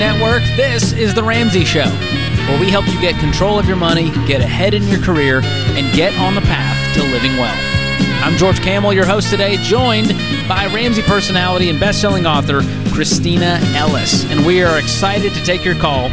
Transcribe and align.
Network, 0.00 0.42
this 0.56 0.92
is 0.94 1.12
The 1.12 1.22
Ramsey 1.22 1.62
Show, 1.62 1.84
where 1.84 2.58
we 2.58 2.70
help 2.70 2.86
you 2.86 2.98
get 3.02 3.20
control 3.20 3.58
of 3.58 3.66
your 3.66 3.76
money, 3.76 4.10
get 4.26 4.40
ahead 4.40 4.72
in 4.72 4.82
your 4.84 5.02
career, 5.02 5.42
and 5.44 5.94
get 5.94 6.18
on 6.18 6.34
the 6.34 6.40
path 6.40 6.94
to 6.94 7.02
living 7.02 7.36
well. 7.36 7.54
I'm 8.24 8.38
George 8.38 8.62
Kamel, 8.62 8.94
your 8.94 9.04
host 9.04 9.28
today, 9.28 9.58
joined 9.58 10.08
by 10.48 10.64
Ramsey 10.72 11.02
personality 11.02 11.68
and 11.68 11.78
best-selling 11.78 12.24
author 12.24 12.62
Kristina 12.94 13.60
Ellis. 13.74 14.24
And 14.32 14.46
we 14.46 14.62
are 14.62 14.78
excited 14.78 15.34
to 15.34 15.44
take 15.44 15.66
your 15.66 15.74
call, 15.74 16.08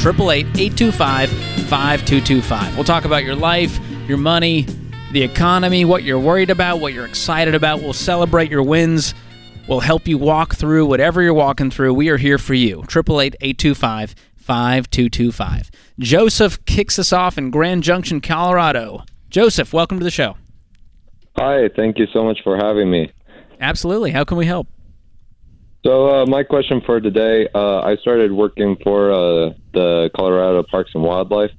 888-825-5225. 0.00 2.74
We'll 2.74 2.84
talk 2.84 3.06
about 3.06 3.24
your 3.24 3.36
life, 3.36 3.80
your 4.06 4.18
money, 4.18 4.66
the 5.12 5.22
economy, 5.22 5.86
what 5.86 6.02
you're 6.02 6.18
worried 6.18 6.50
about, 6.50 6.80
what 6.80 6.92
you're 6.92 7.06
excited 7.06 7.54
about. 7.54 7.80
We'll 7.80 7.94
celebrate 7.94 8.50
your 8.50 8.62
wins. 8.62 9.14
We'll 9.68 9.80
help 9.80 10.08
you 10.08 10.16
walk 10.18 10.56
through 10.56 10.86
whatever 10.86 11.22
you're 11.22 11.34
walking 11.34 11.70
through. 11.70 11.94
We 11.94 12.08
are 12.08 12.16
here 12.16 12.38
for 12.38 12.54
you. 12.54 12.82
888-825-5225. 12.82 15.70
Joseph 16.00 16.64
kicks 16.64 16.98
us 16.98 17.12
off 17.12 17.38
in 17.38 17.50
Grand 17.50 17.84
Junction, 17.84 18.20
Colorado. 18.20 19.04
Joseph, 19.30 19.72
welcome 19.72 19.98
to 19.98 20.04
the 20.04 20.10
show. 20.10 20.36
Hi, 21.36 21.68
thank 21.76 21.98
you 21.98 22.06
so 22.12 22.24
much 22.24 22.40
for 22.42 22.56
having 22.56 22.90
me. 22.90 23.12
Absolutely. 23.60 24.10
How 24.10 24.24
can 24.24 24.36
we 24.36 24.46
help? 24.46 24.66
So, 25.84 26.08
uh, 26.08 26.26
my 26.26 26.42
question 26.42 26.80
for 26.84 27.00
today 27.00 27.48
uh, 27.54 27.80
I 27.80 27.96
started 27.96 28.32
working 28.32 28.76
for 28.82 29.10
uh, 29.10 29.50
the 29.72 30.10
Colorado 30.14 30.62
Parks 30.64 30.90
and 30.94 31.02
Wildlife, 31.02 31.50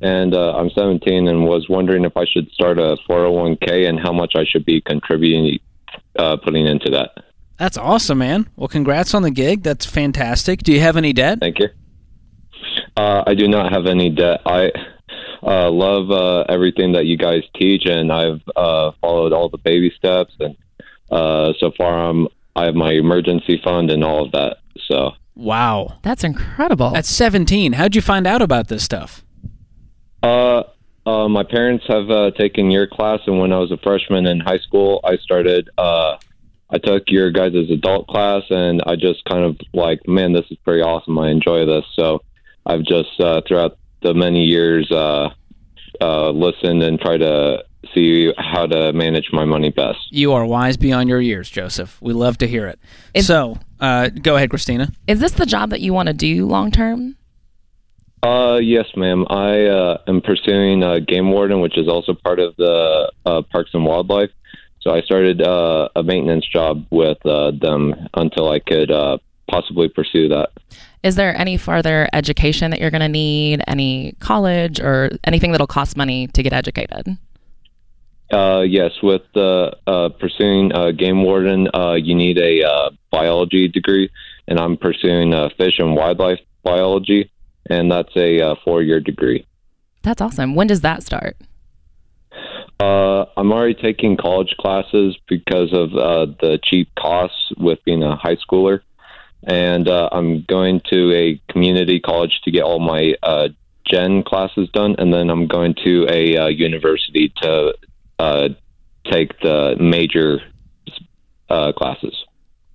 and 0.00 0.34
uh, 0.34 0.56
I'm 0.56 0.70
17 0.70 1.28
and 1.28 1.44
was 1.44 1.68
wondering 1.68 2.04
if 2.04 2.16
I 2.16 2.24
should 2.24 2.50
start 2.50 2.78
a 2.78 2.96
401k 3.08 3.88
and 3.88 4.00
how 4.00 4.12
much 4.12 4.32
I 4.36 4.44
should 4.44 4.64
be 4.64 4.80
contributing, 4.80 5.58
uh, 6.18 6.38
putting 6.38 6.66
into 6.66 6.90
that. 6.90 7.10
That's 7.58 7.76
awesome, 7.76 8.18
man. 8.18 8.48
Well, 8.56 8.68
congrats 8.68 9.14
on 9.14 9.22
the 9.22 9.30
gig. 9.30 9.62
That's 9.62 9.84
fantastic. 9.84 10.62
Do 10.62 10.72
you 10.72 10.80
have 10.80 10.96
any 10.96 11.12
debt? 11.12 11.40
Thank 11.40 11.58
you. 11.58 11.68
Uh, 12.96 13.24
I 13.26 13.34
do 13.34 13.48
not 13.48 13.72
have 13.72 13.86
any 13.86 14.10
debt. 14.10 14.40
I 14.46 14.70
uh, 15.42 15.70
love 15.70 16.10
uh, 16.10 16.40
everything 16.48 16.92
that 16.92 17.06
you 17.06 17.16
guys 17.16 17.42
teach, 17.56 17.84
and 17.86 18.12
I've 18.12 18.42
uh, 18.56 18.92
followed 19.00 19.32
all 19.32 19.48
the 19.48 19.58
baby 19.58 19.92
steps. 19.96 20.34
And 20.38 20.56
uh, 21.10 21.52
so 21.58 21.72
far, 21.76 22.08
I'm 22.08 22.28
I 22.54 22.64
have 22.66 22.74
my 22.74 22.92
emergency 22.92 23.60
fund 23.62 23.90
and 23.90 24.02
all 24.02 24.24
of 24.24 24.32
that. 24.32 24.58
So 24.88 25.12
Wow. 25.38 25.98
That's 26.02 26.24
incredible. 26.24 26.96
At 26.96 27.06
17, 27.06 27.74
how'd 27.74 27.94
you 27.94 28.02
find 28.02 28.26
out 28.26 28.42
about 28.42 28.66
this 28.66 28.82
stuff? 28.82 29.24
Uh, 30.20 30.64
uh, 31.06 31.28
my 31.28 31.44
parents 31.44 31.84
have 31.86 32.10
uh, 32.10 32.32
taken 32.32 32.72
your 32.72 32.88
class, 32.88 33.20
and 33.26 33.38
when 33.38 33.52
I 33.52 33.58
was 33.58 33.70
a 33.70 33.78
freshman 33.78 34.26
in 34.26 34.40
high 34.40 34.58
school, 34.58 35.00
I 35.04 35.16
started. 35.18 35.70
I 36.70 36.78
took 36.78 37.04
your 37.06 37.30
guys' 37.30 37.70
adult 37.70 38.08
class, 38.08 38.42
and 38.50 38.82
I 38.86 38.96
just 38.96 39.24
kind 39.24 39.44
of 39.44 39.58
like, 39.72 40.06
man, 40.06 40.32
this 40.32 40.44
is 40.50 40.58
pretty 40.64 40.82
awesome. 40.82 41.18
I 41.18 41.30
enjoy 41.30 41.64
this. 41.64 41.84
So 41.94 42.20
I've 42.66 42.82
just 42.84 43.18
uh, 43.20 43.40
throughout 43.46 43.78
the 44.02 44.14
many 44.14 44.44
years 44.44 44.90
uh, 44.92 45.30
uh, 46.00 46.30
listened 46.30 46.82
and 46.82 47.00
tried 47.00 47.18
to 47.18 47.64
see 47.94 48.32
how 48.36 48.66
to 48.66 48.92
manage 48.92 49.30
my 49.32 49.44
money 49.44 49.70
best. 49.70 49.98
You 50.10 50.32
are 50.32 50.44
wise 50.44 50.76
beyond 50.76 51.08
your 51.08 51.20
years, 51.20 51.48
Joseph. 51.48 52.00
We 52.02 52.12
love 52.12 52.38
to 52.38 52.46
hear 52.46 52.66
it. 52.66 52.78
Is- 53.14 53.26
so, 53.26 53.58
uh, 53.80 54.08
go 54.08 54.36
ahead, 54.36 54.50
Kristina. 54.50 54.94
Is 55.06 55.20
this 55.20 55.32
the 55.32 55.46
job 55.46 55.70
that 55.70 55.80
you 55.80 55.94
want 55.94 56.08
to 56.08 56.12
do 56.12 56.46
long 56.46 56.70
term? 56.70 57.16
Uh, 58.22 58.58
yes, 58.60 58.86
ma'am. 58.96 59.24
I 59.30 59.66
uh, 59.66 59.98
am 60.08 60.20
pursuing 60.20 60.82
uh, 60.82 60.98
game 60.98 61.30
warden, 61.30 61.60
which 61.60 61.78
is 61.78 61.88
also 61.88 62.14
part 62.14 62.40
of 62.40 62.56
the 62.56 63.12
uh, 63.24 63.42
Parks 63.42 63.70
and 63.74 63.84
Wildlife. 63.84 64.30
So 64.80 64.90
I 64.90 65.00
started 65.02 65.42
uh, 65.42 65.88
a 65.96 66.02
maintenance 66.02 66.46
job 66.46 66.86
with 66.90 67.24
uh, 67.26 67.50
them 67.50 67.94
until 68.14 68.50
I 68.50 68.60
could 68.60 68.90
uh, 68.90 69.18
possibly 69.50 69.88
pursue 69.88 70.28
that. 70.28 70.50
Is 71.02 71.16
there 71.16 71.36
any 71.36 71.56
further 71.56 72.08
education 72.12 72.70
that 72.70 72.80
you're 72.80 72.90
going 72.90 73.00
to 73.00 73.08
need? 73.08 73.62
Any 73.66 74.12
college 74.20 74.80
or 74.80 75.10
anything 75.24 75.52
that'll 75.52 75.66
cost 75.66 75.96
money 75.96 76.26
to 76.28 76.42
get 76.42 76.52
educated? 76.52 77.16
Uh, 78.30 78.60
yes, 78.60 78.90
with 79.02 79.22
uh, 79.36 79.70
uh, 79.86 80.10
pursuing 80.10 80.72
uh, 80.74 80.90
game 80.90 81.22
warden, 81.22 81.68
uh, 81.72 81.94
you 81.94 82.14
need 82.14 82.38
a 82.38 82.62
uh, 82.62 82.90
biology 83.10 83.68
degree, 83.68 84.10
and 84.46 84.58
I'm 84.58 84.76
pursuing 84.76 85.32
uh, 85.32 85.48
fish 85.56 85.78
and 85.78 85.96
wildlife 85.96 86.40
biology, 86.62 87.30
and 87.70 87.90
that's 87.90 88.14
a 88.16 88.40
uh, 88.40 88.54
four-year 88.64 89.00
degree. 89.00 89.46
That's 90.02 90.20
awesome. 90.20 90.54
When 90.54 90.66
does 90.66 90.82
that 90.82 91.02
start? 91.02 91.36
Uh, 92.80 93.24
I'm 93.36 93.52
already 93.52 93.74
taking 93.74 94.16
college 94.16 94.54
classes 94.60 95.16
because 95.28 95.72
of 95.72 95.94
uh, 95.94 96.26
the 96.40 96.60
cheap 96.62 96.88
costs 96.96 97.52
with 97.56 97.80
being 97.84 98.04
a 98.04 98.14
high 98.14 98.36
schooler, 98.36 98.80
and 99.42 99.88
uh, 99.88 100.08
I'm 100.12 100.44
going 100.44 100.80
to 100.90 101.12
a 101.12 101.40
community 101.52 101.98
college 101.98 102.40
to 102.44 102.52
get 102.52 102.62
all 102.62 102.78
my 102.78 103.14
uh, 103.22 103.48
gen 103.84 104.22
classes 104.22 104.68
done, 104.72 104.94
and 104.98 105.12
then 105.12 105.28
I'm 105.28 105.48
going 105.48 105.74
to 105.84 106.06
a 106.08 106.36
uh, 106.36 106.46
university 106.46 107.32
to 107.42 107.74
uh, 108.20 108.48
take 109.10 109.38
the 109.40 109.76
major 109.80 110.40
uh, 111.48 111.72
classes. 111.72 112.24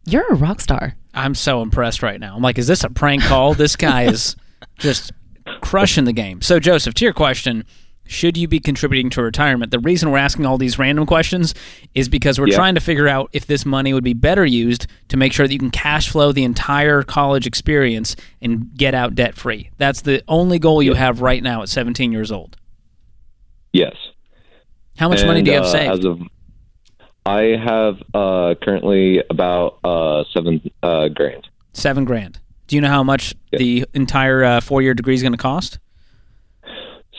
You're 0.05 0.33
a 0.33 0.35
rock 0.35 0.59
star. 0.59 0.95
I'm 1.13 1.35
so 1.35 1.61
impressed 1.61 2.03
right 2.03 2.19
now. 2.19 2.35
I'm 2.35 2.41
like, 2.41 2.57
is 2.57 2.67
this 2.67 2.83
a 2.83 2.89
prank 2.89 3.23
call? 3.23 3.53
this 3.53 3.75
guy 3.75 4.03
is 4.03 4.35
just 4.77 5.13
crushing 5.61 6.03
the 6.05 6.13
game. 6.13 6.41
So, 6.41 6.59
Joseph, 6.59 6.93
to 6.95 7.05
your 7.05 7.13
question, 7.13 7.65
should 8.05 8.37
you 8.37 8.47
be 8.47 8.59
contributing 8.59 9.09
to 9.11 9.21
retirement? 9.23 9.71
The 9.71 9.79
reason 9.79 10.11
we're 10.11 10.17
asking 10.17 10.45
all 10.45 10.57
these 10.57 10.77
random 10.77 11.05
questions 11.05 11.53
is 11.95 12.09
because 12.09 12.39
we're 12.39 12.49
Yeah. 12.49 12.55
trying 12.57 12.75
to 12.75 12.81
figure 12.81 13.07
out 13.07 13.29
if 13.33 13.47
this 13.47 13.65
money 13.65 13.93
would 13.93 14.03
be 14.03 14.13
better 14.13 14.45
used 14.45 14.87
to 15.09 15.17
make 15.17 15.31
sure 15.33 15.47
that 15.47 15.53
you 15.53 15.59
can 15.59 15.71
cash 15.71 16.09
flow 16.09 16.31
the 16.31 16.43
entire 16.43 17.01
college 17.03 17.47
experience 17.47 18.15
and 18.41 18.69
get 18.75 18.93
out 18.93 19.15
debt 19.15 19.35
free. 19.35 19.69
That's 19.77 20.01
the 20.01 20.21
only 20.27 20.59
goal 20.59 20.83
you 20.83 20.93
have 20.95 21.21
right 21.21 21.41
now 21.41 21.61
at 21.61 21.69
17 21.69 22.11
years 22.11 22.31
old. 22.31 22.57
Yes. 23.71 23.95
How 24.97 25.09
much 25.09 25.25
money 25.25 25.41
do 25.41 25.49
you 25.51 25.57
have 25.57 25.65
uh, 25.65 25.71
saved? 25.71 25.99
As 25.99 26.05
of, 26.05 26.21
I 27.25 27.41
have 27.63 27.95
uh, 28.13 28.55
currently 28.61 29.23
about 29.29 29.79
uh, 29.83 30.23
seven 30.33 30.61
uh, 30.83 31.07
grand. 31.07 31.47
Seven 31.73 32.05
grand. 32.05 32.39
Do 32.67 32.75
you 32.75 32.81
know 32.81 32.89
how 32.89 33.03
much 33.03 33.33
Yeah. 33.51 33.59
the 33.59 33.85
entire 33.93 34.43
uh, 34.43 34.61
four 34.61 34.81
year 34.81 34.93
degree 34.93 35.15
is 35.15 35.21
going 35.21 35.31
to 35.31 35.37
cost? 35.37 35.79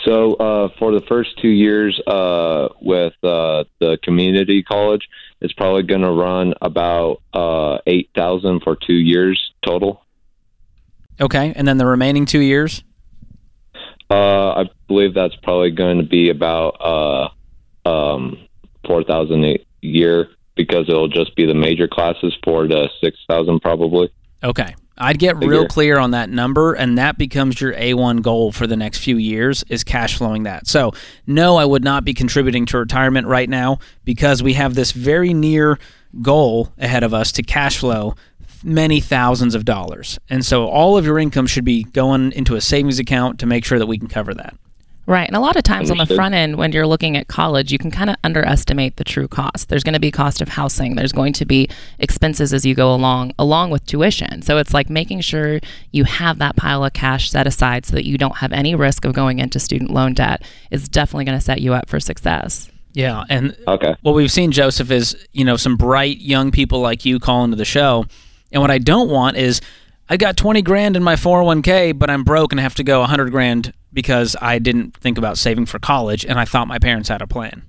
So 0.05 0.35
uh, 0.35 0.69
for 0.79 0.93
the 0.93 1.01
first 1.09 1.31
two 1.41 1.49
years 1.49 1.99
uh, 2.07 2.69
with 2.81 3.15
uh, 3.23 3.65
the 3.81 3.99
community 4.03 4.63
college, 4.63 5.09
it's 5.41 5.55
probably 5.55 5.83
going 5.83 6.03
to 6.03 6.11
run 6.11 6.55
about 6.61 7.23
uh, 7.33 7.79
eight 7.87 8.11
thousand 8.15 8.61
for 8.63 8.77
two 8.77 8.95
years 8.95 9.53
total. 9.65 10.03
Okay. 11.21 11.53
And 11.57 11.67
then 11.67 11.79
the 11.79 11.87
remaining 11.87 12.27
two 12.27 12.41
years? 12.41 12.83
Uh, 14.11 14.51
I 14.51 14.65
believe 14.89 15.15
that's 15.15 15.37
probably 15.37 15.71
going 15.71 15.99
to 15.99 16.05
be 16.05 16.29
about 16.29 16.71
uh, 16.81 17.89
um, 17.89 18.47
four 18.87 19.05
thousand 19.05 19.45
a 19.45 19.59
year 19.81 20.29
because 20.55 20.89
it'll 20.89 21.09
just 21.09 21.35
be 21.35 21.47
the 21.47 21.55
major 21.55 21.89
classes, 21.89 22.37
four 22.45 22.67
to 22.67 22.89
six 23.01 23.19
thousand 23.27 23.61
probably. 23.61 24.11
Okay. 24.43 24.75
I'd 24.97 25.19
get 25.19 25.35
Figure. 25.35 25.49
real 25.49 25.67
clear 25.67 25.99
on 25.99 26.13
that 26.13 26.31
number, 26.31 26.75
and 26.75 26.99
that 26.99 27.19
becomes 27.19 27.61
your 27.61 27.75
A1 27.75 28.23
goal 28.23 28.53
for 28.53 28.67
the 28.67 28.77
next 28.77 28.99
few 28.99 29.17
years 29.17 29.65
is 29.69 29.83
cash 29.83 30.17
flowing 30.17 30.45
that. 30.45 30.67
So, 30.67 30.93
no, 31.27 31.57
I 31.57 31.65
would 31.65 31.83
not 31.83 32.05
be 32.05 32.15
contributing 32.15 32.65
to 32.67 32.79
retirement 32.79 33.27
right 33.27 33.49
now 33.49 33.79
because 34.05 34.43
we 34.43 34.53
have 34.55 34.75
this 34.75 34.93
very 34.93 35.35
near 35.35 35.79
goal 36.23 36.73
ahead 36.79 37.03
of 37.03 37.13
us 37.13 37.33
to 37.33 37.43
cash 37.43 37.79
flow 37.79 38.15
many 38.63 39.01
thousands 39.01 39.55
of 39.55 39.65
dollars. 39.65 40.19
And 40.31 40.45
so, 40.45 40.67
all 40.67 40.97
of 40.97 41.05
your 41.05 41.19
income 41.19 41.47
should 41.47 41.65
be 41.65 41.85
going 41.85 42.33
into 42.33 42.55
a 42.55 42.61
savings 42.61 42.99
account 42.99 43.41
to 43.41 43.47
make 43.47 43.65
sure 43.65 43.79
that 43.79 43.87
we 43.87 43.99
can 43.99 44.09
cover 44.09 44.33
that. 44.35 44.57
Right. 45.07 45.29
And 45.29 45.37
a 45.37 45.41
lot 45.41 45.57
of 45.57 45.63
times 45.63 45.91
on 45.91 45.99
the 45.99 46.07
front 46.07 46.35
end, 46.35 46.57
when 46.57 46.73
you're 46.73 46.87
looking 46.87 47.17
at 47.17 47.29
college, 47.29 47.71
you 47.71 47.79
can 47.79 47.91
kind 47.91 48.09
of 48.09 48.17
underestimate 48.25 48.97
the 48.97 49.05
true 49.05 49.29
cost. 49.29 49.69
There's 49.69 49.85
going 49.85 49.93
to 49.95 50.01
be 50.01 50.11
cost 50.11 50.41
of 50.41 50.49
housing, 50.49 50.95
there's 50.95 51.13
going 51.13 51.35
to 51.35 51.45
be 51.45 51.69
expenses 51.99 52.55
as 52.55 52.65
you 52.65 52.75
go 52.75 52.95
along, 52.95 53.33
along 53.39 53.71
with 53.71 53.85
tuition. 53.85 54.41
So 54.43 54.57
it's 54.57 54.73
like 54.73 54.89
making 54.89 55.21
sure 55.21 55.61
you 55.93 56.05
have 56.05 56.39
that 56.39 56.57
pile 56.57 56.85
of 56.85 56.95
cash 56.95 57.31
set 57.31 57.47
aside 57.47 57.85
so 57.85 57.97
that 57.97 58.07
you 58.07 58.17
don't 58.17 58.37
have 58.39 58.53
any 58.53 58.75
risk 58.75 59.05
of 59.05 59.13
going 59.13 59.41
into 59.41 59.61
student 59.61 59.91
loan 59.91 60.15
debt 60.15 60.43
is 60.71 60.89
definitely 60.89 61.27
going 61.27 61.39
to 61.39 61.45
set 61.45 61.61
you 61.61 61.75
up 61.75 61.89
for 61.89 62.01
success. 62.01 62.71
Yeah. 62.95 63.25
And 63.29 63.57
Okay. 63.69 63.95
what 64.03 64.15
we've 64.15 64.33
seen, 64.33 64.53
Joseph, 64.53 64.91
is 64.91 65.17
you 65.33 65.45
know 65.45 65.57
some 65.57 65.77
bright 65.77 66.21
young 66.21 66.51
people 66.51 66.81
like 66.81 67.05
you 67.05 67.19
call 67.19 67.45
into 67.45 67.57
the 67.57 67.65
show, 67.65 68.07
and 68.53 68.63
what 68.63 68.71
I 68.71 68.79
don't 68.79 69.11
want 69.11 69.37
is 69.37 69.61
I 70.09 70.17
got 70.17 70.37
twenty 70.37 70.63
grand 70.63 70.97
in 70.97 71.03
my 71.03 71.17
four 71.17 71.39
hundred 71.39 71.47
one 71.47 71.63
k, 71.63 71.93
but 71.93 72.09
I'm 72.09 72.23
broke 72.25 72.53
and 72.53 72.61
have 72.61 72.77
to 72.77 72.85
go 72.85 73.03
hundred 73.03 73.31
grand 73.33 73.73
because 73.95 74.37
I 74.43 74.59
didn't 74.59 74.97
think 74.97 75.17
about 75.17 75.39
saving 75.39 75.67
for 75.67 75.79
college, 75.79 76.25
and 76.27 76.39
I 76.39 76.45
thought 76.45 76.69
my 76.69 76.79
parents 76.79 77.09
had 77.09 77.23
a 77.23 77.27
plan. 77.27 77.63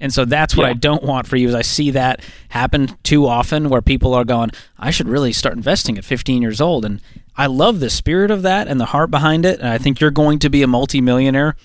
And 0.00 0.12
so 0.12 0.24
that's 0.24 0.56
what 0.56 0.64
Yeah. 0.64 0.70
I 0.70 0.74
don't 0.74 1.02
want 1.04 1.26
for 1.26 1.36
you 1.36 1.48
is 1.48 1.54
I 1.54 1.62
see 1.62 1.90
that 1.92 2.20
happen 2.48 2.96
too 3.02 3.26
often 3.26 3.68
where 3.68 3.80
people 3.80 4.12
are 4.14 4.24
going, 4.24 4.50
I 4.78 4.90
should 4.90 5.08
really 5.08 5.32
start 5.32 5.56
investing 5.56 5.96
at 5.96 6.04
15 6.04 6.42
years 6.42 6.60
old. 6.60 6.84
And 6.84 7.00
I 7.36 7.46
love 7.46 7.80
the 7.80 7.88
spirit 7.88 8.30
of 8.30 8.42
that 8.42 8.68
and 8.68 8.80
the 8.80 8.86
heart 8.86 9.10
behind 9.10 9.46
it. 9.46 9.58
And 9.60 9.68
I 9.68 9.78
think 9.78 10.00
you're 10.00 10.10
going 10.10 10.38
to 10.40 10.50
be 10.50 10.62
a 10.62 10.66
multimillionaire 10.66 11.56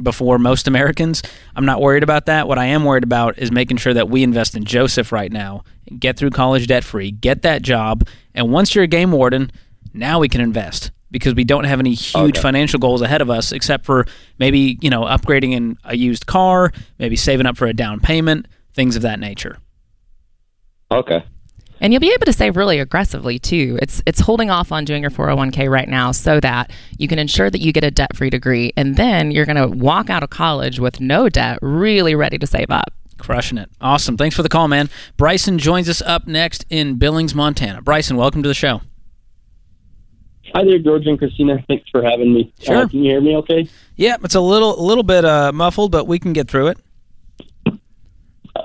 before 0.00 0.38
most 0.38 0.68
Americans. 0.68 1.22
I'm 1.56 1.66
not 1.66 1.80
worried 1.80 2.04
about 2.04 2.26
that. 2.26 2.46
What 2.46 2.58
I 2.58 2.66
am 2.66 2.84
worried 2.84 3.04
about 3.04 3.38
is 3.38 3.50
making 3.50 3.78
sure 3.78 3.92
that 3.92 4.08
we 4.08 4.22
invest 4.22 4.54
in 4.54 4.64
Joseph 4.64 5.10
right 5.10 5.32
now, 5.32 5.64
get 5.98 6.16
through 6.16 6.30
college 6.30 6.68
debt 6.68 6.84
free, 6.84 7.10
get 7.10 7.42
that 7.42 7.62
job, 7.62 8.06
and 8.34 8.52
once 8.52 8.74
you're 8.74 8.84
a 8.84 8.88
game 8.88 9.12
warden, 9.12 9.50
Now 9.92 10.20
we 10.20 10.28
can 10.28 10.40
invest 10.40 10.92
because 11.10 11.34
we 11.34 11.44
don't 11.44 11.64
have 11.64 11.80
any 11.80 11.94
huge 11.94 12.36
Okay. 12.36 12.40
financial 12.40 12.78
goals 12.78 13.02
ahead 13.02 13.20
of 13.20 13.30
us 13.30 13.52
except 13.52 13.84
for 13.84 14.06
maybe, 14.38 14.78
you 14.80 14.90
know, 14.90 15.02
upgrading 15.02 15.52
in 15.52 15.76
a 15.84 15.96
used 15.96 16.26
car, 16.26 16.72
maybe 16.98 17.16
saving 17.16 17.46
up 17.46 17.56
for 17.56 17.66
a 17.66 17.72
down 17.72 18.00
payment, 18.00 18.46
things 18.74 18.96
of 18.96 19.02
that 19.02 19.18
nature. 19.20 19.58
Okay. 20.90 21.24
And 21.82 21.92
you'll 21.92 22.00
be 22.00 22.12
able 22.12 22.26
to 22.26 22.32
save 22.32 22.56
really 22.58 22.78
aggressively 22.78 23.38
too. 23.38 23.78
It's 23.80 24.02
it's 24.04 24.20
holding 24.20 24.50
off 24.50 24.70
on 24.70 24.84
doing 24.84 25.00
your 25.02 25.10
401k 25.10 25.70
right 25.70 25.88
now 25.88 26.12
so 26.12 26.38
that 26.40 26.70
you 26.98 27.08
can 27.08 27.18
ensure 27.18 27.48
that 27.48 27.60
you 27.60 27.72
get 27.72 27.84
a 27.84 27.90
debt-free 27.90 28.28
degree 28.30 28.72
and 28.76 28.96
then 28.96 29.30
you're 29.30 29.46
going 29.46 29.56
to 29.56 29.66
walk 29.68 30.10
out 30.10 30.22
of 30.22 30.28
college 30.30 30.78
with 30.78 31.00
no 31.00 31.28
debt, 31.30 31.58
really 31.62 32.14
ready 32.14 32.38
to 32.38 32.46
save 32.46 32.70
up. 32.70 32.92
Crushing 33.16 33.56
it. 33.58 33.70
Awesome. 33.80 34.16
Thanks 34.18 34.36
for 34.36 34.42
the 34.42 34.48
call, 34.50 34.68
man. 34.68 34.90
Bryson 35.16 35.58
joins 35.58 35.88
us 35.88 36.02
up 36.02 36.26
next 36.26 36.66
in 36.68 36.96
Billings, 36.96 37.34
Montana. 37.34 37.80
Bryson, 37.82 38.16
welcome 38.16 38.42
to 38.42 38.48
the 38.48 38.54
show. 38.54 38.82
Hi 40.54 40.64
there, 40.64 40.78
George 40.78 41.06
and 41.06 41.18
Kristina. 41.18 41.64
Thanks 41.68 41.88
for 41.90 42.02
having 42.02 42.32
me. 42.34 42.52
Uh, 42.60 42.64
Sure. 42.64 42.88
can 42.88 43.04
you 43.04 43.10
hear 43.12 43.20
me 43.20 43.36
okay? 43.36 43.68
Yeah, 43.96 44.16
it's 44.24 44.34
a 44.34 44.40
little 44.40 44.78
a 44.78 44.82
little 44.82 45.04
bit 45.04 45.24
uh, 45.24 45.52
muffled, 45.52 45.92
but 45.92 46.06
we 46.06 46.18
can 46.18 46.32
get 46.32 46.48
through 46.48 46.68
it. 46.68 46.78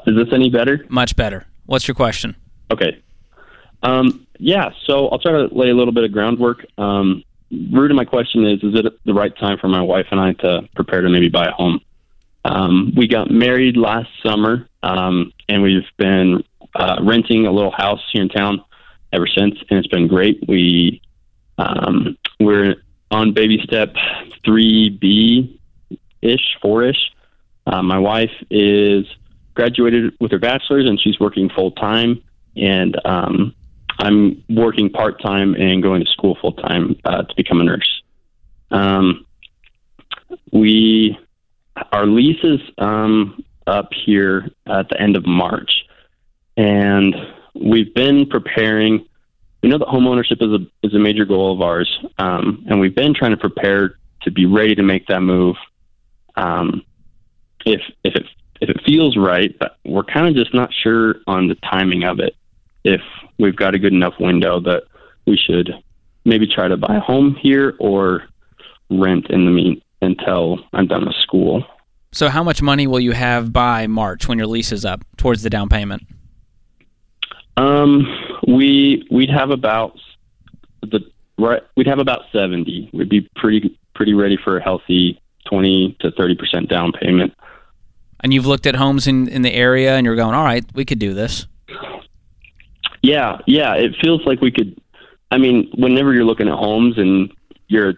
Is 0.08 0.16
this 0.16 0.28
any 0.34 0.50
better? 0.50 0.86
Much 0.90 1.16
better. 1.16 1.46
What's 1.66 1.88
your 1.88 1.96
question? 1.96 2.36
Okay. 2.72 3.02
Um, 3.84 4.26
yeah, 4.40 4.70
so 4.86 5.08
I'll 5.10 5.20
try 5.20 5.32
to 5.32 5.48
lay 5.52 5.70
a 5.70 5.74
little 5.76 5.94
bit 5.94 6.04
of 6.04 6.12
groundwork. 6.12 6.66
Um, 6.78 7.24
root 7.72 7.92
of 7.92 7.98
my 7.98 8.06
question 8.06 8.46
is, 8.46 8.64
is 8.64 8.74
it 8.76 8.86
the 9.06 9.14
right 9.14 9.36
time 9.38 9.58
for 9.60 9.68
my 9.68 9.82
wife 9.82 10.08
and 10.12 10.20
I 10.20 10.34
to 10.34 10.68
prepare 10.76 11.02
to 11.02 11.10
maybe 11.10 11.30
buy 11.30 11.46
a 11.46 11.52
home? 11.52 11.80
Um, 12.44 12.94
we 12.96 13.08
got 13.08 13.30
married 13.32 13.78
last 13.78 14.10
summer, 14.24 14.68
um, 14.84 15.32
and 15.50 15.62
we've 15.64 15.86
been 15.98 16.44
uh, 16.76 16.98
renting 17.02 17.46
a 17.48 17.52
little 17.52 17.72
house 17.72 18.02
here 18.12 18.22
in 18.22 18.30
town 18.30 18.64
ever 19.14 19.28
since, 19.28 19.56
and 19.70 19.80
it's 19.80 19.88
been 19.88 20.08
great. 20.08 20.44
We 20.48 21.02
um, 21.58 22.18
we're 22.40 22.76
on 23.12 23.34
baby 23.34 23.60
step 23.64 23.94
three 24.44 24.90
B 24.90 25.60
ish, 26.22 26.58
four 26.62 26.84
ish. 26.84 27.12
Uh, 27.68 27.82
my 27.82 27.98
wife 27.98 28.32
is 28.50 29.06
graduated 29.54 30.14
with 30.20 30.32
her 30.32 30.40
bachelor's, 30.40 30.88
and 30.88 31.00
she's 31.00 31.20
working 31.20 31.50
full 31.50 31.72
time, 31.72 32.22
and 32.56 33.00
um, 33.06 33.56
I'm 34.00 34.44
working 34.50 34.90
part 34.90 35.22
time 35.22 35.56
and 35.56 35.82
going 35.82 36.04
to 36.04 36.12
school 36.12 36.38
full 36.42 36.54
time 36.54 37.00
uh, 37.06 37.24
to 37.24 37.36
become 37.36 37.62
a 37.62 37.64
nurse. 37.64 38.04
Um, 38.72 39.26
we 40.52 41.18
our 41.92 42.06
lease 42.06 42.44
is 42.44 42.60
um, 42.78 43.44
up 43.68 43.90
here 43.94 44.50
at 44.68 44.90
the 44.90 45.00
end 45.00 45.16
of 45.16 45.26
March, 45.26 45.86
and 46.58 47.16
we've 47.54 47.94
been 47.94 48.26
preparing. 48.28 49.08
We 49.66 49.72
know 49.72 49.80
that 49.80 49.88
homeownership 49.88 50.44
is 50.44 50.62
a 50.62 50.86
is 50.86 50.94
a 50.94 51.00
major 51.00 51.26
goal 51.26 51.52
of 51.52 51.60
ours, 51.60 51.90
um, 52.20 52.64
and 52.70 52.80
we've 52.80 52.94
been 52.94 53.16
trying 53.16 53.32
to 53.32 53.38
prepare 53.38 53.96
to 54.22 54.30
be 54.30 54.46
ready 54.46 54.76
to 54.76 54.84
make 54.84 55.08
that 55.08 55.22
move. 55.22 55.56
Um, 56.36 56.84
if 57.66 57.82
if 58.04 58.14
it 58.14 58.28
if 58.62 58.70
it 58.70 58.80
feels 58.86 59.18
right, 59.18 59.58
but 59.58 59.78
we're 59.84 60.04
kind 60.04 60.28
of 60.28 60.36
just 60.36 60.54
not 60.54 60.70
sure 60.72 61.16
on 61.26 61.48
the 61.48 61.56
timing 61.56 62.04
of 62.04 62.20
it. 62.20 62.36
If 62.84 63.02
we've 63.40 63.56
got 63.56 63.74
a 63.74 63.80
good 63.80 63.92
enough 63.92 64.14
window 64.20 64.60
that 64.60 64.84
we 65.26 65.36
should 65.36 65.72
maybe 66.26 66.46
try 66.46 66.68
to 66.68 66.78
buy 66.78 66.98
a 66.98 67.00
home 67.00 67.34
here 67.34 67.74
or 67.80 68.26
rent 68.92 69.32
in 69.32 69.46
the 69.46 69.52
mean 69.52 69.82
until 70.00 70.60
I'm 70.74 70.86
done 70.86 71.08
with 71.08 71.16
school. 71.16 71.66
So, 72.12 72.30
how 72.30 72.44
much 72.44 72.62
money 72.62 72.86
will 72.86 73.00
you 73.00 73.14
have 73.14 73.52
by 73.52 73.88
March 73.88 74.28
when 74.28 74.38
your 74.38 74.46
lease 74.46 74.72
is 74.72 74.86
up 74.86 75.04
towards 75.18 75.42
the 75.42 75.50
down 75.50 75.70
payment? 75.70 76.04
Um, 77.58 78.06
we 78.48 79.08
we'd 79.10 79.30
have 79.30 79.50
about 79.50 80.00
the 80.82 81.02
right. 81.38 81.64
We'd 81.76 81.88
have 81.88 82.00
about 82.00 82.24
seventy. 82.32 82.90
We'd 82.94 83.10
be 83.10 83.30
pretty 83.36 83.78
pretty 83.94 84.14
ready 84.14 84.38
for 84.38 84.58
a 84.58 84.64
healthy 84.64 85.22
twenty 85.48 85.96
to 86.02 86.12
thirty 86.12 86.36
percent 86.36 86.70
down 86.70 86.92
payment. 86.92 87.34
And 88.22 88.34
you've 88.34 88.46
looked 88.46 88.66
at 88.66 88.76
homes 88.76 89.08
in, 89.08 89.28
in 89.28 89.42
the 89.42 89.54
area 89.54 89.96
and 89.96 90.06
you're 90.06 90.16
going, 90.16 90.34
all 90.34 90.44
right, 90.44 90.66
we 90.74 90.86
could 90.86 91.00
do 91.00 91.14
this. 91.14 91.46
Yeah, 93.04 93.40
yeah. 93.46 93.76
It 93.76 93.96
feels 94.02 94.26
like 94.26 94.42
we 94.42 94.52
could. 94.52 94.80
I 95.30 95.38
mean, 95.38 95.70
whenever 95.76 96.14
you're 96.14 96.24
looking 96.24 96.48
at 96.48 96.56
homes 96.56 96.98
and 96.98 97.32
you're 97.68 97.96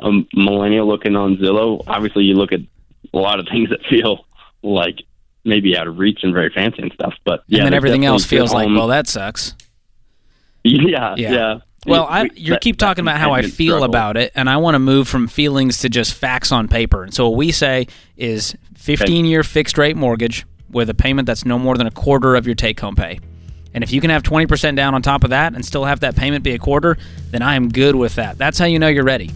a 0.00 0.10
millennial 0.34 0.86
looking 0.86 1.16
on 1.16 1.36
Zillow, 1.38 1.82
obviously 1.86 2.24
you 2.24 2.34
look 2.34 2.52
at 2.52 2.60
a 3.12 3.18
lot 3.18 3.40
of 3.40 3.48
things 3.48 3.70
that 3.70 3.80
feel 3.88 4.26
like 4.62 5.02
maybe 5.44 5.76
out 5.76 5.86
of 5.86 5.98
reach 5.98 6.20
and 6.22 6.32
very 6.32 6.50
fancy 6.50 6.82
and 6.82 6.92
stuff. 6.92 7.14
But 7.24 7.42
yeah, 7.46 7.58
and 7.58 7.66
then 7.66 7.74
everything 7.74 8.04
else 8.04 8.24
feels 8.24 8.52
like, 8.52 8.68
well, 8.68 8.88
that 8.88 9.08
sucks. 9.08 9.54
Yeah, 10.64 11.14
Yeah. 11.16 11.32
yeah. 11.32 11.58
Well, 11.86 12.06
I, 12.08 12.30
you 12.34 12.56
keep 12.58 12.78
talking 12.78 13.02
about 13.02 13.18
how 13.18 13.32
I 13.32 13.42
feel 13.42 13.76
struggle. 13.76 13.84
about 13.84 14.16
it, 14.16 14.32
and 14.34 14.48
I 14.48 14.56
want 14.56 14.74
to 14.74 14.78
move 14.78 15.06
from 15.06 15.28
feelings 15.28 15.78
to 15.80 15.90
just 15.90 16.14
facts 16.14 16.50
on 16.50 16.66
paper. 16.66 17.02
And 17.04 17.12
so 17.12 17.28
what 17.28 17.36
we 17.36 17.52
say 17.52 17.88
is 18.16 18.56
15 18.76 19.26
year 19.26 19.42
fixed 19.42 19.76
rate 19.76 19.94
mortgage 19.96 20.46
with 20.70 20.88
a 20.88 20.94
payment 20.94 21.26
that's 21.26 21.44
no 21.44 21.58
more 21.58 21.76
than 21.76 21.86
a 21.86 21.90
quarter 21.90 22.36
of 22.36 22.46
your 22.46 22.54
take 22.54 22.80
home 22.80 22.96
pay. 22.96 23.20
And 23.74 23.84
if 23.84 23.92
you 23.92 24.00
can 24.00 24.10
have 24.10 24.22
20% 24.22 24.76
down 24.76 24.94
on 24.94 25.02
top 25.02 25.24
of 25.24 25.30
that 25.30 25.54
and 25.54 25.64
still 25.64 25.84
have 25.84 26.00
that 26.00 26.16
payment 26.16 26.44
be 26.44 26.52
a 26.52 26.58
quarter, 26.58 26.96
then 27.30 27.42
I 27.42 27.54
am 27.56 27.68
good 27.68 27.96
with 27.96 28.14
that. 28.14 28.38
That's 28.38 28.58
how 28.58 28.66
you 28.66 28.78
know 28.78 28.88
you're 28.88 29.04
ready. 29.04 29.30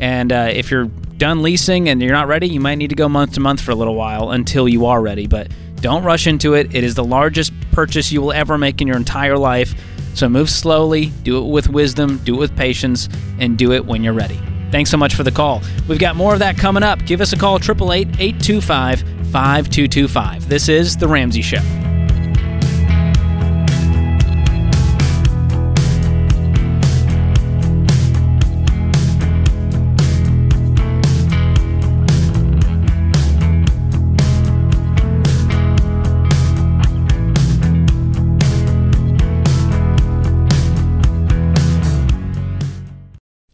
And 0.00 0.32
uh, 0.32 0.48
if 0.50 0.70
you're 0.70 0.86
done 0.86 1.42
leasing 1.42 1.88
and 1.88 2.00
you're 2.02 2.12
not 2.12 2.26
ready, 2.26 2.48
you 2.48 2.58
might 2.58 2.76
need 2.76 2.90
to 2.90 2.96
go 2.96 3.08
month 3.08 3.34
to 3.34 3.40
month 3.40 3.60
for 3.60 3.70
a 3.70 3.74
little 3.74 3.94
while 3.94 4.30
until 4.30 4.66
you 4.68 4.86
are 4.86 5.00
ready. 5.00 5.26
But 5.26 5.52
don't 5.76 6.02
rush 6.04 6.26
into 6.26 6.54
it. 6.54 6.74
It 6.74 6.84
is 6.84 6.94
the 6.94 7.04
largest 7.04 7.52
purchase 7.70 8.10
you 8.10 8.22
will 8.22 8.32
ever 8.32 8.56
make 8.56 8.80
in 8.80 8.88
your 8.88 8.96
entire 8.96 9.36
life. 9.36 9.74
So 10.14 10.28
move 10.28 10.50
slowly, 10.50 11.06
do 11.22 11.38
it 11.38 11.48
with 11.48 11.68
wisdom, 11.68 12.18
do 12.18 12.34
it 12.34 12.38
with 12.38 12.56
patience, 12.56 13.08
and 13.38 13.56
do 13.56 13.72
it 13.72 13.86
when 13.86 14.04
you're 14.04 14.12
ready. 14.12 14.40
Thanks 14.70 14.90
so 14.90 14.96
much 14.96 15.14
for 15.14 15.22
the 15.22 15.30
call. 15.30 15.62
We've 15.88 15.98
got 15.98 16.16
more 16.16 16.32
of 16.32 16.38
that 16.38 16.56
coming 16.56 16.82
up. 16.82 17.04
Give 17.04 17.20
us 17.20 17.32
a 17.32 17.36
call, 17.36 17.56
888 17.56 18.20
825 18.20 19.00
5225. 19.00 20.48
This 20.48 20.68
is 20.68 20.96
The 20.96 21.08
Ramsey 21.08 21.42
Show. 21.42 21.60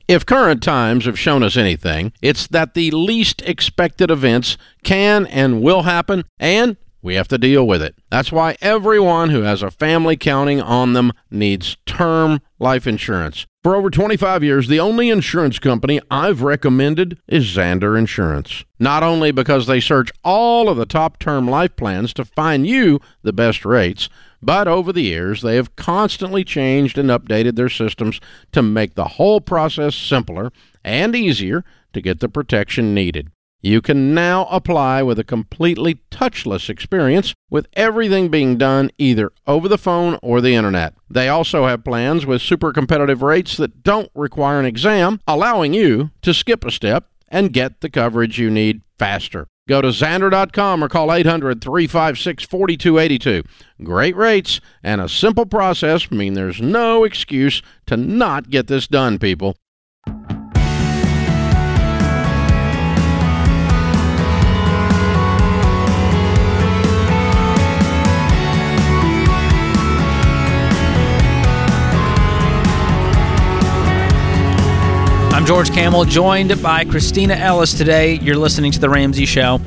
If 0.09 0.25
current 0.25 0.63
times 0.63 1.05
have 1.05 1.19
shown 1.19 1.43
us 1.43 1.55
anything, 1.55 2.15
it's 2.23 2.47
that 2.47 2.73
the 2.73 2.91
least 2.91 3.43
expected 3.43 4.11
events 4.11 4.57
can 4.83 5.27
and 5.27 5.61
will 5.61 5.83
happen, 5.83 6.25
and 6.39 6.79
we 7.03 7.15
have 7.17 7.29
to 7.29 7.37
deal 7.37 7.67
with 7.67 7.83
it. 7.83 7.95
That's 8.09 8.33
why 8.33 8.57
everyone 8.63 9.29
who 9.29 9.43
has 9.43 9.63
a 9.63 9.71
family 9.71 10.17
counting 10.17 10.63
on 10.63 10.95
them 10.95 11.13
needs 11.31 11.77
term 11.85 12.41
life 12.59 12.87
insurance. 12.87 13.47
For 13.63 13.77
over 13.77 13.91
25 13.91 14.43
years, 14.43 14.67
the 14.69 14.81
only 14.81 15.11
insurance 15.11 15.59
company 15.59 16.01
I've 16.11 16.41
recommended 16.41 17.21
is 17.29 17.45
Zander 17.45 17.99
Insurance. 17.99 18.65
Not 18.79 19.03
only 19.03 19.31
because 19.31 19.67
they 19.67 19.79
search 19.79 20.11
all 20.25 20.71
of 20.71 20.79
the 20.79 20.87
top 20.87 21.19
term 21.19 21.47
life 21.51 21.77
plans 21.77 22.15
to 22.15 22.25
find 22.25 22.67
you 22.67 22.99
the 23.23 23.35
best 23.35 23.67
rates, 23.67 24.09
but 24.43 24.69
over 24.69 24.93
the 24.93 25.03
years, 25.03 25.43
they 25.43 25.57
have 25.57 25.77
constantly 25.77 26.45
changed 26.45 26.99
and 26.99 27.11
updated 27.11 27.57
their 27.57 27.69
systems 27.69 28.21
to 28.53 28.63
make 28.63 28.95
the 28.95 29.09
whole 29.09 29.41
process 29.41 29.95
simpler 29.95 30.51
and 30.85 31.15
easier 31.15 31.65
to 31.93 32.01
get 32.01 32.21
the 32.21 32.29
protection 32.29 32.95
needed. 32.95 33.31
You 33.61 33.81
can 33.81 34.15
now 34.15 34.45
apply 34.53 35.03
with 35.03 35.19
a 35.19 35.25
completely 35.25 36.01
touchless 36.13 36.71
experience 36.71 37.35
with 37.51 37.67
everything 37.73 38.29
being 38.29 38.57
done 38.57 38.91
either 38.99 39.33
over 39.49 39.69
the 39.69 39.77
phone 39.77 40.17
or 40.23 40.41
the 40.41 40.55
internet. 40.55 40.95
They 41.11 41.29
also 41.29 41.67
have 41.67 41.83
plans 41.83 42.25
with 42.25 42.41
super 42.41 42.73
competitive 42.73 43.21
rates 43.21 43.57
that 43.57 43.83
don't 43.83 44.13
require 44.15 44.61
an 44.61 44.67
exam, 44.67 45.21
allowing 45.27 45.75
you 45.75 46.11
to 46.23 46.33
skip 46.33 46.65
a 46.65 46.71
step 46.71 47.09
and 47.29 47.53
get 47.53 47.81
the 47.81 47.91
coverage 47.91 48.39
you 48.39 48.51
need 48.51 48.83
faster. 48.99 49.47
Go 49.69 49.83
to 49.83 49.89
Zander.com 49.89 50.83
or 50.83 50.89
call 50.89 51.13
800 51.13 51.63
356 51.63 52.45
4282. 52.45 53.43
Great 53.85 54.17
rates 54.17 54.61
and 54.83 55.01
a 55.01 55.09
simple 55.09 55.45
process 55.45 56.11
mean 56.11 56.33
there's 56.33 56.61
no 56.61 57.05
excuse 57.05 57.61
to 57.87 57.97
not 57.97 58.49
get 58.49 58.67
this 58.67 58.87
done, 58.87 59.19
people. 59.19 59.57
I'm 75.39 75.47
George 75.47 75.71
Kamel, 75.71 76.05
joined 76.05 76.61
by 76.61 76.85
Kristina 76.85 77.39
Ellis 77.39 77.73
today. 77.73 78.15
You're 78.15 78.35
listening 78.35 78.73
to 78.73 78.81
The 78.81 78.91
Ramsey 78.91 79.25
Show. 79.25 79.61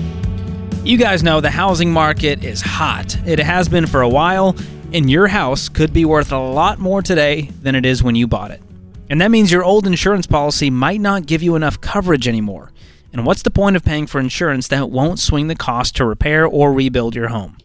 You 0.83 0.97
guys 0.97 1.23
know 1.23 1.39
the 1.39 1.49
housing 1.49 1.93
market 1.93 2.43
is 2.43 2.59
hot. 2.59 3.15
It 3.25 3.39
has 3.39 3.69
been 3.69 3.87
for 3.87 4.01
a 4.01 4.09
while, 4.09 4.53
and 4.91 5.09
your 5.09 5.27
house 5.27 5.69
could 5.69 5.93
be 5.93 6.03
worth 6.03 6.33
a 6.33 6.37
lot 6.37 6.79
more 6.79 7.01
today 7.01 7.43
than 7.61 7.73
it 7.73 7.85
is 7.85 8.03
when 8.03 8.15
you 8.15 8.27
bought 8.27 8.51
it. 8.51 8.61
And 9.09 9.21
that 9.21 9.31
means 9.31 9.49
your 9.49 9.63
old 9.63 9.87
insurance 9.87 10.27
policy 10.27 10.69
might 10.69 10.99
not 10.99 11.25
give 11.25 11.41
you 11.41 11.55
enough 11.55 11.79
coverage 11.79 12.27
anymore. 12.27 12.73
And 13.13 13.25
what's 13.25 13.43
the 13.43 13.49
point 13.49 13.77
of 13.77 13.85
paying 13.85 14.07
for 14.07 14.19
insurance 14.19 14.67
that 14.67 14.89
won't 14.89 15.19
swing 15.19 15.47
the 15.47 15.55
cost 15.55 15.95
to 15.95 16.05
repair 16.05 16.45
or 16.45 16.73
rebuild 16.73 17.15
your 17.15 17.29
home? 17.29 17.55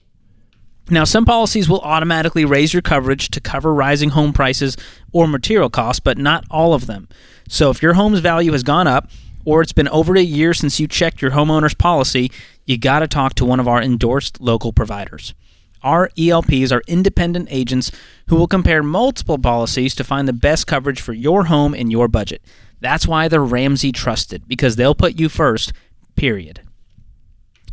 Now, 0.89 1.03
some 1.03 1.25
policies 1.25 1.69
will 1.69 1.81
automatically 1.81 2.45
raise 2.45 2.73
your 2.73 2.83
coverage 2.83 3.31
to 3.31 3.41
cover 3.41 3.75
rising 3.75 4.11
home 4.11 4.33
prices 4.33 4.77
or 5.11 5.27
material 5.27 5.71
costs, 5.71 5.99
but 5.99 6.17
not 6.17 6.45
all 6.49 6.73
of 6.73 6.87
them. 6.87 7.09
So, 7.49 7.71
if 7.71 7.83
your 7.83 7.95
home's 7.95 8.21
value 8.21 8.53
has 8.53 8.63
gone 8.63 8.87
up, 8.87 9.11
or 9.45 9.63
it's 9.63 9.73
been 9.73 9.89
over 9.89 10.17
a 10.17 10.23
year 10.23 10.53
since 10.53 10.81
you 10.81 10.89
checked 10.89 11.23
your 11.23 11.31
homeowner's 11.31 11.75
policy, 11.75 12.31
you 12.67 12.77
got 12.77 12.99
to 12.99 13.09
talk 13.09 13.35
to 13.35 13.45
one 13.45 13.61
of 13.61 13.69
our 13.69 13.81
endorsed 13.81 14.41
local 14.41 14.73
providers. 14.73 15.35
Our 15.83 16.11
ELPs 16.19 16.73
are 16.73 16.83
independent 16.89 17.49
agents 17.51 17.93
who 18.29 18.37
will 18.37 18.49
compare 18.49 18.83
multiple 18.83 19.39
policies 19.39 19.95
to 19.95 20.05
find 20.05 20.27
the 20.27 20.33
best 20.33 20.67
coverage 20.67 21.01
for 21.01 21.13
your 21.13 21.45
home 21.45 21.75
and 21.75 21.93
your 21.93 22.09
budget. 22.09 22.43
That's 22.81 23.07
why 23.07 23.29
they're 23.29 23.45
Ramsey 23.45 23.93
trusted, 23.93 24.49
because 24.49 24.75
they'll 24.75 24.97
put 24.97 25.21
you 25.21 25.29
first, 25.29 25.73
period. 26.17 26.63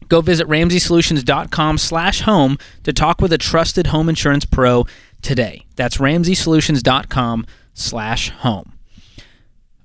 Go 0.10 0.22
visit 0.22 0.48
RamseySolutions.com 0.48 1.80
slash 1.80 2.22
home 2.22 2.60
to 2.84 2.94
talk 2.94 3.20
with 3.20 3.34
a 3.34 3.38
trusted 3.39 3.88
home 3.88 4.10
insurance 4.10 4.46
pro 4.46 4.86
today. 5.24 5.65
That's 5.75 5.98
RamseySolutions.com 5.98 7.48
slash 7.74 8.30
home. 8.30 8.74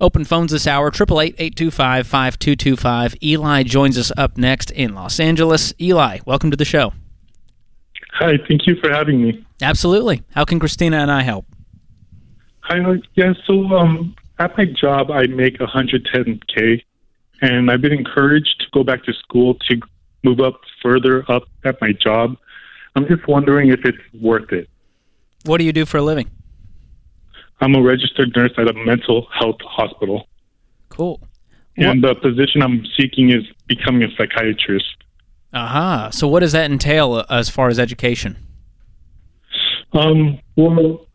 Open 0.00 0.24
phones 0.24 0.52
this 0.52 0.68
hour, 0.68 0.92
888-825-5225. 0.92 3.22
Eli 3.22 3.64
joins 3.64 3.98
us 3.98 4.12
up 4.16 4.38
next 4.38 4.70
in 4.70 4.94
Los 4.94 5.18
Angeles. 5.18 5.74
Eli, 5.80 6.20
welcome 6.24 6.52
to 6.52 6.56
the 6.56 6.64
show. 6.64 6.92
Hi, 8.12 8.38
thank 8.48 8.66
you 8.66 8.76
for 8.76 8.90
having 8.90 9.22
me. 9.22 9.44
Absolutely. 9.60 10.22
How 10.34 10.44
can 10.44 10.60
Kristina 10.60 11.02
and 11.02 11.10
I 11.10 11.22
help? 11.22 11.46
Hi, 12.60 12.78
yeah, 13.14 13.32
so 13.44 13.76
um, 13.76 14.14
at 14.38 14.56
my 14.56 14.66
job, 14.66 15.10
I 15.10 15.26
make 15.26 15.58
110K, 15.58 16.80
and 17.40 17.68
I've 17.70 17.80
been 17.80 17.92
encouraged 17.92 18.60
to 18.60 18.66
go 18.72 18.84
back 18.84 19.02
to 19.04 19.12
school 19.12 19.54
to 19.68 19.80
move 20.22 20.38
up 20.40 20.60
further 20.82 21.28
up 21.30 21.44
at 21.64 21.80
my 21.80 21.92
job. 21.92 22.36
I'm 22.94 23.08
just 23.08 23.26
wondering 23.26 23.70
if 23.70 23.84
it's 23.84 23.98
worth 24.20 24.52
it. 24.52 24.68
What 25.44 25.58
do 25.58 25.64
you 25.64 25.72
do 25.72 25.86
for 25.86 25.98
a 25.98 26.02
living? 26.02 26.30
I'm 27.60 27.74
a 27.74 27.82
registered 27.82 28.34
nurse 28.36 28.52
at 28.56 28.68
a 28.68 28.72
mental 28.72 29.26
health 29.32 29.58
hospital. 29.62 30.28
Cool. 30.88 31.20
And 31.76 32.02
the 32.02 32.14
position 32.16 32.62
I'm 32.62 32.84
seeking 32.96 33.30
is 33.30 33.44
becoming 33.68 34.02
a 34.02 34.08
psychiatrist. 34.16 34.96
Aha. 35.52 36.04
Uh-huh. 36.04 36.10
So 36.10 36.26
what 36.26 36.40
does 36.40 36.52
that 36.52 36.70
entail 36.70 37.14
uh, 37.14 37.26
as 37.30 37.48
far 37.48 37.68
as 37.68 37.78
education? 37.78 38.36
Um, 39.92 40.40
well, 40.56 41.06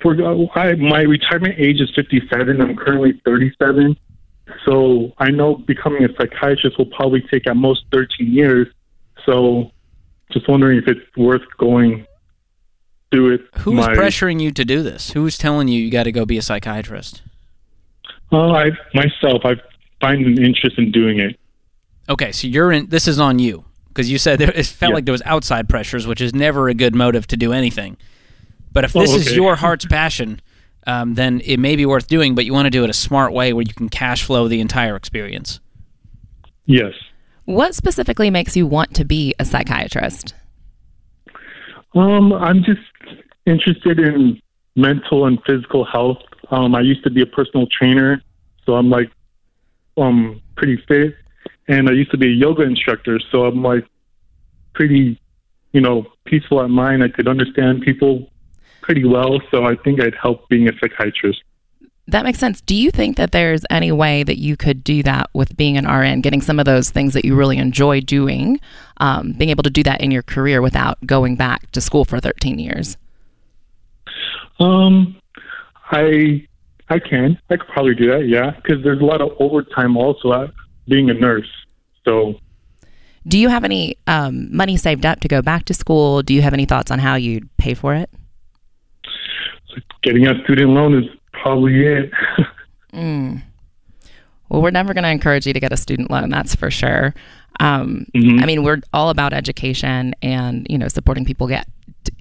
for 0.00 0.14
uh, 0.22 0.46
I, 0.54 0.74
my 0.76 1.02
retirement 1.02 1.56
age 1.58 1.80
is 1.80 1.90
57. 1.94 2.60
I'm 2.60 2.76
currently 2.76 3.20
37. 3.24 3.96
So 4.64 5.12
I 5.18 5.30
know 5.30 5.56
becoming 5.56 6.04
a 6.04 6.08
psychiatrist 6.16 6.78
will 6.78 6.86
probably 6.86 7.22
take 7.30 7.46
at 7.46 7.56
most 7.56 7.84
13 7.92 8.32
years. 8.32 8.68
So 9.26 9.70
just 10.32 10.48
wondering 10.48 10.78
if 10.78 10.86
it's 10.86 11.16
worth 11.16 11.42
going 11.58 12.06
through 13.10 13.34
it. 13.34 13.40
Who's 13.58 13.74
my, 13.74 13.94
pressuring 13.94 14.40
you 14.40 14.50
to 14.52 14.64
do 14.64 14.82
this? 14.82 15.10
Who's 15.12 15.36
telling 15.36 15.68
you 15.68 15.80
you 15.80 15.90
got 15.90 16.04
to 16.04 16.12
go 16.12 16.24
be 16.24 16.38
a 16.38 16.42
psychiatrist? 16.42 17.22
Well, 18.30 18.54
I 18.54 18.70
myself, 18.94 19.42
I 19.44 19.56
find 20.00 20.24
an 20.24 20.42
interest 20.42 20.78
in 20.78 20.92
doing 20.92 21.18
it. 21.18 21.38
Okay, 22.08 22.32
so 22.32 22.46
you're 22.46 22.72
in. 22.72 22.88
This 22.88 23.08
is 23.08 23.18
on 23.18 23.38
you 23.38 23.64
because 23.88 24.10
you 24.10 24.18
said 24.18 24.38
there, 24.38 24.50
it 24.50 24.66
felt 24.66 24.90
yeah. 24.90 24.94
like 24.94 25.04
there 25.04 25.12
was 25.12 25.22
outside 25.24 25.68
pressures, 25.68 26.06
which 26.06 26.20
is 26.20 26.34
never 26.34 26.68
a 26.68 26.74
good 26.74 26.94
motive 26.94 27.26
to 27.28 27.36
do 27.36 27.52
anything. 27.52 27.96
But 28.72 28.84
if 28.84 28.92
this 28.92 29.10
oh, 29.10 29.14
okay. 29.14 29.22
is 29.22 29.36
your 29.36 29.56
heart's 29.56 29.84
passion, 29.84 30.40
um, 30.86 31.14
then 31.14 31.40
it 31.44 31.58
may 31.58 31.76
be 31.76 31.86
worth 31.86 32.06
doing. 32.06 32.34
But 32.34 32.44
you 32.44 32.52
want 32.52 32.66
to 32.66 32.70
do 32.70 32.84
it 32.84 32.90
a 32.90 32.94
smart 32.94 33.32
way 33.32 33.52
where 33.52 33.64
you 33.66 33.74
can 33.74 33.88
cash 33.88 34.24
flow 34.24 34.48
the 34.48 34.60
entire 34.60 34.96
experience. 34.96 35.60
Yes. 36.66 36.94
What 37.46 37.74
specifically 37.74 38.30
makes 38.30 38.56
you 38.56 38.66
want 38.66 38.94
to 38.94 39.04
be 39.04 39.34
a 39.40 39.44
psychiatrist? 39.44 40.34
Um, 41.94 42.32
I'm 42.32 42.62
just 42.62 42.80
interested 43.46 43.98
in 43.98 44.40
mental 44.76 45.26
and 45.26 45.38
physical 45.44 45.84
health. 45.84 46.18
Um, 46.50 46.74
I 46.74 46.80
used 46.80 47.02
to 47.04 47.10
be 47.10 47.22
a 47.22 47.26
personal 47.26 47.66
trainer, 47.66 48.22
so 48.64 48.74
I'm 48.74 48.90
like 48.90 49.10
um 49.96 50.40
pretty 50.56 50.76
fit, 50.88 51.14
and 51.68 51.88
I 51.88 51.92
used 51.92 52.10
to 52.12 52.18
be 52.18 52.26
a 52.28 52.34
yoga 52.34 52.62
instructor, 52.62 53.18
so 53.30 53.44
I'm 53.44 53.62
like 53.62 53.86
pretty, 54.74 55.20
you 55.72 55.80
know, 55.80 56.06
peaceful 56.24 56.62
at 56.62 56.70
mind. 56.70 57.02
I 57.02 57.08
could 57.08 57.28
understand 57.28 57.82
people 57.82 58.30
pretty 58.82 59.04
well, 59.04 59.40
so 59.50 59.64
I 59.64 59.76
think 59.76 60.00
I'd 60.00 60.14
help 60.14 60.48
being 60.48 60.68
a 60.68 60.72
psychiatrist. 60.78 61.42
That 62.10 62.24
makes 62.24 62.40
sense. 62.40 62.60
Do 62.60 62.74
you 62.74 62.90
think 62.90 63.16
that 63.18 63.30
there's 63.30 63.62
any 63.70 63.92
way 63.92 64.24
that 64.24 64.36
you 64.36 64.56
could 64.56 64.82
do 64.82 65.00
that 65.04 65.30
with 65.32 65.56
being 65.56 65.76
an 65.76 65.86
RN, 65.86 66.22
getting 66.22 66.40
some 66.40 66.58
of 66.58 66.64
those 66.64 66.90
things 66.90 67.14
that 67.14 67.24
you 67.24 67.36
really 67.36 67.56
enjoy 67.56 68.00
doing, 68.00 68.60
um, 68.96 69.32
being 69.32 69.50
able 69.50 69.62
to 69.62 69.70
do 69.70 69.84
that 69.84 70.00
in 70.00 70.10
your 70.10 70.22
career 70.22 70.60
without 70.60 70.98
going 71.06 71.36
back 71.36 71.70
to 71.70 71.80
school 71.80 72.04
for 72.04 72.18
13 72.18 72.58
years? 72.58 72.96
Um, 74.58 75.16
I 75.92 76.46
I 76.88 76.98
can. 76.98 77.38
I 77.48 77.56
could 77.56 77.68
probably 77.68 77.94
do 77.94 78.10
that. 78.10 78.26
Yeah, 78.26 78.50
because 78.50 78.82
there's 78.82 79.00
a 79.00 79.04
lot 79.04 79.20
of 79.20 79.30
overtime 79.38 79.96
also 79.96 80.32
at 80.32 80.50
being 80.88 81.10
a 81.10 81.14
nurse. 81.14 81.48
So. 82.04 82.34
Do 83.28 83.38
you 83.38 83.48
have 83.48 83.62
any 83.62 83.96
um, 84.08 84.54
money 84.54 84.76
saved 84.76 85.06
up 85.06 85.20
to 85.20 85.28
go 85.28 85.42
back 85.42 85.64
to 85.66 85.74
school? 85.74 86.22
Do 86.22 86.34
you 86.34 86.42
have 86.42 86.54
any 86.54 86.64
thoughts 86.64 86.90
on 86.90 86.98
how 86.98 87.14
you'd 87.14 87.54
pay 87.56 87.74
for 87.74 87.94
it? 87.94 88.10
Getting 90.02 90.26
a 90.26 90.42
student 90.42 90.70
loan 90.70 91.04
is 91.04 91.19
probably 91.42 91.86
it. 91.86 92.10
mm. 92.92 93.42
Well, 94.48 94.62
we're 94.62 94.70
never 94.70 94.94
going 94.94 95.04
to 95.04 95.10
encourage 95.10 95.46
you 95.46 95.52
to 95.52 95.60
get 95.60 95.72
a 95.72 95.76
student 95.76 96.10
loan, 96.10 96.28
that's 96.28 96.54
for 96.54 96.70
sure. 96.70 97.14
Um, 97.60 98.06
mm-hmm. 98.14 98.40
I 98.40 98.46
mean, 98.46 98.64
we're 98.64 98.80
all 98.92 99.10
about 99.10 99.32
education 99.32 100.14
and 100.22 100.66
you 100.70 100.78
know 100.78 100.88
supporting 100.88 101.24
people 101.24 101.46
get 101.46 101.68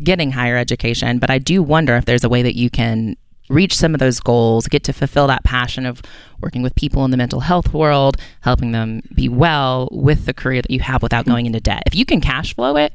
getting 0.03 0.31
higher 0.31 0.57
education. 0.57 1.19
But 1.19 1.29
I 1.29 1.39
do 1.39 1.63
wonder 1.63 1.95
if 1.95 2.05
there's 2.05 2.23
a 2.23 2.29
way 2.29 2.41
that 2.41 2.55
you 2.55 2.69
can 2.69 3.15
reach 3.49 3.75
some 3.75 3.95
of 3.95 3.99
those 3.99 4.19
goals, 4.19 4.67
get 4.67 4.83
to 4.83 4.93
fulfill 4.93 5.27
that 5.27 5.43
passion 5.43 5.85
of 5.85 6.01
working 6.39 6.61
with 6.61 6.75
people 6.75 7.03
in 7.03 7.11
the 7.11 7.17
mental 7.17 7.39
health 7.39 7.73
world, 7.73 8.17
helping 8.41 8.71
them 8.73 9.01
be 9.15 9.27
well 9.27 9.89
with 9.91 10.25
the 10.25 10.33
career 10.33 10.61
that 10.61 10.69
you 10.69 10.79
have 10.79 11.01
without 11.01 11.25
going 11.25 11.47
into 11.47 11.59
debt. 11.59 11.83
If 11.87 11.95
you 11.95 12.05
can 12.05 12.21
cash 12.21 12.53
flow 12.53 12.75
it, 12.75 12.93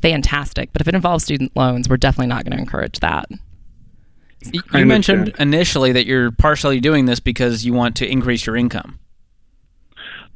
fantastic. 0.00 0.72
But 0.72 0.82
if 0.82 0.88
it 0.88 0.94
involves 0.94 1.24
student 1.24 1.54
loans, 1.54 1.88
we're 1.88 1.98
definitely 1.98 2.26
not 2.26 2.44
going 2.44 2.56
to 2.56 2.62
encourage 2.62 2.98
that. 3.00 3.26
You 4.72 4.86
mentioned 4.86 5.34
initially 5.38 5.92
that 5.92 6.06
you're 6.06 6.30
partially 6.30 6.80
doing 6.80 7.06
this 7.06 7.20
because 7.20 7.64
you 7.64 7.72
want 7.72 7.96
to 7.96 8.10
increase 8.10 8.46
your 8.46 8.56
income. 8.56 8.98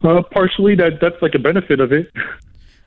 Uh, 0.03 0.23
partially, 0.31 0.75
that 0.77 1.01
that's 1.01 1.21
like 1.23 1.35
a 1.35 1.39
benefit 1.39 1.81
of 1.81 1.93
it. 1.93 2.13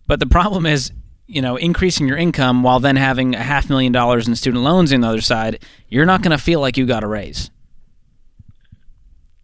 But 0.08 0.20
the 0.20 0.28
problem 0.28 0.66
is, 0.66 0.92
you 1.28 1.42
know, 1.42 1.56
increasing 1.56 2.08
your 2.08 2.18
income 2.18 2.64
while 2.64 2.80
then 2.80 2.96
having 2.96 3.36
a 3.36 3.44
half 3.44 3.70
million 3.70 3.92
dollars 3.92 4.28
in 4.28 4.36
student 4.36 4.64
loans 4.64 4.94
on 4.94 5.02
the 5.02 5.08
other 5.08 5.22
side, 5.22 5.64
you're 5.88 6.06
not 6.06 6.22
going 6.22 6.32
to 6.32 6.44
feel 6.44 6.60
like 6.60 6.78
you 6.78 6.86
got 6.86 7.04
a 7.04 7.08
raise. 7.08 7.52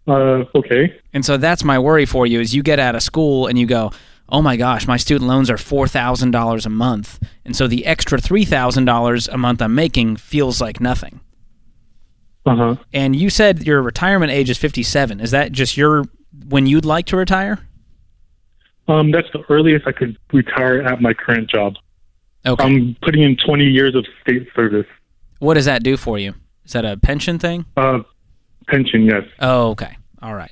Uh, 0.08 0.44
okay. 0.56 1.00
And 1.14 1.26
so 1.26 1.38
that's 1.38 1.64
my 1.64 1.80
worry 1.80 2.06
for 2.06 2.28
you: 2.28 2.40
is 2.40 2.54
you 2.56 2.64
get 2.64 2.80
out 2.80 2.96
of 2.96 3.02
school 3.02 3.48
and 3.48 3.58
you 3.58 3.66
go, 3.66 3.92
"Oh 4.30 4.42
my 4.42 4.56
gosh, 4.58 4.88
my 4.88 4.98
student 4.98 5.28
loans 5.28 5.50
are 5.50 5.58
four 5.58 5.88
thousand 5.88 6.32
dollars 6.32 6.66
a 6.66 6.70
month," 6.70 7.20
and 7.44 7.56
so 7.56 7.68
the 7.68 7.86
extra 7.86 8.20
three 8.20 8.46
thousand 8.46 8.86
dollars 8.86 9.28
a 9.28 9.38
month 9.38 9.62
I'm 9.62 9.74
making 9.74 10.18
feels 10.18 10.62
like 10.62 10.80
nothing. 10.80 11.20
Uh-huh. 12.46 12.76
And 12.94 13.16
you 13.16 13.30
said 13.30 13.66
your 13.66 13.82
retirement 13.82 14.32
age 14.32 14.50
is 14.50 14.58
57. 14.58 15.20
Is 15.20 15.32
that 15.32 15.52
just 15.52 15.78
your 15.78 16.06
when 16.48 16.68
you'd 16.68 16.86
like 16.86 17.06
to 17.08 17.18
retire? 17.18 17.60
Um, 18.88 19.12
that's 19.12 19.28
the 19.34 19.44
earliest 19.50 19.88
I 19.88 19.92
could 19.92 20.18
retire 20.32 20.82
at 20.82 21.02
my 21.02 21.14
current 21.14 21.50
job. 21.50 21.76
Okay. 22.46 22.64
I'm 22.64 22.96
putting 23.02 23.24
in 23.24 23.36
20 23.38 23.66
years 23.66 23.96
of 23.96 24.06
state 24.22 24.48
service. 24.56 24.86
What 25.40 25.56
does 25.56 25.66
that 25.66 25.82
do 25.82 25.98
for 25.98 26.20
you? 26.20 26.36
Is 26.66 26.74
that 26.74 26.86
a 26.86 26.98
pension 26.98 27.40
thing? 27.40 27.66
Uh, 27.76 28.00
pension, 28.68 29.04
yes. 29.06 29.24
Oh, 29.40 29.72
okay. 29.72 29.98
All 30.22 30.36
right. 30.36 30.52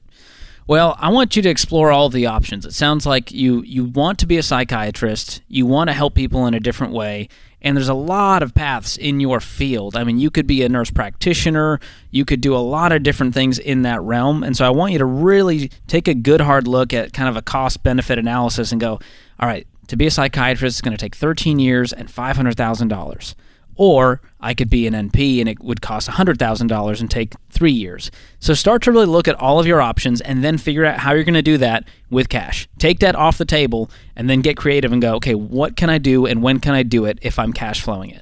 Well, 0.66 0.96
I 1.00 1.10
want 1.10 1.36
you 1.36 1.42
to 1.42 1.50
explore 1.50 1.92
all 1.92 2.10
the 2.10 2.26
options. 2.26 2.66
It 2.66 2.74
sounds 2.74 3.06
like 3.06 3.32
you 3.32 3.64
you 3.64 3.84
want 3.84 4.20
to 4.20 4.26
be 4.26 4.38
a 4.38 4.44
psychiatrist, 4.44 5.42
you 5.50 5.66
want 5.66 5.90
to 5.90 5.94
help 5.94 6.16
people 6.16 6.48
in 6.48 6.54
a 6.54 6.60
different 6.60 6.94
way, 6.94 7.28
and 7.64 7.78
there's 7.78 7.90
a 7.90 7.94
lot 7.94 8.44
of 8.44 8.54
paths 8.54 8.98
in 8.98 9.20
your 9.20 9.40
field. 9.40 9.96
I 9.96 10.04
mean, 10.04 10.20
you 10.20 10.30
could 10.30 10.48
be 10.48 10.64
a 10.64 10.70
nurse 10.70 10.92
practitioner, 10.92 11.80
you 12.12 12.26
could 12.26 12.42
do 12.42 12.56
a 12.56 12.58
lot 12.58 12.92
of 12.92 13.04
different 13.04 13.34
things 13.34 13.58
in 13.60 13.84
that 13.84 14.02
realm. 14.02 14.44
And 14.44 14.56
so 14.56 14.66
I 14.66 14.70
want 14.70 14.92
you 14.92 15.00
to 15.00 15.06
really 15.06 15.72
take 15.88 16.08
a 16.08 16.14
good 16.14 16.42
hard 16.42 16.68
look 16.68 16.94
at 16.94 17.14
kind 17.14 17.30
of 17.30 17.38
a 17.38 17.42
cost 17.42 17.84
benefit 17.84 18.20
analysis 18.20 18.72
and 18.72 18.82
go, 18.82 19.00
all 19.40 19.48
right, 19.48 19.66
to 19.88 19.96
be 19.96 20.08
a 20.08 20.12
psychiatrist 20.12 20.78
is 20.78 20.82
going 20.82 20.96
to 20.96 20.98
take 20.98 21.16
13 21.16 21.60
years 21.60 21.94
and 21.94 22.08
$500,000. 22.08 23.36
Or 23.76 24.22
I 24.40 24.54
could 24.54 24.70
be 24.70 24.86
an 24.88 24.94
NP 24.94 25.40
and 25.40 25.50
it 25.50 25.60
would 25.62 25.82
cost 25.82 26.08
$100,000 26.10 27.00
and 27.02 27.10
take 27.10 27.34
three 27.50 27.72
years. 27.72 28.12
So 28.40 28.54
start 28.54 28.84
to 28.84 28.92
really 28.92 29.06
look 29.08 29.28
at 29.28 29.36
all 29.36 29.60
of 29.60 29.66
your 29.66 29.82
options 29.82 30.22
and 30.22 30.44
then 30.44 30.58
figure 30.58 30.86
out 30.86 31.00
how 31.00 31.14
you're 31.14 31.24
going 31.24 31.34
to 31.34 31.42
do 31.42 31.58
that 31.58 31.88
with 32.10 32.30
cash. 32.30 32.68
Take 32.78 33.00
that 33.00 33.16
off 33.16 33.38
the 33.38 33.46
table 33.46 33.90
and 34.16 34.30
then 34.30 34.42
get 34.42 34.58
creative 34.58 34.92
and 34.92 35.02
go, 35.02 35.16
okay, 35.16 35.34
what 35.36 35.76
can 35.76 35.90
I 35.90 35.98
do 35.98 36.26
and 36.26 36.44
when 36.44 36.60
can 36.60 36.74
I 36.76 36.84
do 36.84 37.06
it 37.06 37.18
if 37.22 37.40
I'm 37.40 37.52
cash 37.54 37.82
flowing 37.82 38.12
it? 38.12 38.22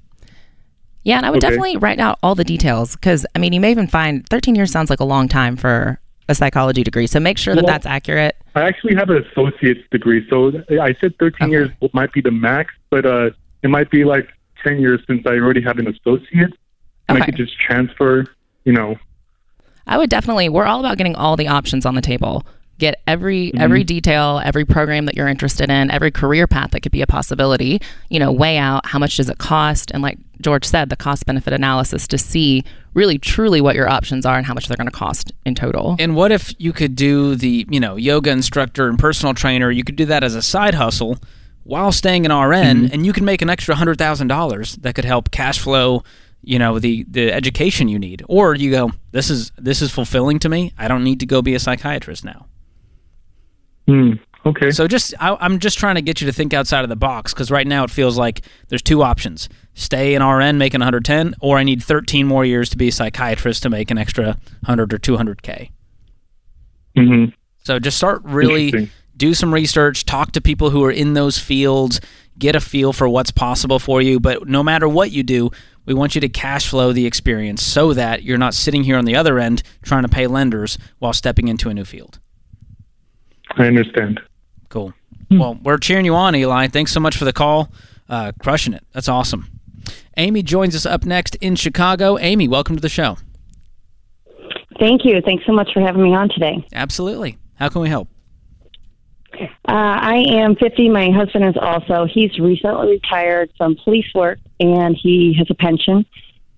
Yeah, 1.04 1.18
and 1.18 1.26
I 1.26 1.32
would 1.32 1.44
Okay. 1.44 1.50
definitely 1.50 1.78
write 1.78 2.00
out 2.00 2.20
all 2.22 2.36
the 2.36 2.44
details 2.44 2.96
because 2.96 3.26
I 3.36 3.40
mean, 3.40 3.54
you 3.54 3.60
may 3.60 3.72
even 3.72 3.88
find 3.88 4.28
13 4.30 4.56
years 4.56 4.72
sounds 4.72 4.90
like 4.90 5.00
a 5.00 5.04
long 5.06 5.28
time 5.28 5.56
for 5.58 6.00
a 6.30 6.36
psychology 6.36 6.84
degree. 6.84 7.08
So 7.08 7.20
make 7.20 7.38
sure 7.40 7.56
that 7.56 7.64
Well- 7.66 7.74
that's 7.74 7.86
accurate. 7.88 8.36
I 8.56 8.62
actually 8.62 8.96
have 8.96 9.10
an 9.10 9.26
associate's 9.32 9.82
degree, 9.92 10.26
so 10.30 10.52
I 10.82 10.94
said 11.02 11.18
13 11.20 11.46
Okay. 11.48 11.52
years 11.52 11.70
might 11.94 12.12
be 12.14 12.22
the 12.22 12.32
max, 12.32 12.74
but 12.92 13.06
uh, 13.06 13.32
it 13.64 13.70
might 13.70 13.90
be 13.90 14.04
like 14.04 14.28
10 14.64 14.80
years 14.80 15.02
since 15.08 15.26
I 15.26 15.32
already 15.32 15.62
have 15.62 15.78
an 15.80 15.88
associate, 15.88 16.54
and 17.08 17.18
Okay. 17.18 17.22
I 17.22 17.26
could 17.26 17.36
just 17.36 17.60
transfer. 17.60 18.26
You 18.64 18.74
know, 18.74 18.96
I 19.88 19.98
would 19.98 20.10
definitely. 20.10 20.50
We're 20.50 20.66
all 20.66 20.80
about 20.80 20.98
getting 20.98 21.16
all 21.16 21.36
the 21.36 21.48
options 21.48 21.86
on 21.86 21.96
the 21.96 22.02
table. 22.02 22.46
Get 22.78 23.02
every 23.06 23.48
mm-hmm. 23.48 23.62
every 23.62 23.84
detail, 23.84 24.42
every 24.44 24.66
program 24.66 25.06
that 25.06 25.16
you're 25.16 25.28
interested 25.28 25.70
in, 25.70 25.92
every 25.92 26.12
career 26.12 26.48
path 26.48 26.72
that 26.72 26.82
could 26.82 26.92
be 26.92 27.02
a 27.02 27.08
possibility. 27.08 27.82
You 28.10 28.20
know, 28.20 28.32
weigh 28.32 28.58
out 28.58 28.86
how 28.86 29.00
much 29.00 29.18
does 29.18 29.30
it 29.30 29.38
cost, 29.38 29.92
and 29.92 30.02
like 30.02 30.18
George 30.42 30.66
said, 30.66 30.90
the 30.90 30.96
cost 30.96 31.26
benefit 31.26 31.54
analysis 31.54 32.08
to 32.08 32.18
see 32.18 32.64
really 32.94 33.18
truly 33.18 33.62
what 33.62 33.76
your 33.76 33.90
options 33.90 34.26
are 34.26 34.38
and 34.38 34.46
how 34.46 34.54
much 34.54 34.68
they're 34.68 34.78
going 34.78 34.90
to 34.90 34.92
cost 34.92 35.32
in 35.46 35.56
total. 35.56 35.96
And 36.00 36.16
what 36.16 36.32
if 36.32 36.54
you 36.58 36.74
could 36.74 36.96
do 36.96 37.36
the, 37.36 37.66
you 37.70 37.80
know, 37.80 37.96
yoga 37.96 38.32
instructor 38.32 38.90
and 38.90 39.00
personal 39.00 39.34
trainer? 39.34 39.72
You 39.72 39.84
could 39.84 39.96
do 39.96 40.06
that 40.08 40.24
as 40.24 40.36
a 40.36 40.42
side 40.42 40.76
hustle 40.76 41.18
while 41.64 41.92
staying 41.92 42.26
in 42.26 42.32
RN, 42.32 42.90
and 42.92 43.06
you 43.06 43.14
can 43.14 43.26
make 43.26 43.42
an 43.42 43.50
extra 43.50 43.76
hundred 43.76 43.98
thousand 43.98 44.28
dollars 44.28 44.76
that 44.78 44.96
could 44.96 45.06
help 45.06 45.32
cash 45.32 45.60
flow, 45.60 46.04
you 46.42 46.58
know, 46.60 46.80
the 46.80 47.04
the 47.10 47.32
education 47.32 47.88
you 47.88 48.00
need. 48.00 48.24
Or 48.28 48.56
you 48.56 48.72
go, 48.72 48.92
this 49.12 49.30
is 49.30 49.52
this 49.58 49.82
is 49.82 49.92
fulfilling 49.92 50.40
to 50.40 50.50
me. 50.50 50.74
I 50.78 50.88
don't 50.88 51.04
need 51.04 51.20
to 51.20 51.26
go 51.26 51.42
be 51.42 51.54
a 51.56 51.60
psychiatrist 51.60 52.26
now. 52.26 52.48
hmm, 53.88 54.14
okay. 54.46 54.72
So 54.72 54.88
just 54.88 55.14
I, 55.20 55.38
I'm 55.40 55.60
just 55.60 55.78
trying 55.78 55.96
to 55.96 56.02
get 56.02 56.22
you 56.22 56.28
to 56.28 56.34
think 56.34 56.54
outside 56.54 56.84
of 56.84 56.90
the 56.90 56.96
box 56.96 57.34
because 57.34 57.52
right 57.52 57.68
now 57.68 57.84
it 57.84 57.92
feels 57.92 58.18
like 58.18 58.42
there's 58.70 58.82
two 58.82 59.04
options: 59.04 59.50
stay 59.74 60.16
in 60.16 60.24
RN 60.24 60.58
making 60.58 60.80
110, 60.80 61.36
or 61.42 61.58
I 61.58 61.64
need 61.64 61.84
13 61.84 62.26
more 62.28 62.46
years 62.46 62.70
to 62.70 62.78
be 62.78 62.88
a 62.88 62.92
psychiatrist 62.92 63.64
to 63.64 63.70
make 63.70 63.92
an 63.92 63.98
extra 63.98 64.38
100 64.66 64.94
or 64.94 64.98
200k. 64.98 65.70
hmm 66.96 67.26
So 67.64 67.80
just 67.80 67.98
start 67.98 68.22
really. 68.24 68.90
Do 69.22 69.36
some 69.36 69.54
research, 69.54 70.04
talk 70.04 70.32
to 70.32 70.42
people 70.42 70.72
who 70.72 70.84
are 70.84 70.92
in 70.92 71.14
those 71.14 71.38
fields, 71.38 72.02
get 72.40 72.56
a 72.56 72.60
feel 72.60 72.92
for 72.92 73.08
what's 73.08 73.30
possible 73.30 73.78
for 73.78 74.02
you. 74.02 74.20
But 74.20 74.48
no 74.48 74.64
matter 74.64 74.90
what 74.90 75.12
you 75.12 75.22
do, 75.22 75.52
we 75.86 75.94
want 75.94 76.16
you 76.16 76.22
to 76.22 76.28
cash 76.28 76.68
flow 76.68 76.92
the 76.92 77.06
experience 77.06 77.62
so 77.62 77.94
that 77.94 78.24
you're 78.24 78.40
not 78.40 78.56
sitting 78.56 78.84
here 78.84 78.98
on 78.98 79.06
the 79.06 79.16
other 79.16 79.38
end 79.38 79.62
trying 79.84 80.02
to 80.02 80.10
pay 80.10 80.26
lenders 80.26 80.80
while 80.98 81.14
stepping 81.14 81.50
into 81.50 81.70
a 81.70 81.74
new 81.76 81.86
field. 81.86 82.18
I 83.58 83.68
understand. 83.68 84.20
Cool. 84.70 84.92
Well, 85.30 85.60
we're 85.62 85.78
cheering 85.78 86.06
you 86.06 86.16
on, 86.16 86.36
Eli. 86.36 86.68
Thanks 86.70 86.92
so 86.92 87.00
much 87.00 87.16
for 87.16 87.26
the 87.26 87.32
call. 87.32 87.72
Uh, 88.10 88.32
crushing 88.40 88.74
it. 88.74 88.84
That's 88.92 89.08
awesome. 89.08 89.52
Amy 90.18 90.42
joins 90.42 90.76
us 90.76 90.88
up 90.88 91.06
next 91.06 91.36
in 91.36 91.56
Chicago. 91.56 92.18
Amy, 92.18 92.48
welcome 92.48 92.76
to 92.76 92.82
the 92.82 92.90
show. 92.90 93.18
Thank 94.80 95.06
you. 95.06 95.22
Thanks 95.24 95.46
so 95.46 95.54
much 95.54 95.72
for 95.74 95.80
having 95.80 96.02
me 96.02 96.16
on 96.16 96.30
today. 96.30 96.66
Absolutely. 96.74 97.38
How 97.56 97.70
can 97.70 97.82
we 97.82 97.90
help? 97.90 98.10
Uh, 99.42 99.48
I 99.68 100.26
am 100.30 100.56
50. 100.56 100.90
My 100.90 101.10
husband 101.12 101.46
is 101.46 101.56
also. 101.60 102.06
He's 102.06 102.38
recently 102.40 102.92
retired 102.92 103.52
from 103.58 103.76
police 103.84 104.08
work 104.14 104.40
and 104.60 104.98
he 105.02 105.36
has 105.38 105.48
a 105.50 105.56
pension. 105.56 106.06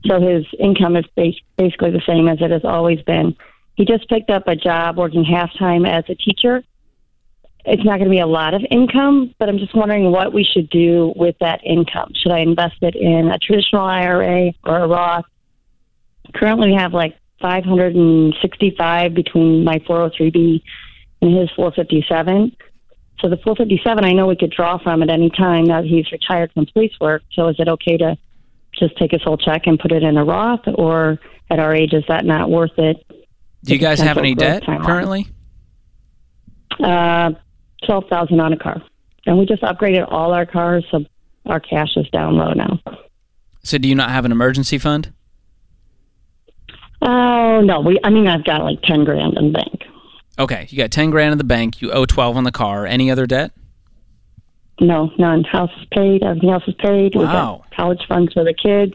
So 0.06 0.20
his 0.20 0.46
income 0.60 0.98
is 0.98 1.06
bas- 1.16 1.40
basically 1.58 1.92
the 1.92 2.02
same 2.06 2.28
as 2.28 2.40
it 2.42 2.52
has 2.52 2.66
always 2.66 3.02
been. 3.04 3.36
He 3.76 3.86
just 3.86 4.08
picked 4.10 4.30
up 4.30 4.48
a 4.48 4.56
job 4.56 4.98
working 4.98 5.24
half 5.24 5.50
time 5.58 5.86
as 5.86 6.04
a 6.10 6.16
teacher. 6.16 6.64
It's 7.66 7.84
not 7.84 7.98
going 7.98 8.10
to 8.10 8.10
be 8.10 8.20
a 8.20 8.28
lot 8.28 8.54
of 8.54 8.62
income, 8.70 9.34
but 9.40 9.48
I'm 9.48 9.58
just 9.58 9.74
wondering 9.74 10.12
what 10.12 10.34
we 10.34 10.44
should 10.44 10.70
do 10.70 11.14
with 11.16 11.36
that 11.40 11.62
income. 11.64 12.12
Should 12.16 12.34
I 12.34 12.40
invest 12.40 12.76
it 12.82 12.96
in 12.96 13.30
a 13.30 13.38
traditional 13.38 13.86
IRA 13.86 14.52
or 14.66 14.80
a 14.80 14.88
Roth? 14.88 15.26
Currently, 16.36 16.72
we 16.72 16.76
have 16.76 16.94
like 16.94 17.18
565 17.42 19.14
between 19.14 19.64
my 19.64 19.80
403b 19.80 20.62
and 21.22 21.38
his 21.38 21.50
457. 21.56 22.56
So 23.20 23.30
the 23.30 23.38
457, 23.38 24.04
I 24.04 24.12
know 24.12 24.28
we 24.28 24.36
could 24.36 24.52
draw 24.52 24.78
from 24.78 25.02
at 25.02 25.10
any 25.10 25.30
time 25.30 25.66
now 25.66 25.82
that 25.82 25.88
he's 25.88 26.12
retired 26.12 26.52
from 26.54 26.66
police 26.74 26.92
work. 27.00 27.24
So 27.34 27.48
is 27.48 27.56
it 27.58 27.70
okay 27.70 27.98
to 27.98 28.18
just 28.78 28.98
take 28.98 29.12
his 29.12 29.22
whole 29.24 29.38
check 29.38 29.62
and 29.66 29.80
put 29.80 29.92
it 29.92 30.04
in 30.04 30.18
a 30.18 30.26
Roth, 30.26 30.68
or 30.76 31.20
at 31.50 31.60
our 31.60 31.74
age 31.74 31.94
is 31.94 32.04
that 32.08 32.26
not 32.26 32.50
worth 32.50 32.78
it? 32.78 33.06
Do 33.64 33.74
you 33.74 33.80
guys 33.80 34.00
have 34.00 34.18
any 34.18 34.36
debt 34.36 34.66
currently? 34.66 35.28
Uh, 36.84 37.32
twelve 37.86 38.06
thousand 38.10 38.40
on 38.40 38.52
a 38.52 38.58
car, 38.58 38.82
and 39.26 39.38
we 39.38 39.46
just 39.46 39.62
upgraded 39.62 40.12
all 40.12 40.34
our 40.34 40.46
cars, 40.46 40.86
so 40.92 41.06
our 41.46 41.60
cash 41.60 41.96
is 41.96 42.10
down 42.10 42.36
low 42.36 42.52
now. 42.54 42.80
So 43.64 43.78
do 43.78 43.88
you 43.88 43.96
not 43.96 44.10
have 44.10 44.26
an 44.26 44.32
emergency 44.32 44.78
fund? 44.78 45.14
Oh 47.02 47.62
no, 47.62 47.80
we. 47.82 48.00
I 48.04 48.10
mean, 48.10 48.28
I've 48.28 48.44
got 48.44 48.64
like 48.64 48.82
ten 48.82 49.06
grand 49.06 49.38
in 49.38 49.52
the 49.52 49.60
bank. 49.60 49.83
Okay, 50.40 50.68
you 50.70 50.78
got 50.78 50.92
10 50.92 51.12
grand 51.12 51.32
in 51.32 51.38
the 51.38 51.44
bank, 51.44 51.82
you 51.82 51.92
owe 51.92 52.06
12 52.06 52.38
on 52.38 52.44
the 52.44 52.52
car. 52.52 52.86
Any 52.86 53.12
other 53.12 53.26
debt? 53.28 53.52
No, 54.82 55.12
none. 55.20 55.44
House 55.44 55.70
is 55.80 55.86
paid. 55.92 56.24
Everything 56.24 56.50
else 56.50 56.64
is 56.68 56.74
paid. 56.76 57.14
We've 57.16 57.28
Wow. 57.28 57.62
got 57.70 57.76
college 57.76 58.02
funds 58.08 58.34
for 58.34 58.44
the 58.44 58.54
kids. 58.54 58.94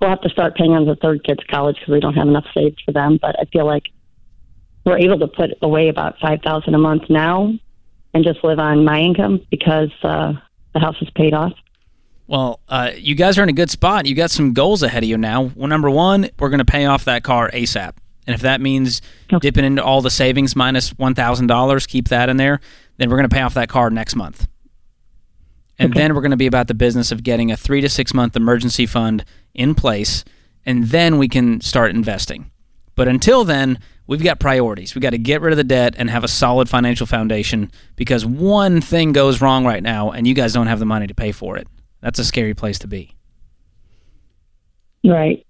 We'll 0.00 0.10
have 0.10 0.20
to 0.22 0.28
start 0.28 0.56
paying 0.56 0.72
on 0.72 0.86
the 0.86 0.96
third 0.96 1.22
kid's 1.24 1.42
college 1.50 1.76
because 1.78 1.92
we 1.92 2.00
don't 2.00 2.14
have 2.14 2.26
enough 2.26 2.46
saved 2.52 2.82
for 2.84 2.92
them. 2.92 3.18
But 3.20 3.36
I 3.38 3.44
feel 3.52 3.64
like 3.66 3.84
we're 4.84 4.98
able 4.98 5.18
to 5.20 5.28
put 5.28 5.50
away 5.62 5.88
about 5.88 6.18
five 6.20 6.40
thousand 6.42 6.74
a 6.74 6.78
month 6.78 7.04
now, 7.08 7.52
and 8.14 8.24
just 8.24 8.42
live 8.42 8.58
on 8.58 8.84
my 8.84 9.00
income 9.00 9.40
because 9.50 9.90
uh, 10.02 10.32
the 10.74 10.80
house 10.80 10.96
is 11.00 11.10
paid 11.10 11.34
off. 11.34 11.52
Well, 12.26 12.60
uh, 12.68 12.90
you 12.96 13.14
guys 13.14 13.38
are 13.38 13.42
in 13.42 13.48
a 13.48 13.52
good 13.54 13.70
spot. 13.70 14.06
You 14.06 14.14
got 14.14 14.30
some 14.30 14.52
goals 14.52 14.82
ahead 14.82 15.02
of 15.02 15.08
you 15.08 15.16
now. 15.16 15.50
Well, 15.54 15.68
number 15.68 15.90
one, 15.90 16.28
we're 16.38 16.50
going 16.50 16.58
to 16.58 16.64
pay 16.64 16.84
off 16.86 17.04
that 17.06 17.22
car 17.22 17.50
ASAP. 17.52 17.92
And 18.28 18.34
if 18.34 18.42
that 18.42 18.60
means 18.60 19.00
Okay. 19.32 19.38
dipping 19.40 19.64
into 19.64 19.82
all 19.82 20.02
the 20.02 20.10
savings 20.10 20.54
minus 20.54 20.92
$1,000, 20.92 21.86
keep 21.88 22.08
that 22.08 22.28
in 22.28 22.36
there, 22.36 22.60
then 22.98 23.08
we're 23.08 23.16
going 23.16 23.28
to 23.28 23.34
pay 23.34 23.40
off 23.42 23.54
that 23.54 23.68
car 23.70 23.88
next 23.90 24.14
month. 24.14 24.46
And 25.78 25.94
then 25.94 26.14
we're 26.14 26.20
going 26.20 26.32
to 26.32 26.36
be 26.36 26.46
about 26.46 26.66
the 26.68 26.74
business 26.74 27.10
of 27.10 27.22
getting 27.22 27.50
a 27.50 27.56
three 27.56 27.80
to 27.80 27.88
six 27.88 28.12
month 28.12 28.36
emergency 28.36 28.84
fund 28.84 29.24
in 29.54 29.74
place. 29.74 30.24
And 30.66 30.84
then 30.88 31.16
we 31.18 31.26
can 31.28 31.60
start 31.62 31.92
investing. 31.92 32.50
But 32.96 33.08
until 33.08 33.44
then, 33.44 33.78
we've 34.08 34.22
got 34.22 34.40
priorities. 34.40 34.94
We've 34.94 35.02
got 35.02 35.10
to 35.10 35.18
get 35.18 35.40
rid 35.40 35.52
of 35.52 35.56
the 35.56 35.64
debt 35.64 35.94
and 35.96 36.10
have 36.10 36.24
a 36.24 36.28
solid 36.28 36.68
financial 36.68 37.06
foundation 37.06 37.70
because 37.96 38.26
one 38.26 38.80
thing 38.80 39.12
goes 39.12 39.40
wrong 39.40 39.64
right 39.64 39.82
now 39.82 40.10
and 40.10 40.26
you 40.26 40.34
guys 40.34 40.52
don't 40.52 40.66
have 40.66 40.80
the 40.80 40.84
money 40.86 41.06
to 41.06 41.14
pay 41.14 41.32
for 41.32 41.56
it. 41.56 41.66
That's 42.02 42.18
a 42.18 42.24
scary 42.24 42.54
place 42.54 42.78
to 42.80 42.88
be. 42.88 43.14
Right. 45.04 45.46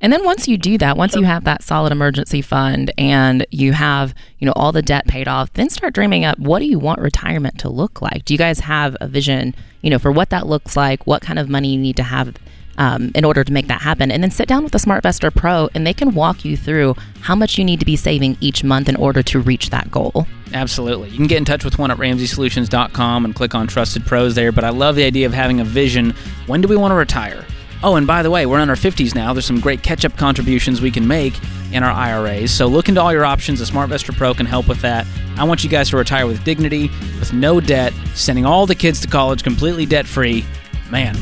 And 0.00 0.12
then 0.12 0.24
once 0.24 0.46
you 0.46 0.56
do 0.56 0.78
that, 0.78 0.96
once 0.96 1.14
you 1.16 1.22
have 1.22 1.44
that 1.44 1.62
solid 1.62 1.90
emergency 1.90 2.40
fund 2.40 2.92
and 2.96 3.44
you 3.50 3.72
have, 3.72 4.14
you 4.38 4.46
know, 4.46 4.52
all 4.54 4.70
the 4.70 4.82
debt 4.82 5.06
paid 5.06 5.26
off, 5.26 5.52
then 5.54 5.68
start 5.70 5.94
dreaming 5.94 6.24
up 6.24 6.38
what 6.38 6.60
do 6.60 6.66
you 6.66 6.78
want 6.78 7.00
retirement 7.00 7.58
to 7.60 7.68
look 7.68 8.00
like? 8.00 8.24
Do 8.24 8.32
you 8.32 8.38
guys 8.38 8.60
have 8.60 8.96
a 9.00 9.08
vision, 9.08 9.54
you 9.82 9.90
know, 9.90 9.98
for 9.98 10.12
what 10.12 10.30
that 10.30 10.46
looks 10.46 10.76
like, 10.76 11.06
what 11.06 11.22
kind 11.22 11.38
of 11.38 11.48
money 11.48 11.72
you 11.74 11.80
need 11.80 11.96
to 11.96 12.04
have 12.04 12.36
um, 12.76 13.10
in 13.16 13.24
order 13.24 13.42
to 13.42 13.52
make 13.52 13.66
that 13.66 13.80
happen? 13.80 14.12
And 14.12 14.22
then 14.22 14.30
sit 14.30 14.46
down 14.46 14.62
with 14.62 14.72
a 14.76 14.78
SmartVestor 14.78 15.34
Pro 15.34 15.68
and 15.74 15.84
they 15.84 15.94
can 15.94 16.14
walk 16.14 16.44
you 16.44 16.56
through 16.56 16.94
how 17.20 17.34
much 17.34 17.58
you 17.58 17.64
need 17.64 17.80
to 17.80 17.86
be 17.86 17.96
saving 17.96 18.36
each 18.40 18.62
month 18.62 18.88
in 18.88 18.94
order 18.94 19.24
to 19.24 19.40
reach 19.40 19.70
that 19.70 19.90
goal. 19.90 20.28
Absolutely. 20.52 21.08
You 21.08 21.16
can 21.16 21.26
get 21.26 21.38
in 21.38 21.44
touch 21.44 21.64
with 21.64 21.76
one 21.76 21.90
at 21.90 21.98
RamseySolutions.com 21.98 23.24
and 23.24 23.34
click 23.34 23.56
on 23.56 23.66
Trusted 23.66 24.06
Pros 24.06 24.36
there. 24.36 24.52
But 24.52 24.62
I 24.62 24.70
love 24.70 24.94
the 24.94 25.04
idea 25.04 25.26
of 25.26 25.34
having 25.34 25.58
a 25.58 25.64
vision. 25.64 26.14
When 26.46 26.60
do 26.60 26.68
we 26.68 26.76
want 26.76 26.92
to 26.92 26.94
retire? 26.94 27.44
Oh, 27.82 27.94
and 27.94 28.06
by 28.06 28.22
the 28.22 28.30
way, 28.30 28.44
we're 28.44 28.58
in 28.58 28.70
our 28.70 28.76
50s 28.76 29.14
now. 29.14 29.32
There's 29.32 29.46
some 29.46 29.60
great 29.60 29.82
catch 29.82 30.04
up 30.04 30.16
contributions 30.16 30.80
we 30.80 30.90
can 30.90 31.06
make 31.06 31.34
in 31.72 31.82
our 31.82 31.92
IRAs. 31.92 32.50
So 32.50 32.66
look 32.66 32.88
into 32.88 33.00
all 33.00 33.12
your 33.12 33.24
options. 33.24 33.60
The 33.60 33.66
SmartVestor 33.66 34.16
Pro 34.16 34.34
can 34.34 34.46
help 34.46 34.68
with 34.68 34.80
that. 34.80 35.06
I 35.36 35.44
want 35.44 35.62
you 35.62 35.70
guys 35.70 35.90
to 35.90 35.96
retire 35.96 36.26
with 36.26 36.42
dignity, 36.42 36.88
with 37.20 37.32
no 37.32 37.60
debt, 37.60 37.92
sending 38.14 38.44
all 38.44 38.66
the 38.66 38.74
kids 38.74 39.00
to 39.02 39.08
college 39.08 39.44
completely 39.44 39.86
debt 39.86 40.06
free. 40.06 40.44
Man, 40.90 41.14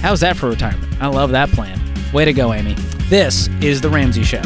how's 0.00 0.20
that 0.20 0.36
for 0.36 0.48
retirement? 0.48 0.92
I 1.00 1.06
love 1.06 1.30
that 1.30 1.50
plan. 1.50 1.78
Way 2.12 2.24
to 2.24 2.32
go, 2.32 2.52
Amy. 2.52 2.74
This 3.08 3.48
is 3.60 3.80
The 3.80 3.88
Ramsey 3.88 4.24
Show. 4.24 4.42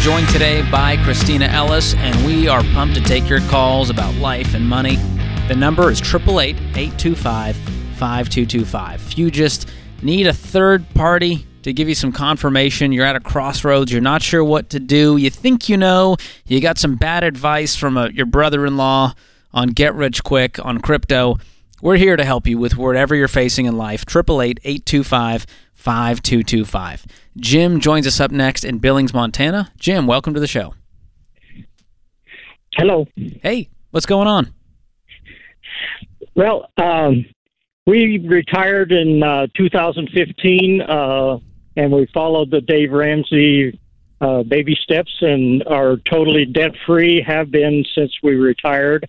Joined 0.00 0.30
today 0.30 0.62
by 0.70 0.96
Kristina 0.96 1.52
Ellis, 1.52 1.92
and 1.92 2.24
we 2.24 2.48
are 2.48 2.62
pumped 2.72 2.94
to 2.94 3.02
take 3.02 3.28
your 3.28 3.42
calls 3.50 3.90
about 3.90 4.14
life 4.14 4.54
and 4.54 4.66
money. 4.66 4.96
The 5.46 5.54
number 5.54 5.90
is 5.90 6.00
888 6.00 6.56
825 6.74 7.54
5225. 7.54 9.06
If 9.08 9.18
you 9.18 9.30
just 9.30 9.68
need 10.00 10.26
a 10.26 10.32
third 10.32 10.88
party 10.94 11.44
to 11.64 11.74
give 11.74 11.86
you 11.86 11.94
some 11.94 12.12
confirmation, 12.12 12.92
you're 12.92 13.04
at 13.04 13.14
a 13.14 13.20
crossroads, 13.20 13.92
you're 13.92 14.00
not 14.00 14.22
sure 14.22 14.42
what 14.42 14.70
to 14.70 14.80
do, 14.80 15.18
you 15.18 15.28
think 15.28 15.68
you 15.68 15.76
know, 15.76 16.16
you 16.46 16.62
got 16.62 16.78
some 16.78 16.96
bad 16.96 17.22
advice 17.22 17.76
from 17.76 17.98
a, 17.98 18.08
your 18.08 18.24
brother 18.24 18.64
in 18.64 18.78
law 18.78 19.12
on 19.52 19.68
Get 19.68 19.94
Rich 19.94 20.24
Quick 20.24 20.64
on 20.64 20.78
crypto, 20.78 21.36
we're 21.82 21.96
here 21.96 22.16
to 22.16 22.24
help 22.24 22.46
you 22.46 22.56
with 22.56 22.74
whatever 22.74 23.14
you're 23.14 23.28
facing 23.28 23.66
in 23.66 23.76
life. 23.76 24.04
888 24.08 24.60
825 24.64 25.46
5225. 25.80 27.06
Jim 27.38 27.80
joins 27.80 28.06
us 28.06 28.20
up 28.20 28.30
next 28.30 28.64
in 28.64 28.78
Billings, 28.78 29.14
Montana. 29.14 29.72
Jim, 29.78 30.06
welcome 30.06 30.34
to 30.34 30.40
the 30.40 30.46
show. 30.46 30.74
Hello. 32.74 33.06
Hey, 33.42 33.70
what's 33.90 34.06
going 34.06 34.28
on? 34.28 34.52
Well, 36.34 36.70
um, 36.76 37.24
we 37.86 38.18
retired 38.18 38.92
in 38.92 39.22
uh, 39.22 39.46
2015, 39.56 40.82
uh, 40.82 41.38
and 41.76 41.92
we 41.92 42.06
followed 42.12 42.50
the 42.50 42.60
Dave 42.60 42.92
Ramsey 42.92 43.78
uh, 44.20 44.42
baby 44.42 44.76
steps 44.82 45.10
and 45.22 45.64
are 45.66 45.96
totally 46.10 46.44
debt 46.44 46.72
free, 46.86 47.22
have 47.26 47.50
been 47.50 47.84
since 47.94 48.12
we 48.22 48.34
retired. 48.34 49.08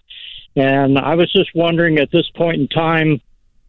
And 0.56 0.98
I 0.98 1.16
was 1.16 1.32
just 1.32 1.50
wondering 1.54 1.98
at 2.00 2.12
this 2.12 2.30
point 2.30 2.62
in 2.62 2.68
time, 2.70 3.22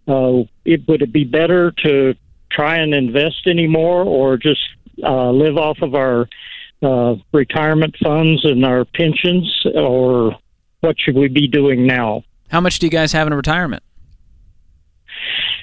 uh, 0.09 0.45
it, 0.65 0.87
would 0.89 1.03
it 1.03 1.13
be 1.13 1.25
better 1.25 1.73
to 1.85 2.15
try 2.55 2.77
and 2.77 2.95
invest 2.95 3.47
anymore 3.47 4.03
or 4.05 4.37
just 4.37 4.61
uh, 5.03 5.31
live 5.31 5.57
off 5.57 5.79
of 5.83 5.95
our 5.95 6.29
uh, 6.83 7.15
retirement 7.33 7.95
funds 8.03 8.45
and 8.45 8.65
our 8.65 8.85
pensions, 8.85 9.49
or 9.75 10.37
what 10.81 10.97
should 10.99 11.15
we 11.17 11.29
be 11.29 11.47
doing 11.47 11.87
now? 11.87 12.23
How 12.51 12.61
much 12.61 12.79
do 12.79 12.87
you 12.87 12.91
guys 12.91 13.13
have 13.13 13.27
in 13.27 13.35
retirement? 13.35 13.83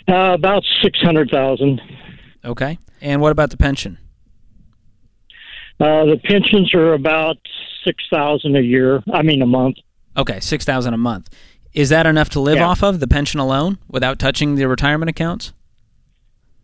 Uh, 0.08 0.34
about 0.34 0.63
six 0.82 0.99
hundred 1.02 1.30
thousand. 1.30 1.82
Okay. 2.43 2.80
And 3.02 3.21
what 3.21 3.32
about 3.32 3.49
the 3.52 3.58
pension? 3.58 3.97
Uh, 5.80 6.06
the 6.06 6.19
pensions 6.23 6.73
are 6.73 6.93
about 6.93 7.38
six 7.86 8.04
thousand 8.12 8.56
a 8.56 8.62
year. 8.62 9.04
I 9.13 9.21
mean, 9.21 9.41
a 9.41 9.45
month. 9.45 9.78
Okay, 10.17 10.39
six 10.39 10.65
thousand 10.65 10.93
a 10.93 10.97
month. 10.97 11.30
Is 11.73 11.89
that 11.89 12.08
enough 12.08 12.30
to 12.32 12.39
live 12.39 12.58
Yeah. 12.58 12.67
off 12.67 12.82
of 12.84 12.99
the 12.99 13.08
pension 13.08 13.39
alone 13.39 13.78
without 13.88 14.17
touching 14.19 14.56
the 14.56 14.67
retirement 14.67 15.10
accounts? 15.10 15.54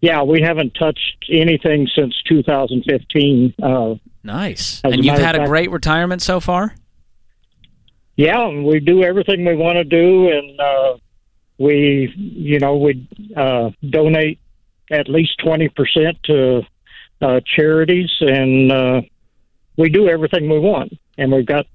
Yeah, 0.05 0.21
we 0.21 0.39
haven't 0.41 0.75
touched 0.75 1.25
anything 1.31 1.87
since 1.95 2.13
2015. 2.27 3.55
Uh, 3.61 3.95
Nice. 4.23 4.81
And 4.83 5.03
you've 5.03 5.17
had 5.17 5.35
a 5.35 5.45
great 5.47 5.71
retirement 5.71 6.21
so 6.21 6.39
far. 6.39 6.75
yeah, 8.15 8.47
we 8.49 8.79
do 8.79 9.03
everything 9.03 9.45
we 9.45 9.55
want 9.55 9.77
to 9.77 9.83
do, 9.83 10.29
and 10.29 10.59
uh, 10.59 10.97
we, 11.57 12.13
you 12.15 12.59
know, 12.59 12.75
we 12.77 13.07
uh, 13.35 13.71
donate 13.87 14.39
at 14.91 15.09
least 15.09 15.39
20 15.43 15.69
percent 15.69 16.17
to 16.25 16.61
uh, 17.21 17.39
charities, 17.55 18.11
and 18.19 18.71
uh, 18.71 19.01
we 19.77 19.89
do 19.89 20.07
everything 20.07 20.49
we 20.49 20.59
want, 20.59 20.93
and 21.17 21.31
we've 21.31 21.45
got 21.45 21.65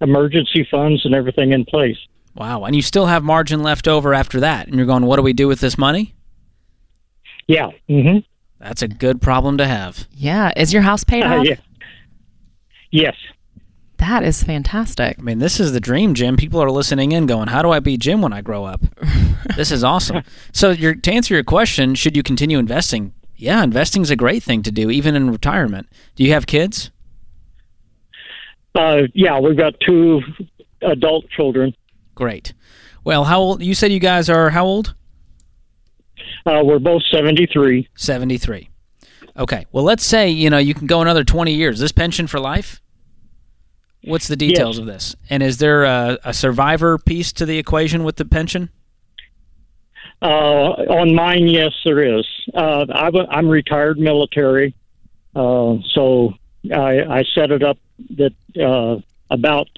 emergency 0.00 0.66
funds 0.70 1.04
and 1.04 1.14
everything 1.14 1.52
in 1.52 1.64
place. 1.64 1.98
Wow. 2.34 2.64
And 2.64 2.76
you 2.76 2.82
still 2.82 3.06
have 3.06 3.24
margin 3.24 3.62
left 3.62 3.88
over 3.88 4.14
after 4.14 4.40
that. 4.40 4.68
And 4.68 4.76
you're 4.76 4.86
going, 4.86 5.04
what 5.04 5.16
do 5.16 5.22
we 5.22 5.32
do 5.32 5.48
with 5.48 5.58
this 5.58 5.76
money? 5.76 6.14
Yeah. 7.48 7.70
Mm-hmm. 7.88 8.18
That's 8.60 8.82
a 8.82 8.88
good 8.88 9.20
problem 9.20 9.58
to 9.58 9.66
have. 9.66 10.06
Yeah. 10.12 10.52
Is 10.56 10.72
your 10.72 10.82
house 10.82 11.02
paid 11.04 11.24
Uh, 11.24 11.38
off? 11.40 11.46
yeah. 11.46 11.56
Yes. 12.90 13.16
That 13.98 14.22
is 14.22 14.42
fantastic. 14.44 15.16
I 15.18 15.22
mean, 15.22 15.38
this 15.40 15.58
is 15.58 15.72
the 15.72 15.80
dream, 15.80 16.14
Jim. 16.14 16.36
People 16.36 16.62
are 16.62 16.70
listening 16.70 17.10
in 17.12 17.26
going, 17.26 17.48
how 17.48 17.62
do 17.62 17.70
I 17.70 17.80
be 17.80 17.96
Jim 17.96 18.22
when 18.22 18.32
I 18.32 18.40
grow 18.42 18.64
up? 18.64 18.80
this 19.56 19.72
is 19.72 19.82
awesome. 19.82 20.22
So, 20.52 20.70
your, 20.70 20.94
to 20.94 21.12
answer 21.12 21.34
your 21.34 21.42
question, 21.42 21.94
should 21.96 22.16
you 22.16 22.22
continue 22.22 22.58
investing? 22.58 23.12
Yeah, 23.34 23.62
investing 23.64 24.02
is 24.02 24.10
a 24.10 24.16
great 24.16 24.42
thing 24.42 24.62
to 24.62 24.70
do, 24.70 24.88
even 24.90 25.16
in 25.16 25.30
retirement. 25.30 25.88
Do 26.14 26.22
you 26.24 26.32
have 26.32 26.46
kids? 26.46 26.90
Uh, 28.74 29.02
yeah, 29.14 29.38
we've 29.40 29.56
got 29.56 29.74
two 29.80 30.20
adult 30.82 31.28
children. 31.30 31.74
Great. 32.14 32.52
Well, 33.04 33.24
how 33.24 33.40
old? 33.40 33.62
You 33.62 33.74
said 33.74 33.90
you 33.92 34.00
guys 34.00 34.28
are 34.28 34.50
how 34.50 34.64
old? 34.64 34.94
Uh, 36.48 36.62
we're 36.64 36.78
both 36.78 37.02
73. 37.10 37.88
73. 37.96 38.70
Okay. 39.36 39.66
Well, 39.70 39.84
let's 39.84 40.04
say, 40.04 40.30
you 40.30 40.48
know, 40.48 40.58
you 40.58 40.72
can 40.72 40.86
go 40.86 41.02
another 41.02 41.24
20 41.24 41.52
years. 41.52 41.78
This 41.78 41.92
pension 41.92 42.26
for 42.26 42.40
life? 42.40 42.80
What's 44.04 44.28
the 44.28 44.36
details 44.36 44.76
Yes. 44.76 44.80
of 44.80 44.86
this? 44.86 45.16
And 45.28 45.42
is 45.42 45.58
there 45.58 45.84
a, 45.84 46.18
a 46.24 46.32
survivor 46.32 46.98
piece 46.98 47.32
to 47.34 47.44
the 47.44 47.58
equation 47.58 48.02
with 48.04 48.16
the 48.16 48.24
pension? 48.24 48.70
Uh, 50.22 50.26
on 50.26 51.14
mine, 51.14 51.46
yes, 51.46 51.72
there 51.84 52.18
is. 52.18 52.26
Uh, 52.54 52.86
I, 52.92 53.10
am 53.38 53.48
retired 53.48 53.98
military, 53.98 54.74
uh, 55.36 55.76
so 55.92 56.32
I, 56.72 57.02
I 57.02 57.24
set 57.34 57.50
it 57.52 57.62
up 57.62 57.78
that 58.16 58.32
uh, 58.60 59.00
about 59.30 59.68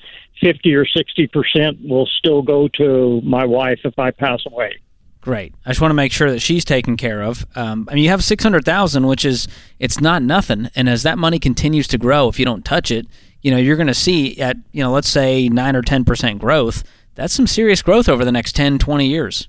50 0.41 0.75
or 0.75 0.87
60 0.87 1.27
percent 1.27 1.79
will 1.87 2.07
still 2.07 2.41
go 2.41 2.69
to 2.69 3.21
my 3.23 3.45
wife 3.45 3.81
if 3.85 3.99
I 3.99 4.13
pass 4.13 4.41
away. 4.47 4.81
Great. 5.21 5.55
I 5.67 5.71
just 5.71 5.81
want 5.83 5.91
to 5.91 5.95
make 5.97 6.13
sure 6.13 6.31
that 6.31 6.41
she's 6.41 6.65
taken 6.65 6.97
care 6.97 7.23
of. 7.23 7.45
Um, 7.55 7.87
I 7.91 7.95
mean, 7.95 8.05
you 8.05 8.11
have 8.11 8.25
600,000, 8.25 9.07
which 9.07 9.25
is 9.25 9.49
it's 9.79 10.01
not 10.01 10.23
nothing, 10.23 10.71
and 10.75 10.89
as 10.89 11.03
that 11.03 11.19
money 11.19 11.39
continues 11.39 11.87
to 11.89 11.99
grow, 11.99 12.29
if 12.29 12.39
you 12.39 12.45
don't 12.47 12.65
touch 12.65 12.91
it, 12.91 13.07
you 13.43 13.51
know, 13.51 13.59
you're 13.59 13.77
going 13.77 13.87
to 13.87 13.95
see 13.95 14.41
at, 14.41 14.57
you 14.73 14.83
know, 14.83 14.91
let's 14.93 15.09
say 15.09 15.49
9 15.49 15.77
or 15.77 15.83
10% 15.83 16.39
growth. 16.39 16.83
That's 17.17 17.35
some 17.35 17.47
serious 17.47 17.83
growth 17.83 18.09
over 18.09 18.25
the 18.25 18.33
next 18.33 18.55
10, 18.57 18.79
20 18.79 19.07
years, 19.07 19.49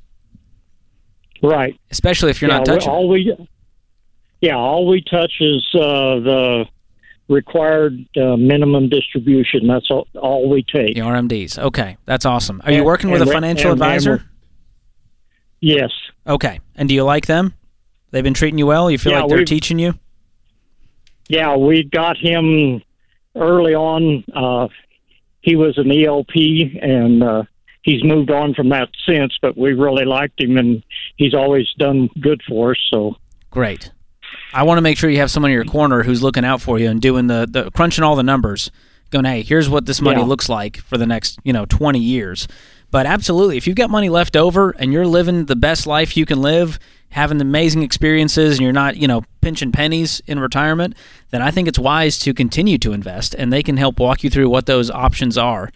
Right. 1.43 1.79
especially 1.89 2.29
if 2.31 2.41
you're 2.41 2.51
yeah, 2.51 2.57
not 2.57 2.65
touching. 2.65 2.89
it. 2.89 2.93
all 2.93 3.07
we, 3.09 3.35
yeah, 4.41 4.55
all 4.55 4.87
we 4.87 5.01
touch 5.01 5.31
is 5.39 5.65
uh, 5.75 6.19
the 6.19 6.65
required 7.27 7.97
uh, 8.17 8.35
minimum 8.35 8.89
distribution. 8.89 9.67
That's 9.67 9.89
all, 9.89 10.07
all 10.15 10.49
we 10.49 10.63
take. 10.63 10.95
The 10.95 11.01
RMDs. 11.01 11.57
Okay, 11.57 11.97
that's 12.05 12.25
awesome. 12.25 12.61
Are 12.65 12.71
you 12.71 12.83
working 12.83 13.09
with 13.09 13.21
a 13.21 13.25
financial 13.25 13.71
and- 13.71 13.81
and 13.81 13.89
advisor? 13.91 14.25
Yes. 15.61 15.91
Okay. 16.27 16.59
And 16.75 16.89
do 16.89 16.95
you 16.95 17.03
like 17.03 17.27
them? 17.27 17.53
They've 18.11 18.23
been 18.23 18.33
treating 18.33 18.57
you 18.59 18.65
well? 18.67 18.91
You 18.91 18.97
feel 18.97 19.13
Yeah, 19.13 19.21
like 19.21 19.29
they're 19.29 19.45
teaching 19.45 19.79
you? 19.79 19.93
Yeah, 21.29 21.55
we 21.55 21.83
got 21.83 22.17
him 22.17 22.81
early 23.35 23.73
on. 23.73 24.23
Uh, 24.35 24.67
he 25.41 25.55
was 25.55 25.77
an 25.77 25.89
ELP, 25.91 26.35
and 26.81 27.23
uh, 27.23 27.43
he's 27.83 28.03
moved 28.03 28.29
on 28.31 28.53
from 28.53 28.69
that 28.69 28.89
since. 29.07 29.37
But 29.41 29.57
we 29.57 29.73
really 29.73 30.05
liked 30.05 30.41
him, 30.41 30.57
and 30.57 30.83
he's 31.15 31.33
always 31.33 31.67
done 31.77 32.09
good 32.19 32.41
for 32.47 32.71
us. 32.71 32.77
So 32.89 33.15
Great. 33.49 33.91
I 34.53 34.63
want 34.63 34.77
to 34.77 34.81
make 34.81 34.97
sure 34.97 35.09
you 35.09 35.19
have 35.19 35.31
someone 35.31 35.51
in 35.51 35.55
your 35.55 35.65
corner 35.65 36.03
who's 36.03 36.21
looking 36.21 36.43
out 36.43 36.61
for 36.61 36.77
you 36.79 36.89
and 36.89 37.01
doing 37.01 37.27
the, 37.27 37.47
the 37.49 37.71
crunching 37.71 38.03
all 38.03 38.15
the 38.17 38.23
numbers, 38.23 38.69
going, 39.09 39.23
hey, 39.25 39.41
here's 39.43 39.69
what 39.69 39.85
this 39.85 40.01
money 40.01 40.19
Yeah. 40.19 40.25
looks 40.27 40.49
like 40.49 40.77
for 40.77 40.97
the 40.97 41.05
next, 41.05 41.39
you 41.43 41.53
know, 41.53 41.65
20 41.65 41.99
years. 41.99 42.47
But 42.91 43.05
absolutely, 43.05 43.57
if 43.57 43.67
you've 43.67 43.75
got 43.77 43.89
money 43.89 44.09
left 44.09 44.35
over 44.35 44.71
and 44.71 44.91
you're 44.91 45.07
living 45.07 45.45
the 45.45 45.55
best 45.55 45.87
life 45.87 46.15
you 46.17 46.25
can 46.25 46.41
live, 46.41 46.77
having 47.09 47.39
amazing 47.41 47.83
experiences, 47.83 48.57
and 48.57 48.63
you're 48.63 48.73
not, 48.73 48.97
you 48.97 49.07
know, 49.07 49.23
pinching 49.41 49.71
pennies 49.71 50.21
in 50.27 50.39
retirement, 50.39 50.95
then 51.29 51.41
I 51.41 51.51
think 51.51 51.67
it's 51.67 51.79
wise 51.79 52.19
to 52.19 52.33
continue 52.33 52.77
to 52.79 52.91
invest, 52.93 53.33
and 53.33 53.51
they 53.51 53.63
can 53.63 53.77
help 53.77 53.99
walk 53.99 54.23
you 54.23 54.29
through 54.29 54.49
what 54.49 54.65
those 54.65 54.91
options 54.91 55.37
are 55.37 55.71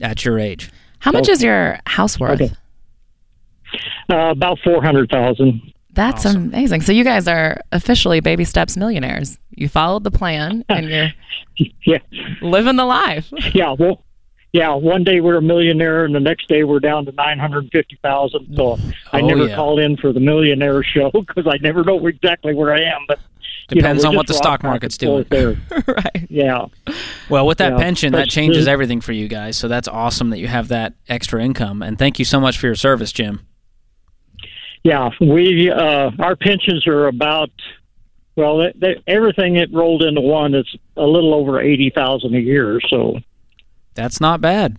at 0.00 0.24
your 0.24 0.38
age. 0.38 0.70
How 1.00 1.10
much 1.12 1.28
is 1.28 1.42
your 1.42 1.78
house 1.86 2.18
worth? 2.20 2.40
Okay. 2.40 2.54
uh, 4.10 4.30
about 4.30 4.58
four 4.62 4.82
hundred 4.82 5.10
thousand. 5.10 5.60
That's 5.92 6.24
Awesome. 6.24 6.44
amazing. 6.44 6.82
So 6.82 6.92
you 6.92 7.02
guys 7.02 7.26
are 7.26 7.60
officially 7.72 8.20
baby 8.20 8.44
steps 8.44 8.76
millionaires. 8.76 9.38
You 9.50 9.68
followed 9.68 10.04
the 10.04 10.10
plan 10.12 10.64
and 10.68 10.88
you're 10.88 11.08
Yeah, 11.84 11.98
living 12.42 12.76
the 12.76 12.84
life. 12.84 13.28
yeah. 13.54 13.74
Well, 13.76 14.02
yeah. 14.52 14.74
One 14.74 15.04
day 15.04 15.20
we're 15.20 15.36
a 15.36 15.42
millionaire, 15.42 16.04
and 16.04 16.14
the 16.14 16.20
next 16.20 16.48
day 16.48 16.64
we're 16.64 16.80
down 16.80 17.06
to 17.06 17.12
nine 17.12 17.38
hundred 17.38 17.68
fifty 17.72 17.98
thousand. 18.02 18.54
So 18.56 18.78
I 19.12 19.20
Oh, 19.20 19.26
never 19.26 19.46
yeah. 19.46 19.56
call 19.56 19.78
in 19.78 19.96
for 19.96 20.12
the 20.12 20.20
millionaire 20.20 20.82
show 20.82 21.10
because 21.14 21.46
I 21.46 21.56
never 21.62 21.84
know 21.84 22.06
exactly 22.06 22.54
where 22.54 22.74
I 22.74 22.80
am. 22.82 23.00
But 23.08 23.18
you 23.70 23.76
know, 23.76 23.82
Depends 23.82 24.04
on 24.04 24.16
what 24.16 24.26
the 24.26 24.34
stock 24.34 24.62
market's 24.64 24.96
doing. 24.98 25.24
Right. 25.86 26.26
Yeah. 26.28 26.66
Well, 27.28 27.46
with 27.46 27.58
that 27.58 27.72
Yeah, 27.74 27.78
pension, 27.78 28.12
that 28.14 28.28
changes 28.28 28.66
everything 28.66 29.00
for 29.00 29.12
you 29.12 29.28
guys. 29.28 29.56
So 29.56 29.68
that's 29.68 29.86
awesome 29.86 30.30
that 30.30 30.38
you 30.38 30.48
have 30.48 30.68
that 30.68 30.94
extra 31.08 31.42
income. 31.42 31.80
And 31.82 31.96
thank 31.96 32.18
you 32.18 32.24
so 32.24 32.40
much 32.40 32.58
for 32.58 32.66
your 32.66 32.74
service, 32.74 33.12
Jim. 33.12 33.46
Yeah, 34.82 35.10
we 35.20 35.70
uh, 35.70 36.10
our 36.18 36.34
pensions 36.36 36.86
are 36.86 37.06
about 37.06 37.50
well, 38.36 38.58
they, 38.58 38.72
they, 38.76 39.02
everything 39.06 39.56
it 39.56 39.68
rolled 39.72 40.02
into 40.02 40.20
one 40.22 40.54
is 40.54 40.66
a 40.96 41.04
little 41.04 41.34
over 41.34 41.60
eighty 41.60 41.90
thousand 41.90 42.34
a 42.34 42.40
year. 42.40 42.80
So 42.88 43.18
That's 43.94 44.20
not 44.20 44.40
bad. 44.40 44.78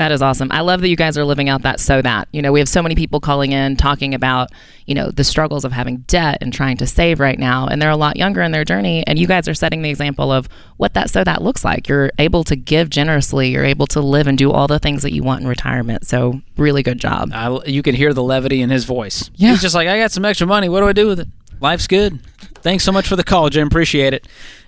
That 0.00 0.12
is 0.12 0.22
awesome. 0.22 0.50
I 0.50 0.62
love 0.62 0.80
that 0.80 0.88
you 0.88 0.96
guys 0.96 1.18
are 1.18 1.26
living 1.26 1.50
out 1.50 1.60
that 1.60 1.78
so 1.78 2.00
that. 2.00 2.26
You 2.32 2.40
know, 2.40 2.52
we 2.52 2.58
have 2.60 2.70
so 2.70 2.82
many 2.82 2.94
people 2.94 3.20
calling 3.20 3.52
in 3.52 3.76
talking 3.76 4.14
about, 4.14 4.48
you 4.86 4.94
know, 4.94 5.10
the 5.10 5.24
struggles 5.24 5.62
of 5.62 5.72
having 5.72 5.98
debt 6.06 6.38
and 6.40 6.54
trying 6.54 6.78
to 6.78 6.86
save 6.86 7.20
right 7.20 7.38
now. 7.38 7.66
And 7.66 7.82
they're 7.82 7.90
a 7.90 7.98
lot 7.98 8.16
younger 8.16 8.40
in 8.40 8.50
their 8.50 8.64
journey. 8.64 9.06
And 9.06 9.18
you 9.18 9.26
guys 9.26 9.46
are 9.46 9.52
setting 9.52 9.82
the 9.82 9.90
example 9.90 10.32
of 10.32 10.48
what 10.78 10.94
that 10.94 11.10
so 11.10 11.22
that 11.24 11.42
looks 11.42 11.66
like. 11.66 11.86
You're 11.86 12.10
able 12.18 12.44
to 12.44 12.56
give 12.56 12.88
generously, 12.88 13.50
you're 13.50 13.66
able 13.66 13.86
to 13.88 14.00
live 14.00 14.26
and 14.26 14.38
do 14.38 14.50
all 14.50 14.66
the 14.66 14.78
things 14.78 15.02
that 15.02 15.12
you 15.12 15.22
want 15.22 15.42
in 15.42 15.46
retirement. 15.46 16.06
So, 16.06 16.40
really 16.56 16.82
good 16.82 16.98
job. 16.98 17.32
I, 17.34 17.58
you 17.66 17.82
can 17.82 17.94
hear 17.94 18.14
the 18.14 18.22
levity 18.22 18.62
in 18.62 18.70
his 18.70 18.86
voice. 18.86 19.30
Yeah. 19.34 19.50
He's 19.50 19.60
just 19.60 19.74
like, 19.74 19.86
I 19.86 19.98
got 19.98 20.12
some 20.12 20.24
extra 20.24 20.46
money. 20.46 20.70
What 20.70 20.80
do 20.80 20.88
I 20.88 20.94
do 20.94 21.08
with 21.08 21.20
it? 21.20 21.28
Life's 21.60 21.86
good. 21.86 22.20
Thanks 22.62 22.84
so 22.84 22.92
much 22.92 23.06
for 23.06 23.16
the 23.16 23.24
call, 23.24 23.50
Jim. 23.50 23.66
Appreciate 23.66 24.14
it. 24.14 24.26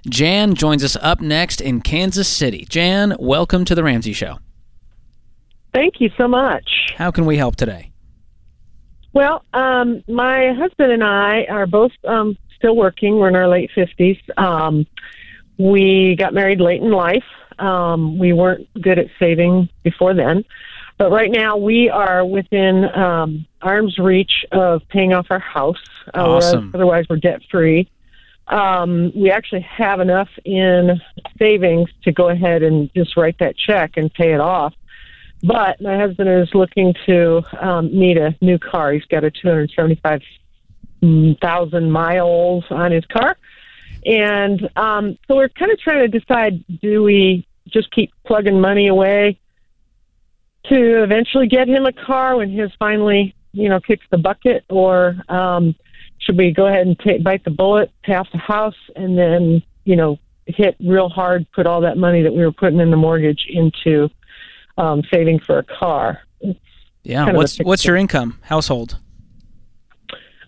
Jan 0.09 0.55
joins 0.55 0.85
us 0.85 0.97
up 0.97 1.21
next 1.21 1.61
in 1.61 1.81
Kansas 1.81 2.29
City. 2.29 2.67
Jan, 2.69 3.17
welcome 3.19 3.65
to 3.65 3.75
the 3.75 3.83
Ramsey 3.83 4.13
Show. 4.13 4.39
Thank 5.73 6.01
you 6.01 6.11
so 6.19 6.29
much. 6.29 6.93
How 6.97 7.11
can 7.11 7.25
we 7.25 7.37
help 7.39 7.57
today? 7.57 7.91
Well, 9.15 9.45
um, 9.53 10.03
my 10.09 10.53
husband 10.53 10.93
and 10.93 11.05
I 11.05 11.45
are 11.45 11.67
both 11.67 11.93
um, 12.05 12.37
still 12.57 12.77
working. 12.77 13.19
We're 13.19 13.29
in 13.29 13.37
our 13.37 13.49
late 13.49 13.71
50s. 13.77 14.19
Um, 14.39 14.87
we 15.59 16.17
got 16.17 16.35
married 16.35 16.61
late 16.61 16.83
in 16.83 16.91
life. 16.91 17.25
Um, 17.59 18.19
we 18.19 18.33
weren't 18.33 18.69
good 18.81 18.99
at 18.99 19.07
saving 19.19 19.69
before 19.83 20.15
then. 20.15 20.45
But 20.99 21.11
right 21.11 21.31
now, 21.31 21.57
we 21.57 21.89
are 21.89 22.23
within 22.25 22.85
um, 22.95 23.47
arm's 23.61 23.99
reach 23.99 24.45
of 24.53 24.83
paying 24.89 25.13
off 25.13 25.27
our 25.31 25.41
house. 25.41 25.83
Uh, 26.15 26.37
Awesome. 26.37 26.71
otherwise, 26.75 27.07
we're 27.09 27.17
debt 27.17 27.43
free. 27.51 27.89
Um, 28.49 29.13
we 29.15 29.31
actually 29.31 29.61
have 29.63 30.01
enough 30.01 30.29
in 30.45 31.01
savings 31.39 31.89
to 32.03 32.13
go 32.13 32.29
ahead 32.29 32.63
and 32.63 32.93
just 32.95 33.17
write 33.17 33.39
that 33.39 33.57
check 33.57 33.97
and 33.97 34.13
pay 34.13 34.35
it 34.35 34.41
off. 34.41 34.75
But 35.43 35.81
my 35.81 35.97
husband 35.97 36.29
is 36.29 36.55
looking 36.55 36.95
to 37.07 37.43
um, 37.61 37.87
need 37.87 38.19
a 38.19 38.37
new 38.41 38.59
car. 38.59 38.93
He's 38.93 39.05
got 39.07 39.25
a 39.25 39.31
275,000 39.31 41.91
miles 41.91 42.65
on 42.71 42.93
his 42.93 43.05
car. 43.07 43.37
And 44.05 44.69
um, 44.77 45.17
so 45.27 45.37
we're 45.37 45.49
kind 45.49 45.73
of 45.73 45.81
trying 45.81 46.11
to 46.11 46.19
decide 46.19 46.63
do 46.81 47.03
we 47.03 47.47
just 47.69 47.91
keep 47.93 48.13
plugging 48.25 48.61
money 48.61 48.89
away 48.89 49.39
to 50.67 51.03
eventually 51.03 51.47
get 51.47 51.69
him 51.69 51.87
a 51.87 51.93
car 51.93 52.37
when 52.37 52.51
his 52.51 52.71
finally, 52.79 53.35
you 53.53 53.69
know, 53.69 53.81
kicks 53.81 54.07
the 54.11 54.19
bucket, 54.19 54.65
or 54.71 55.17
um, 55.29 55.75
should 56.19 56.37
we 56.37 56.53
go 56.53 56.67
ahead 56.67 56.87
and 56.87 56.99
take, 56.99 57.23
bite 57.23 57.45
the 57.45 57.51
bullet, 57.51 57.91
off 58.09 58.29
the 58.33 58.39
house, 58.39 58.77
and 58.97 59.19
then, 59.19 59.63
you 59.85 59.97
know, 59.97 60.19
hit 60.47 60.77
real 60.81 61.09
hard, 61.09 61.47
put 61.53 61.67
all 61.67 61.81
that 61.81 61.97
money 61.97 62.23
that 62.23 62.33
we 62.33 62.45
were 62.45 62.53
putting 62.53 62.81
in 62.81 62.91
the 62.91 62.97
mortgage 62.97 63.47
into 63.49 64.09
um, 64.79 65.03
saving 65.13 65.41
for 65.41 65.59
a 65.59 65.65
car? 65.65 66.21
Yeah. 67.03 67.25
Kind 67.25 67.31
of 67.31 67.37
What's 67.37 67.59
what's 67.59 67.85
your 67.85 67.97
income 67.97 68.39
household? 68.43 68.99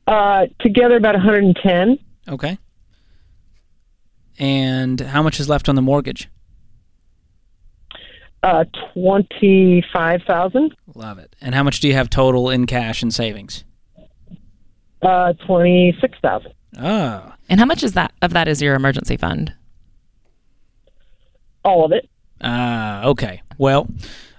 Uh, 0.07 0.47
together, 0.61 0.97
about 0.97 1.15
110. 1.15 1.99
Okay. 2.29 2.59
And 4.39 5.01
how 5.01 5.23
much 5.23 5.41
is 5.41 5.49
left 5.49 5.69
on 5.69 5.75
the 5.75 5.83
mortgage? 5.83 6.29
Uh, 8.45 8.65
25,000. 8.93 10.75
Love 10.95 11.19
it. 11.19 11.35
And 11.41 11.55
how 11.55 11.63
much 11.63 11.81
do 11.81 11.89
you 11.89 11.95
have 11.95 12.11
total 12.11 12.51
in 12.51 12.67
cash 12.67 13.03
and 13.03 13.13
savings? 13.13 13.65
Uh, 15.01 15.33
26,000. 15.47 16.53
Oh, 16.79 17.33
And 17.49 17.59
how 17.59 17.65
much 17.67 17.83
is 17.83 17.95
that 17.95 18.13
of 18.21 18.33
that 18.35 18.47
is 18.47 18.61
your 18.61 18.75
emergency 18.75 19.17
fund? 19.17 19.55
All 21.65 21.87
of 21.87 21.93
it. 21.93 22.07
Ah, 22.43 23.05
okay. 23.07 23.41
Well, 23.57 23.89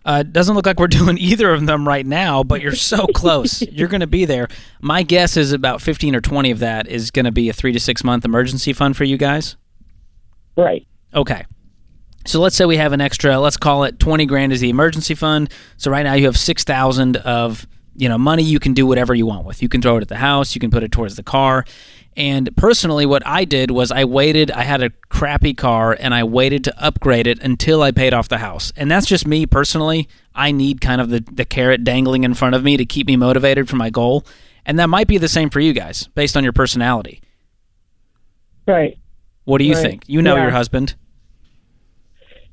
uh, 0.06 0.22
doesn't 0.22 0.54
look 0.56 0.68
like 0.68 0.80
we're 0.80 0.86
doing 1.02 1.18
either 1.18 1.52
of 1.52 1.66
them 1.66 1.88
right 1.88 2.06
now, 2.06 2.44
but 2.44 2.62
you're 2.62 2.76
so 2.76 3.08
close. 3.16 3.64
you're 3.64 3.88
going 3.88 4.02
to 4.02 4.08
be 4.08 4.26
there. 4.26 4.50
My 4.82 5.02
guess 5.02 5.36
is 5.36 5.52
about 5.52 5.82
15 5.82 6.16
or 6.16 6.22
20 6.22 6.52
of 6.52 6.60
that 6.60 6.88
is 6.88 7.10
going 7.10 7.26
to 7.26 7.32
be 7.32 7.50
a 7.50 7.54
three 7.54 7.72
to 7.72 7.80
six 7.80 8.04
month 8.04 8.24
emergency 8.24 8.72
fund 8.72 8.96
for 8.96 9.04
you 9.04 9.18
guys. 9.18 9.56
Right. 10.56 10.86
Okay. 11.16 11.44
So 12.26 12.40
let's 12.42 12.56
say 12.56 12.66
we 12.66 12.78
have 12.78 12.92
an 12.94 13.02
extra, 13.02 13.40
let's 13.40 13.58
call 13.58 13.84
it 13.84 14.00
20 14.00 14.26
grand 14.26 14.52
is 14.52 14.60
the 14.60 14.70
emergency 14.70 15.14
fund. 15.16 15.50
So 15.78 15.92
right 15.92 16.04
now 16.04 16.14
you 16.14 16.26
have 16.26 16.38
6,000 16.38 17.18
of, 17.18 17.68
you 17.96 18.10
know, 18.10 18.18
money 18.18 18.44
you 18.44 18.60
can 18.60 18.74
do 18.74 18.86
whatever 18.88 19.14
you 19.14 19.26
want 19.26 19.46
with. 19.46 19.62
You 19.62 19.70
can 19.70 19.82
throw 19.82 19.98
it 19.98 20.02
at 20.02 20.08
the 20.08 20.18
house, 20.18 20.56
you 20.56 20.60
can 20.60 20.72
put 20.72 20.84
it 20.84 20.92
towards 20.92 21.16
the 21.16 21.24
car. 21.24 21.66
And 22.18 22.50
personally 22.56 23.06
what 23.06 23.26
I 23.28 23.44
did 23.46 23.72
was 23.72 23.92
I 23.92 24.06
waited, 24.06 24.50
I 24.50 24.64
had 24.64 24.82
a 24.82 24.90
crappy 25.10 25.54
car 25.54 25.96
and 26.00 26.14
I 26.16 26.24
waited 26.24 26.64
to 26.64 26.84
upgrade 26.84 27.28
it 27.28 27.40
until 27.42 27.82
I 27.84 27.92
paid 27.92 28.14
off 28.14 28.28
the 28.30 28.38
house. 28.38 28.72
And 28.76 28.90
that's 28.90 29.06
just 29.06 29.28
me 29.28 29.46
personally. 29.46 30.08
I 30.34 30.52
need 30.52 30.82
kind 30.82 31.02
of 31.02 31.10
the 31.10 31.24
the 31.32 31.46
carrot 31.46 31.84
dangling 31.84 32.24
in 32.24 32.34
front 32.34 32.56
of 32.56 32.64
me 32.64 32.78
to 32.78 32.86
keep 32.86 33.06
me 33.08 33.16
motivated 33.18 33.70
for 33.70 33.76
my 33.76 33.90
goal. 33.90 34.26
And 34.66 34.80
that 34.80 34.88
might 34.90 35.08
be 35.08 35.18
the 35.18 35.28
same 35.28 35.50
for 35.50 35.60
you 35.60 35.74
guys 35.74 36.08
based 36.16 36.36
on 36.36 36.44
your 36.44 36.54
personality. 36.54 37.22
Right. 38.68 38.98
What 39.44 39.60
do 39.60 39.66
you 39.66 39.76
Right. 39.76 39.82
think? 39.84 40.04
You 40.08 40.22
know 40.22 40.36
Yeah. 40.36 40.44
your 40.44 40.52
husband. 40.52 40.96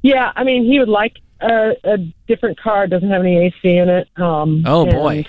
Yeah, 0.03 0.33
I 0.35 0.45
mean, 0.45 0.65
he 0.65 0.79
would 0.79 0.89
like 0.89 1.17
a, 1.41 1.73
a 1.85 1.99
different 2.27 2.59
car. 2.61 2.87
Doesn't 2.87 3.09
have 3.11 3.23
any 3.23 3.39
AC 3.47 3.77
in 3.77 3.89
it. 3.89 4.09
Um, 4.17 4.65
Oh 4.67 4.85
boy. 4.85 5.25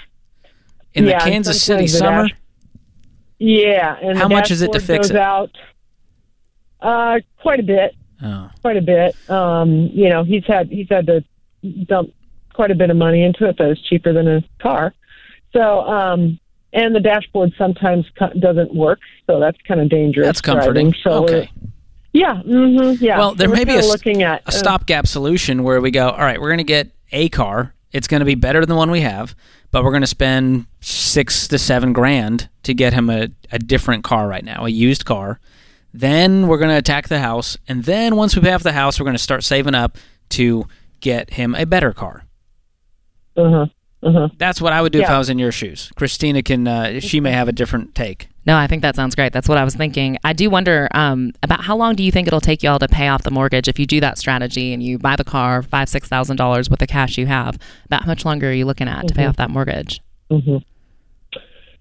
In 0.93 1.05
yeah, 1.05 1.23
the 1.23 1.29
Kansas 1.29 1.62
City 1.62 1.88
summer? 1.88 2.27
dash- 2.27 2.36
yeah, 3.39 3.97
and 4.01 4.17
How 4.17 4.27
much 4.27 4.51
is 4.51 4.62
it 4.62 4.71
to 4.73 4.79
fix 4.79 5.09
it? 5.09 5.15
Out, 5.17 5.51
uh, 6.81 7.19
quite 7.41 7.59
a 7.59 7.63
bit. 7.63 7.95
Oh. 8.21 8.49
Quite 8.62 8.77
a 8.77 8.81
bit. 8.81 9.15
Um, 9.29 9.89
you 9.91 10.09
know, 10.09 10.23
he's 10.23 10.45
had 10.45 10.69
he's 10.69 10.88
had 10.89 11.07
to 11.07 11.23
dump 11.86 12.13
quite 12.53 12.71
a 12.71 12.75
bit 12.75 12.89
of 12.89 12.95
money 12.95 13.23
into 13.23 13.47
it, 13.49 13.57
but 13.57 13.67
it's 13.67 13.81
cheaper 13.81 14.13
than 14.13 14.27
a 14.27 14.43
car. 14.62 14.93
So, 15.51 15.81
um, 15.81 16.39
and 16.71 16.95
the 16.95 16.99
dashboard 16.99 17.53
sometimes 17.57 18.05
co- 18.17 18.31
doesn't 18.39 18.73
work, 18.73 18.99
so 19.27 19.39
that's 19.39 19.57
kind 19.67 19.81
of 19.81 19.89
dangerous. 19.89 20.25
That's 20.25 20.41
comforting. 20.41 20.91
driving. 20.91 21.01
So 21.03 21.23
okay. 21.25 21.49
Yeah. 22.13 22.41
Mm-hmm, 22.45 23.04
yeah. 23.04 23.17
Well, 23.17 23.36
there 23.36 23.49
So 23.49 23.56
may 23.56 23.65
be 23.65 23.76
a, 23.76 23.82
looking 23.82 24.23
at 24.23 24.43
a 24.43 24.47
uh, 24.49 24.52
stopgap 24.52 25.08
solution 25.08 25.63
where 25.63 25.82
we 25.82 25.91
go, 25.91 26.10
all 26.10 26.19
right, 26.19 26.39
we're 26.39 26.49
going 26.49 26.60
to 26.60 26.63
get 26.63 26.91
a 27.12 27.30
car. 27.30 27.73
It's 27.91 28.08
going 28.08 28.21
to 28.21 28.26
be 28.26 28.36
better 28.36 28.60
than 28.62 28.69
the 28.69 28.76
one 28.76 28.91
we 28.91 29.02
have, 29.02 29.36
but 29.71 29.84
we're 29.84 29.91
going 29.91 30.02
to 30.02 30.08
spend 30.08 30.67
six 30.80 31.47
to 31.49 31.60
seven 31.60 31.91
grand 31.93 32.49
to 32.63 32.73
get 32.73 32.93
him 32.93 33.10
a, 33.10 33.30
a 33.52 33.60
different 33.60 34.04
car 34.04 34.28
right 34.28 34.43
now, 34.43 34.65
a 34.65 34.69
used 34.69 35.06
car. 35.06 35.39
Then 35.93 36.47
we're 36.47 36.58
going 36.58 36.71
to 36.71 36.78
attack 36.78 37.08
the 37.08 37.19
house. 37.19 37.58
And 37.67 37.84
then 37.84 38.15
once 38.15 38.36
we 38.36 38.41
pay 38.41 38.54
off 38.54 38.63
the 38.63 38.73
house, 38.73 38.99
we're 38.99 39.06
going 39.06 39.15
to 39.15 39.21
start 39.21 39.43
saving 39.43 39.76
up 39.76 39.97
to 40.30 40.67
get 41.02 41.32
him 41.32 41.54
a 41.56 41.65
better 41.65 41.93
car. 41.93 42.26
Uh-huh. 43.36 43.67
Uh-huh. 44.05 44.29
That's 44.37 44.59
what 44.61 44.73
I 44.73 44.81
would 44.81 44.91
do 44.91 44.99
if 45.01 45.09
I 45.09 45.17
was 45.17 45.29
in 45.29 45.39
your 45.39 45.51
shoes. 45.51 45.91
Kristina 45.95 46.43
can, 46.43 46.67
uh, 46.67 46.99
she 46.99 47.19
may 47.19 47.31
have 47.31 47.47
a 47.47 47.51
different 47.53 47.95
take. 47.95 48.27
No, 48.45 48.57
I 48.57 48.67
think 48.67 48.81
that 48.81 48.95
sounds 48.97 49.15
great. 49.15 49.31
That's 49.31 49.47
what 49.47 49.57
I 49.57 49.63
was 49.63 49.73
thinking. 49.75 50.17
I 50.25 50.33
do 50.33 50.49
wonder 50.49 50.89
um, 50.93 51.31
about 51.41 51.63
how 51.63 51.77
long 51.77 51.95
do 51.95 52.03
you 52.03 52.11
think 52.11 52.27
it'll 52.27 52.41
take 52.41 52.61
y'all 52.61 52.79
to 52.79 52.89
pay 52.89 53.07
off 53.07 53.23
the 53.23 53.31
mortgage 53.31 53.69
if 53.69 53.79
you 53.79 53.85
do 53.85 54.01
that 54.01 54.17
strategy 54.17 54.73
and 54.73 54.83
you 54.83 54.97
buy 54.99 55.15
the 55.15 55.23
car 55.23 55.61
five 55.63 55.87
six 55.87 56.09
thousand 56.09 56.35
dollars 56.35 56.69
with 56.69 56.79
the 56.79 56.87
cash 56.87 57.17
you 57.17 57.25
have. 57.27 57.57
About 57.85 58.01
how 58.01 58.07
much 58.07 58.25
longer 58.25 58.49
are 58.49 58.53
you 58.53 58.65
looking 58.65 58.89
at 58.89 59.07
to 59.07 59.13
pay 59.13 59.23
Mhm. 59.23 59.29
off 59.29 59.37
that 59.37 59.49
mortgage? 59.49 60.01
hmm 60.29 60.57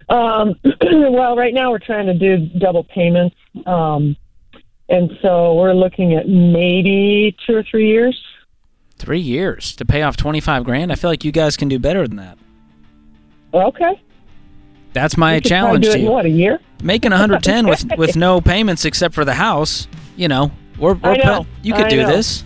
Um, 0.08 0.54
well, 0.82 1.36
right 1.36 1.54
now 1.54 1.70
we're 1.70 1.78
trying 1.78 2.06
to 2.06 2.14
do 2.14 2.46
double 2.58 2.84
payments, 2.84 3.34
um, 3.66 4.16
and 4.88 5.10
so 5.22 5.54
we're 5.54 5.72
looking 5.74 6.14
at 6.14 6.28
maybe 6.28 7.34
two 7.46 7.56
or 7.56 7.62
three 7.68 7.88
years. 7.88 8.20
Three 9.02 9.18
years 9.18 9.74
to 9.76 9.84
pay 9.84 10.02
off 10.02 10.16
25 10.16 10.62
grand? 10.62 10.92
I 10.92 10.94
feel 10.94 11.10
like 11.10 11.24
you 11.24 11.32
guys 11.32 11.56
can 11.56 11.66
do 11.66 11.80
better 11.80 12.06
than 12.06 12.18
that. 12.18 12.38
Okay. 13.52 14.00
That's 14.92 15.16
my 15.16 15.40
challenge 15.40 15.86
do 15.86 15.92
to 15.92 15.98
you. 15.98 16.08
what 16.08 16.24
a 16.24 16.28
year? 16.28 16.60
Making 16.84 17.10
110 17.10 17.66
with 17.66 17.84
with 17.98 18.14
no 18.28 18.40
payments 18.40 18.84
except 18.84 19.12
for 19.12 19.24
the 19.24 19.34
house. 19.34 19.88
You 20.16 20.28
know, 20.28 20.52
we're, 20.78 20.94
we're 20.94 21.16
know. 21.16 21.38
put- 21.38 21.46
you 21.64 21.74
could 21.74 21.86
I 21.86 21.90
do 21.90 22.02
know. 22.02 22.06
this. 22.14 22.44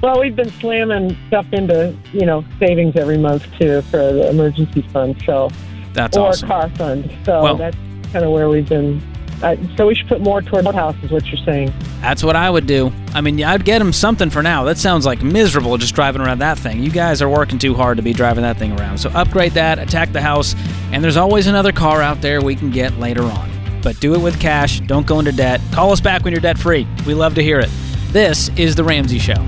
Well, 0.00 0.20
we've 0.20 0.36
been 0.36 0.52
slamming 0.60 1.16
stuff 1.26 1.46
into 1.52 1.96
you 2.12 2.24
know 2.24 2.44
savings 2.60 2.94
every 2.94 3.18
month 3.18 3.44
too 3.58 3.82
for 3.82 3.96
the 4.12 4.30
emergency 4.30 4.82
fund, 4.92 5.20
so 5.26 5.50
That's 5.92 6.16
or 6.16 6.28
awesome. 6.28 6.48
car 6.48 6.68
fund. 6.76 7.12
So 7.24 7.42
Well- 7.42 7.56
that's 7.56 7.76
kind 8.12 8.24
of 8.24 8.30
where 8.30 8.48
we've 8.48 8.68
been. 8.68 9.02
Uh, 9.42 9.56
so 9.76 9.86
we 9.86 9.94
should 9.94 10.08
put 10.08 10.20
more 10.20 10.40
toward 10.40 10.64
house, 10.74 10.96
is 11.02 11.10
what 11.10 11.26
you're 11.26 11.44
saying. 11.44 11.72
That's 12.00 12.22
what 12.24 12.36
I 12.36 12.48
would 12.48 12.66
do. 12.66 12.92
I 13.14 13.20
mean, 13.20 13.42
I'd 13.42 13.64
get 13.64 13.80
him 13.80 13.92
something 13.92 14.30
for 14.30 14.42
now. 14.42 14.64
That 14.64 14.78
sounds 14.78 15.04
like 15.04 15.22
miserable 15.22 15.76
just 15.76 15.94
driving 15.94 16.22
around 16.22 16.38
that 16.38 16.58
thing. 16.58 16.82
You 16.82 16.90
guys 16.90 17.20
are 17.20 17.28
working 17.28 17.58
too 17.58 17.74
hard 17.74 17.96
to 17.98 18.02
be 18.02 18.12
driving 18.12 18.42
that 18.42 18.56
thing 18.56 18.78
around. 18.78 18.98
So 18.98 19.10
upgrade 19.10 19.52
that, 19.52 19.78
attack 19.78 20.12
the 20.12 20.20
house, 20.22 20.54
and 20.92 21.02
there's 21.02 21.16
always 21.16 21.46
another 21.46 21.72
car 21.72 22.00
out 22.02 22.20
there 22.20 22.40
we 22.40 22.54
can 22.56 22.70
get 22.70 22.98
later 22.98 23.22
on. 23.22 23.50
But 23.82 24.00
do 24.00 24.14
it 24.14 24.20
with 24.20 24.40
cash. 24.40 24.80
Don't 24.80 25.06
go 25.06 25.18
into 25.18 25.32
debt. 25.32 25.60
Call 25.72 25.92
us 25.92 26.00
back 26.00 26.24
when 26.24 26.32
you're 26.32 26.40
debt 26.40 26.58
free. 26.58 26.86
We 27.06 27.14
love 27.14 27.34
to 27.34 27.42
hear 27.42 27.60
it. 27.60 27.70
This 28.10 28.48
is 28.56 28.74
The 28.74 28.84
Ramsey 28.84 29.18
Show. 29.18 29.46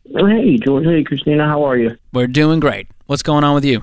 Hey, 0.05 0.59
George. 0.59 0.85
Hey, 0.85 1.03
Kristina. 1.03 1.47
How 1.47 1.65
are 1.65 1.79
you? 1.79 1.97
We're 2.13 2.27
doing 2.27 2.61
great. 2.61 2.87
What's 3.07 3.23
going 3.23 3.45
on 3.45 3.55
with 3.55 3.65
you? 3.65 3.81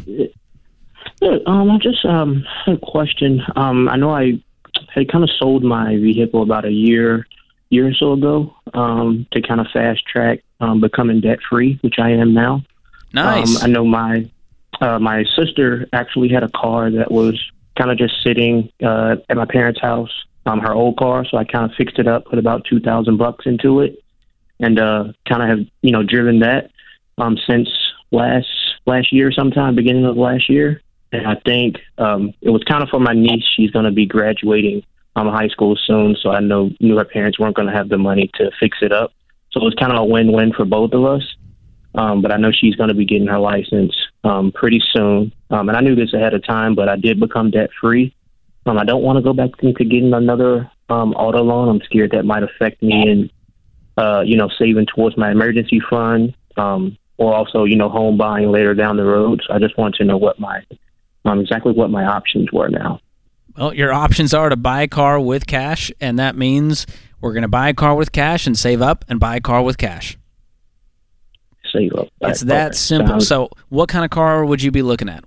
Um, 1.47 1.71
I 1.71 1.79
just 1.81 2.05
um 2.05 2.45
had 2.65 2.75
a 2.75 2.79
question. 2.79 3.41
Um, 3.55 3.89
I 3.89 3.95
know 3.95 4.12
I 4.12 4.33
had 4.93 5.12
kind 5.12 5.23
of 5.23 5.31
sold 5.39 5.63
my 5.63 5.97
vehicle 5.97 6.43
about 6.43 6.65
a 6.65 6.71
year 6.71 7.25
year 7.69 7.88
or 7.88 7.93
so 7.93 8.13
ago 8.13 8.56
um, 8.73 9.27
to 9.32 9.41
kind 9.41 9.60
of 9.60 9.67
fast 9.73 10.06
track 10.06 10.43
um, 10.60 10.82
becoming 10.82 11.21
debt 11.21 11.39
free, 11.49 11.77
which 11.82 11.99
I 11.99 12.12
am 12.12 12.34
now. 12.34 12.63
Nice. 13.13 13.58
Um, 13.58 13.63
I 13.63 13.67
know 13.71 13.86
my 13.86 14.30
uh, 14.82 14.99
my 14.99 15.23
sister 15.36 15.88
actually 15.93 16.30
had 16.30 16.43
a 16.43 16.49
car 16.49 16.91
that 16.91 17.12
was 17.12 17.39
kind 17.77 17.91
of 17.91 17.97
just 17.97 18.13
sitting 18.23 18.71
uh, 18.84 19.15
at 19.30 19.38
my 19.38 19.45
parents' 19.45 19.82
house, 19.82 20.12
um, 20.45 20.60
her 20.60 20.73
old 20.73 20.97
car. 20.97 21.25
So 21.25 21.38
I 21.38 21.43
kind 21.43 21.69
of 21.69 21.75
fixed 21.75 21.99
it 21.99 22.08
up, 22.08 22.25
put 22.25 22.39
about 22.39 22.65
two 22.65 22.80
thousand 22.80 23.17
bucks 23.17 23.45
into 23.45 23.82
it, 23.82 24.03
and 24.60 24.80
uh, 24.80 25.06
kind 25.27 25.43
of 25.43 25.49
have 25.49 25.67
you 25.82 25.91
know 25.91 26.03
driven 26.03 26.39
that 26.39 26.71
um, 27.17 27.38
since 27.47 27.69
last 28.12 28.47
last 28.86 29.12
year, 29.12 29.32
sometime 29.32 29.75
beginning 29.75 30.06
of 30.06 30.17
last 30.17 30.49
year. 30.49 30.82
And 31.12 31.25
I 31.25 31.36
think 31.45 31.77
um, 31.97 32.34
it 32.41 32.49
was 32.49 32.63
kind 32.65 32.84
of 32.84 32.89
for 32.89 32.99
my 32.99 33.13
niece. 33.13 33.45
She's 33.56 33.71
going 33.71 33.86
to 33.86 33.91
be 33.91 34.06
graduating 34.06 34.84
um, 35.17 35.27
high 35.27 35.47
school 35.47 35.75
soon, 35.75 36.15
so 36.21 36.30
I 36.30 36.39
know 36.39 36.69
knew 36.80 36.97
her 36.97 37.06
parents 37.06 37.39
weren't 37.39 37.56
going 37.56 37.67
to 37.67 37.73
have 37.73 37.89
the 37.89 37.97
money 37.97 38.30
to 38.36 38.51
fix 38.60 38.77
it 38.82 38.91
up. 38.91 39.12
So 39.51 39.60
it 39.62 39.65
was 39.65 39.73
kind 39.73 39.91
of 39.91 39.99
a 39.99 40.06
win-win 40.06 40.53
for 40.53 40.65
both 40.65 40.93
of 40.93 41.03
us. 41.03 41.23
Um, 41.95 42.21
but 42.21 42.32
I 42.32 42.38
know 42.38 42.51
she's 42.51 42.75
going 42.75 42.89
to 42.89 42.93
be 42.95 43.06
getting 43.06 43.27
her 43.27 43.39
license 43.39 43.95
um, 44.23 44.51
pretty 44.51 44.82
soon. 44.93 45.34
Um, 45.49 45.69
and 45.69 45.77
I 45.77 45.82
knew 45.82 45.95
this 45.95 46.13
ahead 46.13 46.36
of 46.36 46.45
time, 46.45 46.75
but 46.75 46.88
I 46.88 46.95
did 46.95 47.19
become 47.19 47.49
debt-free. 47.49 48.13
Um, 48.67 48.77
I 48.77 48.86
don't 48.86 49.01
want 49.01 49.17
to 49.17 49.23
go 49.23 49.34
back 49.34 49.49
into 49.60 49.84
getting 49.84 50.13
another 50.13 50.69
um, 50.89 51.13
auto 51.13 51.41
loan. 51.41 51.69
I'm 51.69 51.82
scared 51.82 52.12
that 52.12 52.25
might 52.25 52.43
affect 52.43 52.84
me 52.84 53.10
in, 53.10 53.30
uh, 53.97 54.21
you 54.21 54.38
know, 54.38 54.49
saving 54.60 54.86
towards 54.93 55.17
my 55.17 55.32
emergency 55.32 55.82
fund, 55.89 56.36
um, 56.58 56.95
or 57.17 57.34
also, 57.34 57.63
you 57.63 57.75
know, 57.75 57.89
home 57.89 58.17
buying 58.17 58.51
later 58.51 58.75
down 58.75 58.97
the 58.97 59.06
road. 59.06 59.41
So 59.47 59.53
I 59.56 59.60
just 59.60 59.77
want 59.77 59.95
to 59.95 60.03
know 60.03 60.17
what 60.17 60.39
my 60.39 60.62
um, 61.25 61.39
exactly 61.39 61.73
what 61.73 61.89
my 61.89 62.06
options 62.06 62.51
were 62.51 62.69
now. 62.69 62.99
Well, 63.57 63.73
your 63.73 63.91
options 63.91 64.33
are 64.33 64.49
to 64.49 64.55
buy 64.55 64.83
a 64.83 64.87
car 64.87 65.19
with 65.19 65.47
cash, 65.47 65.91
and 65.99 66.19
that 66.19 66.35
means 66.35 66.85
we're 67.19 67.33
going 67.33 67.41
to 67.41 67.47
buy 67.47 67.69
a 67.69 67.73
car 67.73 67.95
with 67.95 68.11
cash 68.11 68.45
and 68.45 68.57
save 68.57 68.81
up 68.81 69.03
and 69.07 69.19
buy 69.19 69.37
a 69.37 69.41
car 69.41 69.63
with 69.63 69.77
cash. 69.77 70.17
Save 71.73 71.93
up. 71.93 72.07
It's 72.21 72.41
that 72.41 72.75
simple. 72.75 73.19
So, 73.19 73.49
what 73.69 73.89
kind 73.89 74.05
of 74.05 74.11
car 74.11 74.45
would 74.45 74.61
you 74.61 74.71
be 74.71 74.83
looking 74.83 75.09
at? 75.09 75.23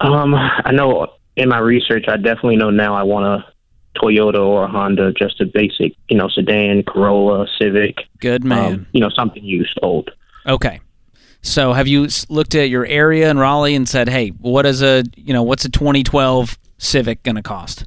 Um, 0.00 0.34
I 0.34 0.72
know 0.72 1.06
in 1.36 1.48
my 1.48 1.58
research, 1.58 2.06
I 2.08 2.16
definitely 2.16 2.56
know 2.56 2.70
now 2.70 2.94
I 2.94 3.04
want 3.04 3.26
a 3.26 3.52
Toyota 4.00 4.40
or 4.44 4.64
a 4.64 4.68
Honda, 4.68 5.12
just 5.12 5.40
a 5.40 5.46
basic, 5.46 5.94
you 6.08 6.16
know, 6.16 6.28
sedan, 6.28 6.82
Corolla, 6.82 7.46
Civic. 7.60 7.96
Good 8.18 8.44
man. 8.44 8.72
Um, 8.72 8.86
you 8.92 9.00
know, 9.00 9.10
something 9.10 9.44
used, 9.44 9.78
old. 9.82 10.10
Okay. 10.46 10.80
So, 11.42 11.72
have 11.72 11.86
you 11.86 12.08
looked 12.28 12.54
at 12.54 12.68
your 12.68 12.86
area 12.86 13.30
in 13.30 13.38
Raleigh 13.38 13.74
and 13.74 13.88
said, 13.88 14.08
"Hey, 14.08 14.28
what 14.28 14.66
is 14.66 14.82
a 14.82 15.04
you 15.16 15.32
know 15.32 15.42
what's 15.42 15.64
a 15.64 15.70
2012 15.70 16.58
Civic 16.82 17.22
going 17.22 17.36
to 17.36 17.42
cost?" 17.42 17.86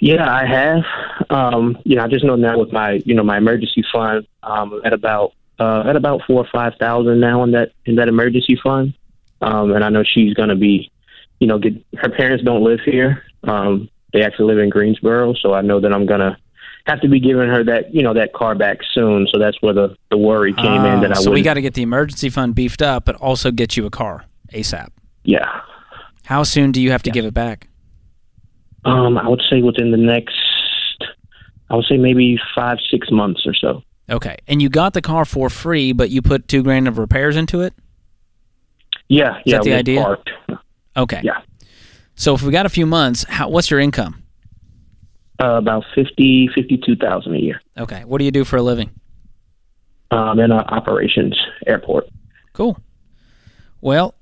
Yeah, 0.00 0.28
I 0.30 0.46
have. 0.46 0.84
Um, 1.30 1.78
you 1.84 1.96
know, 1.96 2.04
I 2.04 2.08
just 2.08 2.24
know 2.24 2.36
now 2.36 2.58
with 2.58 2.72
my, 2.72 3.00
you 3.04 3.14
know, 3.14 3.22
my 3.22 3.38
emergency 3.38 3.84
fund 3.92 4.26
um, 4.42 4.80
at 4.84 4.92
about 4.92 5.32
uh, 5.58 5.84
at 5.86 5.96
about 5.96 6.22
four 6.26 6.44
or 6.44 6.48
five 6.52 6.72
thousand 6.78 7.20
now 7.20 7.42
in 7.44 7.52
that 7.52 7.72
in 7.86 7.96
that 7.96 8.08
emergency 8.08 8.58
fund, 8.62 8.94
um, 9.40 9.72
and 9.72 9.84
I 9.84 9.88
know 9.88 10.02
she's 10.02 10.34
going 10.34 10.48
to 10.48 10.56
be, 10.56 10.90
you 11.38 11.46
know, 11.46 11.58
get 11.58 11.74
her 11.96 12.10
parents 12.10 12.44
don't 12.44 12.64
live 12.64 12.80
here. 12.84 13.22
Um, 13.44 13.88
they 14.12 14.22
actually 14.22 14.52
live 14.52 14.58
in 14.62 14.70
Greensboro, 14.70 15.34
so 15.34 15.54
I 15.54 15.62
know 15.62 15.80
that 15.80 15.92
I'm 15.92 16.06
gonna 16.06 16.36
have 16.86 17.00
to 17.00 17.08
be 17.08 17.18
giving 17.18 17.48
her 17.48 17.64
that, 17.64 17.94
you 17.94 18.02
know, 18.02 18.12
that 18.14 18.32
car 18.34 18.54
back 18.54 18.78
soon. 18.92 19.26
So 19.32 19.38
that's 19.38 19.60
where 19.62 19.72
the 19.72 19.96
the 20.10 20.18
worry 20.18 20.52
came 20.52 20.84
in 20.84 21.00
that 21.00 21.12
I 21.12 21.18
Ah, 21.18 21.20
so 21.20 21.30
we 21.30 21.42
got 21.42 21.54
to 21.54 21.62
get 21.62 21.74
the 21.74 21.82
emergency 21.82 22.28
fund 22.30 22.54
beefed 22.54 22.82
up, 22.82 23.04
but 23.06 23.16
also 23.16 23.50
get 23.50 23.76
you 23.76 23.86
a 23.86 23.90
car 23.90 24.24
ASAP. 24.52 24.88
yeah. 25.24 25.60
How 26.24 26.42
soon 26.42 26.72
do 26.72 26.80
you 26.80 26.90
have 26.90 27.02
to 27.04 27.10
give 27.10 27.24
it 27.24 27.34
back? 27.34 27.68
Um, 28.84 29.16
I 29.18 29.28
would 29.28 29.42
say 29.48 29.62
within 29.62 29.90
the 29.90 29.96
next, 29.96 30.34
I 31.70 31.76
would 31.76 31.84
say 31.86 31.96
maybe 31.96 32.38
five 32.54 32.78
six 32.90 33.10
months 33.10 33.42
or 33.46 33.54
so. 33.54 33.82
Okay, 34.10 34.36
and 34.46 34.60
you 34.60 34.68
got 34.68 34.92
the 34.92 35.00
car 35.02 35.24
for 35.24 35.48
free, 35.48 35.92
but 35.92 36.10
you 36.10 36.20
put 36.20 36.48
two 36.48 36.62
grand 36.62 36.88
of 36.88 36.98
repairs 36.98 37.36
into 37.36 37.62
it. 37.62 37.74
Yeah, 39.08 39.40
yeah. 39.44 39.58
that 39.58 39.64
the 39.64 39.74
idea? 39.74 40.02
parked. 40.02 40.30
Okay. 40.96 41.20
Yeah. 41.22 41.40
So 42.14 42.34
if 42.34 42.42
we 42.42 42.52
got 42.52 42.66
a 42.66 42.70
few 42.70 42.86
months, 42.86 43.24
how, 43.28 43.48
what's 43.48 43.70
your 43.70 43.80
income? 43.80 44.22
Uh, 45.42 45.56
about 45.56 45.84
fifty, 45.94 46.48
fifty-two 46.54 46.96
thousand 46.96 47.34
a 47.34 47.38
year. 47.38 47.60
Okay. 47.76 48.04
What 48.04 48.18
do 48.18 48.24
you 48.24 48.30
do 48.30 48.44
for 48.44 48.56
a 48.56 48.62
living? 48.62 48.90
Um, 50.10 50.38
in 50.38 50.52
uh, 50.52 50.64
operations 50.68 51.36
airport. 51.66 52.08
Cool. 52.52 52.78
Well, 53.80 54.14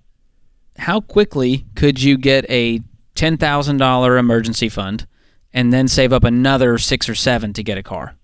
how 0.83 1.01
quickly 1.01 1.65
could 1.77 2.03
you 2.03 2.19
get 2.19 2.49
a 2.51 2.81
ten 3.15 3.37
thousand 3.37 3.77
dollar 3.79 4.19
emergency 4.19 4.69
fund, 4.69 5.07
and 5.53 5.73
then 5.73 5.87
save 5.89 6.13
up 6.13 6.25
another 6.25 6.77
six 6.79 7.09
or 7.09 7.15
seven 7.15 7.53
to 7.53 7.63
get 7.63 7.79
a 7.79 7.83
car? 7.83 8.17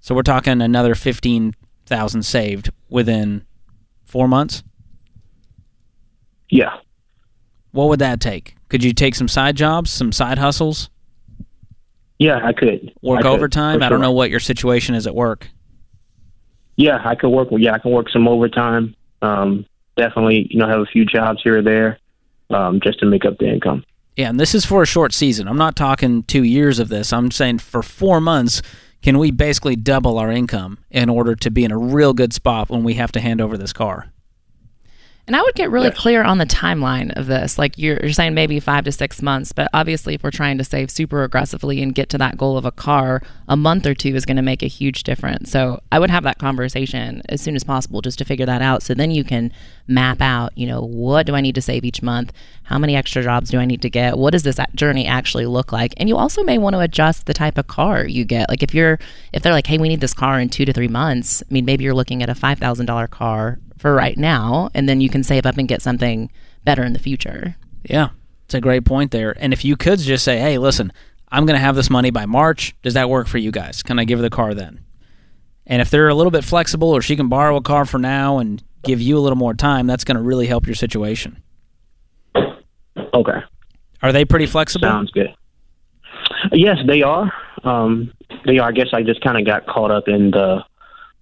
So 0.00 0.14
we're 0.14 0.22
talking 0.22 0.60
another 0.60 0.94
fifteen 0.94 1.54
thousand 1.86 2.22
saved 2.24 2.70
within 2.88 3.44
four 4.04 4.28
months. 4.28 4.62
Yeah. 6.50 6.76
What 7.72 7.88
would 7.88 8.00
that 8.00 8.20
take? 8.20 8.54
Could 8.68 8.84
you 8.84 8.92
take 8.92 9.14
some 9.14 9.28
side 9.28 9.56
jobs, 9.56 9.90
some 9.90 10.12
side 10.12 10.38
hustles, 10.38 10.90
Yeah, 12.18 12.38
I 12.44 12.52
could 12.52 12.92
work 13.02 13.20
I 13.20 13.22
could, 13.22 13.32
overtime? 13.32 13.82
I 13.82 13.88
don't 13.88 13.96
sure. 13.98 14.02
know 14.02 14.12
what 14.12 14.30
your 14.30 14.40
situation 14.40 14.94
is 14.94 15.06
at 15.06 15.14
work. 15.14 15.48
Yeah, 16.76 17.00
I 17.04 17.14
could 17.14 17.30
work. 17.30 17.48
Yeah, 17.52 17.72
I 17.72 17.78
can 17.78 17.90
work 17.92 18.10
some 18.10 18.28
overtime. 18.28 18.94
Um, 19.22 19.64
definitely, 19.96 20.46
you 20.50 20.58
know, 20.58 20.68
have 20.68 20.80
a 20.80 20.86
few 20.86 21.04
jobs 21.04 21.42
here 21.42 21.58
or 21.58 21.62
there, 21.62 21.98
um, 22.50 22.80
just 22.82 22.98
to 23.00 23.06
make 23.06 23.24
up 23.24 23.38
the 23.38 23.48
income. 23.48 23.84
Yeah, 24.16 24.28
and 24.28 24.38
this 24.38 24.54
is 24.54 24.64
for 24.64 24.82
a 24.82 24.86
short 24.86 25.12
season. 25.12 25.48
I'm 25.48 25.58
not 25.58 25.74
talking 25.74 26.22
two 26.22 26.44
years 26.44 26.78
of 26.78 26.88
this. 26.88 27.12
I'm 27.12 27.30
saying 27.30 27.58
for 27.58 27.82
four 27.82 28.20
months, 28.20 28.62
can 29.02 29.18
we 29.18 29.30
basically 29.30 29.76
double 29.76 30.18
our 30.18 30.30
income 30.30 30.78
in 30.90 31.10
order 31.10 31.34
to 31.34 31.50
be 31.50 31.64
in 31.64 31.72
a 31.72 31.78
real 31.78 32.14
good 32.14 32.32
spot 32.32 32.70
when 32.70 32.84
we 32.84 32.94
have 32.94 33.12
to 33.12 33.20
hand 33.20 33.40
over 33.40 33.58
this 33.58 33.72
car? 33.72 34.10
And 35.26 35.34
I 35.34 35.40
would 35.40 35.54
get 35.54 35.70
really 35.70 35.90
clear 35.90 36.22
on 36.22 36.36
the 36.36 36.44
timeline 36.44 37.10
of 37.16 37.26
this. 37.26 37.58
Like 37.58 37.78
you're, 37.78 37.98
you're 38.02 38.12
saying 38.12 38.34
maybe 38.34 38.60
five 38.60 38.84
to 38.84 38.92
six 38.92 39.22
months, 39.22 39.52
but 39.52 39.70
obviously, 39.72 40.14
if 40.14 40.22
we're 40.22 40.30
trying 40.30 40.58
to 40.58 40.64
save 40.64 40.90
super 40.90 41.22
aggressively 41.22 41.82
and 41.82 41.94
get 41.94 42.10
to 42.10 42.18
that 42.18 42.36
goal 42.36 42.58
of 42.58 42.66
a 42.66 42.70
car, 42.70 43.22
a 43.48 43.56
month 43.56 43.86
or 43.86 43.94
two 43.94 44.14
is 44.14 44.26
going 44.26 44.36
to 44.36 44.42
make 44.42 44.62
a 44.62 44.66
huge 44.66 45.02
difference. 45.02 45.50
So 45.50 45.80
I 45.90 45.98
would 45.98 46.10
have 46.10 46.24
that 46.24 46.38
conversation 46.38 47.22
as 47.30 47.40
soon 47.40 47.56
as 47.56 47.64
possible 47.64 48.02
just 48.02 48.18
to 48.18 48.26
figure 48.26 48.44
that 48.44 48.60
out. 48.60 48.82
So 48.82 48.92
then 48.92 49.10
you 49.12 49.24
can 49.24 49.50
map 49.86 50.20
out, 50.20 50.56
you 50.58 50.66
know, 50.66 50.82
what 50.82 51.24
do 51.26 51.34
I 51.34 51.40
need 51.40 51.54
to 51.54 51.62
save 51.62 51.86
each 51.86 52.02
month? 52.02 52.30
How 52.64 52.78
many 52.78 52.94
extra 52.94 53.22
jobs 53.22 53.48
do 53.48 53.58
I 53.58 53.64
need 53.64 53.80
to 53.80 53.90
get? 53.90 54.18
What 54.18 54.32
does 54.32 54.42
this 54.42 54.58
journey 54.74 55.06
actually 55.06 55.46
look 55.46 55.72
like? 55.72 55.94
And 55.96 56.08
you 56.08 56.18
also 56.18 56.42
may 56.42 56.58
want 56.58 56.74
to 56.74 56.80
adjust 56.80 57.24
the 57.24 57.34
type 57.34 57.56
of 57.56 57.66
car 57.66 58.06
you 58.06 58.26
get. 58.26 58.50
Like 58.50 58.62
if 58.62 58.74
you're, 58.74 58.98
if 59.32 59.42
they're 59.42 59.52
like, 59.52 59.66
hey, 59.66 59.78
we 59.78 59.88
need 59.88 60.00
this 60.02 60.14
car 60.14 60.38
in 60.38 60.50
two 60.50 60.66
to 60.66 60.72
three 60.72 60.88
months, 60.88 61.42
I 61.42 61.52
mean, 61.52 61.64
maybe 61.64 61.84
you're 61.84 61.94
looking 61.94 62.22
at 62.22 62.28
a 62.28 62.34
$5,000 62.34 63.08
car 63.10 63.58
for 63.84 63.92
right 63.92 64.16
now, 64.16 64.70
and 64.72 64.88
then 64.88 65.02
you 65.02 65.10
can 65.10 65.22
save 65.22 65.44
up 65.44 65.58
and 65.58 65.68
get 65.68 65.82
something 65.82 66.30
better 66.64 66.82
in 66.82 66.94
the 66.94 66.98
future. 66.98 67.54
Yeah, 67.82 68.08
it's 68.46 68.54
a 68.54 68.60
great 68.62 68.86
point 68.86 69.10
there. 69.10 69.36
And 69.38 69.52
if 69.52 69.62
you 69.62 69.76
could 69.76 69.98
just 69.98 70.24
say, 70.24 70.38
hey, 70.38 70.56
listen, 70.56 70.90
I'm 71.30 71.44
going 71.44 71.54
to 71.54 71.60
have 71.60 71.76
this 71.76 71.90
money 71.90 72.10
by 72.10 72.24
March. 72.24 72.74
Does 72.80 72.94
that 72.94 73.10
work 73.10 73.26
for 73.26 73.36
you 73.36 73.50
guys? 73.50 73.82
Can 73.82 73.98
I 73.98 74.06
give 74.06 74.20
her 74.20 74.22
the 74.22 74.30
car 74.30 74.54
then? 74.54 74.80
And 75.66 75.82
if 75.82 75.90
they're 75.90 76.08
a 76.08 76.14
little 76.14 76.30
bit 76.30 76.44
flexible 76.44 76.88
or 76.96 77.02
she 77.02 77.14
can 77.14 77.28
borrow 77.28 77.56
a 77.56 77.60
car 77.60 77.84
for 77.84 77.98
now 77.98 78.38
and 78.38 78.64
give 78.84 79.02
you 79.02 79.18
a 79.18 79.20
little 79.20 79.36
more 79.36 79.52
time, 79.52 79.86
that's 79.86 80.04
going 80.04 80.16
to 80.16 80.22
really 80.22 80.46
help 80.46 80.64
your 80.64 80.76
situation. 80.76 81.42
Okay. 82.34 83.38
Are 84.02 84.12
they 84.12 84.24
pretty 84.24 84.46
flexible? 84.46 84.88
Sounds 84.88 85.10
good. 85.10 85.28
Yes, 86.52 86.78
they 86.86 87.02
are. 87.02 87.30
Um, 87.64 88.14
they 88.46 88.56
are. 88.56 88.70
I 88.70 88.72
guess 88.72 88.88
I 88.94 89.02
just 89.02 89.20
kind 89.20 89.36
of 89.36 89.44
got 89.44 89.66
caught 89.66 89.90
up 89.90 90.08
in 90.08 90.30
the, 90.30 90.64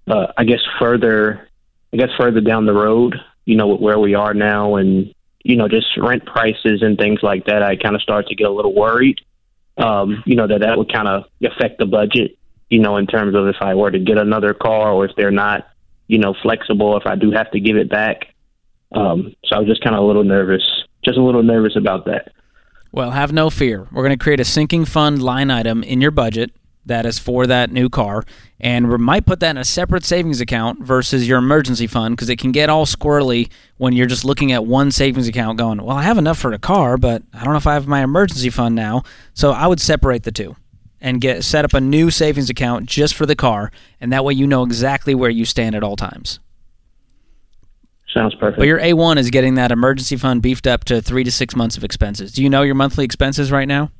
uh, 0.06 0.26
I 0.36 0.44
guess 0.44 0.60
further, 0.78 1.48
I 1.92 1.96
guess 1.96 2.08
further 2.18 2.40
down 2.40 2.66
the 2.66 2.72
road, 2.72 3.16
you 3.44 3.56
know, 3.56 3.74
where 3.74 3.98
we 3.98 4.14
are 4.14 4.34
now 4.34 4.76
and, 4.76 5.14
you 5.44 5.56
know, 5.56 5.68
just 5.68 5.86
rent 5.98 6.24
prices 6.24 6.82
and 6.82 6.96
things 6.96 7.20
like 7.22 7.46
that. 7.46 7.62
I 7.62 7.76
kind 7.76 7.94
of 7.94 8.02
started 8.02 8.28
to 8.28 8.34
get 8.34 8.46
a 8.46 8.52
little 8.52 8.74
worried, 8.74 9.20
um, 9.76 10.22
you 10.24 10.36
know, 10.36 10.46
that 10.46 10.60
that 10.60 10.78
would 10.78 10.92
kind 10.92 11.08
of 11.08 11.24
affect 11.44 11.78
the 11.78 11.86
budget, 11.86 12.38
you 12.70 12.78
know, 12.78 12.96
in 12.96 13.06
terms 13.06 13.34
of 13.34 13.46
if 13.46 13.56
I 13.60 13.74
were 13.74 13.90
to 13.90 13.98
get 13.98 14.18
another 14.18 14.54
car 14.54 14.92
or 14.92 15.04
if 15.04 15.12
they're 15.16 15.30
not, 15.30 15.68
you 16.06 16.18
know, 16.18 16.34
flexible, 16.42 16.96
if 16.96 17.06
I 17.06 17.16
do 17.16 17.30
have 17.32 17.50
to 17.50 17.60
give 17.60 17.76
it 17.76 17.90
back. 17.90 18.34
Um, 18.92 19.34
so 19.44 19.56
I 19.56 19.58
was 19.58 19.68
just 19.68 19.82
kind 19.82 19.96
of 19.96 20.02
a 20.02 20.06
little 20.06 20.24
nervous, 20.24 20.62
just 21.04 21.18
a 21.18 21.22
little 21.22 21.42
nervous 21.42 21.76
about 21.76 22.06
that. 22.06 22.32
Well, 22.92 23.10
have 23.10 23.32
no 23.32 23.48
fear. 23.48 23.88
We're 23.90 24.02
going 24.02 24.18
to 24.18 24.22
create 24.22 24.40
a 24.40 24.44
sinking 24.44 24.84
fund 24.84 25.22
line 25.22 25.50
item 25.50 25.82
in 25.82 26.00
your 26.00 26.10
budget 26.10 26.52
that 26.86 27.06
is 27.06 27.18
for 27.18 27.46
that 27.46 27.70
new 27.70 27.88
car, 27.88 28.24
and 28.60 28.88
we 28.90 28.98
might 28.98 29.26
put 29.26 29.40
that 29.40 29.50
in 29.50 29.56
a 29.56 29.64
separate 29.64 30.04
savings 30.04 30.40
account 30.40 30.82
versus 30.82 31.26
your 31.28 31.38
emergency 31.38 31.86
fund 31.86 32.16
because 32.16 32.28
it 32.28 32.38
can 32.38 32.52
get 32.52 32.68
all 32.68 32.86
squirrely 32.86 33.50
when 33.76 33.92
you're 33.92 34.06
just 34.06 34.24
looking 34.24 34.52
at 34.52 34.64
one 34.64 34.90
savings 34.90 35.28
account 35.28 35.58
going, 35.58 35.82
well, 35.82 35.96
I 35.96 36.02
have 36.02 36.18
enough 36.18 36.38
for 36.38 36.50
the 36.50 36.58
car, 36.58 36.96
but 36.96 37.22
I 37.32 37.44
don't 37.44 37.52
know 37.52 37.58
if 37.58 37.66
I 37.66 37.74
have 37.74 37.86
my 37.86 38.02
emergency 38.02 38.50
fund 38.50 38.74
now. 38.74 39.02
So 39.34 39.52
I 39.52 39.66
would 39.66 39.80
separate 39.80 40.24
the 40.24 40.32
two 40.32 40.56
and 41.00 41.20
get 41.20 41.44
set 41.44 41.64
up 41.64 41.74
a 41.74 41.80
new 41.80 42.10
savings 42.10 42.48
account 42.48 42.86
just 42.86 43.14
for 43.14 43.26
the 43.26 43.36
car, 43.36 43.72
and 44.00 44.12
that 44.12 44.24
way 44.24 44.34
you 44.34 44.46
know 44.46 44.62
exactly 44.62 45.14
where 45.14 45.30
you 45.30 45.44
stand 45.44 45.74
at 45.74 45.82
all 45.82 45.96
times. 45.96 46.38
Sounds 48.14 48.34
perfect. 48.34 48.58
But 48.58 48.66
your 48.66 48.78
A1 48.78 49.16
is 49.16 49.30
getting 49.30 49.54
that 49.54 49.72
emergency 49.72 50.16
fund 50.16 50.42
beefed 50.42 50.66
up 50.66 50.84
to 50.84 51.00
three 51.00 51.24
to 51.24 51.32
six 51.32 51.56
months 51.56 51.76
of 51.76 51.84
expenses. 51.84 52.32
Do 52.32 52.42
you 52.42 52.50
know 52.50 52.62
your 52.62 52.74
monthly 52.74 53.04
expenses 53.04 53.50
right 53.50 53.66
now? 53.66 53.90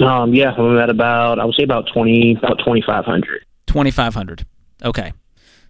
Um, 0.00 0.34
yeah, 0.34 0.52
I'm 0.52 0.76
at 0.78 0.90
about 0.90 1.38
I 1.38 1.44
would 1.44 1.54
say 1.54 1.62
about 1.62 1.88
twenty 1.92 2.36
about 2.42 2.60
twenty 2.64 2.82
five 2.82 3.04
hundred. 3.04 3.44
Twenty 3.66 3.90
five 3.90 4.14
hundred. 4.14 4.44
Okay. 4.84 5.12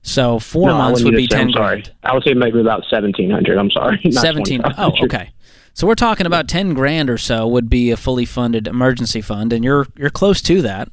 So 0.03 0.39
four 0.39 0.69
No, 0.69 0.79
months 0.79 1.03
wouldn't 1.03 1.17
be 1.17 1.27
ten 1.27 1.47
I'm 1.49 1.53
sorry. 1.53 1.83
grand. 1.83 1.95
I 2.05 2.15
would 2.15 2.23
say 2.25 2.35
maybe 2.35 2.61
about 2.61 2.85
seventeen 2.91 3.31
hundred. 3.31 3.59
I'm 3.59 3.71
sorry. 3.71 4.01
Seventeen. 4.11 4.63
Oh, 4.79 4.93
okay. 5.05 5.31
So 5.75 5.87
we're 5.87 5.95
talking 5.95 6.27
about 6.27 6.49
ten 6.49 6.75
grand 6.75 7.11
or 7.11 7.19
so 7.19 7.47
would 7.49 7.69
be 7.69 7.91
a 7.91 7.97
fully 7.97 8.25
funded 8.25 8.67
emergency 8.67 9.21
fund, 9.21 9.53
and 9.53 9.65
you're 9.65 9.87
you're 9.97 10.11
close 10.11 10.41
to 10.43 10.63
that. 10.63 10.89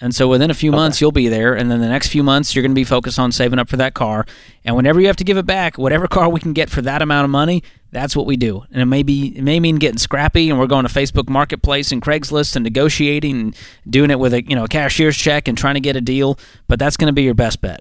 And 0.00 0.14
so 0.14 0.28
within 0.28 0.50
a 0.50 0.54
few 0.54 0.72
months 0.72 1.00
you'll 1.00 1.12
be 1.12 1.28
there, 1.28 1.54
and 1.54 1.70
then 1.70 1.80
the 1.80 1.88
next 1.88 2.08
few 2.08 2.22
months 2.22 2.54
you're 2.54 2.62
going 2.62 2.72
to 2.72 2.74
be 2.74 2.84
focused 2.84 3.18
on 3.18 3.32
saving 3.32 3.58
up 3.58 3.68
for 3.68 3.76
that 3.76 3.94
car. 3.94 4.26
And 4.64 4.74
whenever 4.74 5.00
you 5.00 5.06
have 5.06 5.16
to 5.16 5.24
give 5.24 5.36
it 5.36 5.46
back, 5.46 5.78
whatever 5.78 6.08
car 6.08 6.28
we 6.28 6.40
can 6.40 6.52
get 6.52 6.68
for 6.68 6.82
that 6.82 7.00
amount 7.00 7.24
of 7.24 7.30
money, 7.30 7.62
that's 7.92 8.16
what 8.16 8.26
we 8.26 8.36
do. 8.36 8.64
And 8.72 8.82
it 8.82 8.86
may 8.86 9.02
be 9.02 9.28
it 9.36 9.42
may 9.42 9.60
mean 9.60 9.76
getting 9.76 9.98
scrappy, 9.98 10.50
and 10.50 10.58
we're 10.58 10.66
going 10.66 10.86
to 10.86 10.92
Facebook 10.92 11.28
Marketplace 11.28 11.92
and 11.92 12.02
Craigslist 12.02 12.56
and 12.56 12.64
negotiating 12.64 13.40
and 13.40 13.56
doing 13.88 14.10
it 14.10 14.18
with 14.18 14.34
a 14.34 14.42
you 14.42 14.56
know 14.56 14.64
a 14.64 14.68
cashier's 14.68 15.16
check 15.16 15.48
and 15.48 15.56
trying 15.56 15.74
to 15.74 15.80
get 15.80 15.96
a 15.96 16.00
deal. 16.00 16.38
But 16.66 16.78
that's 16.78 16.96
going 16.96 17.06
to 17.08 17.12
be 17.12 17.22
your 17.22 17.34
best 17.34 17.60
bet. 17.60 17.80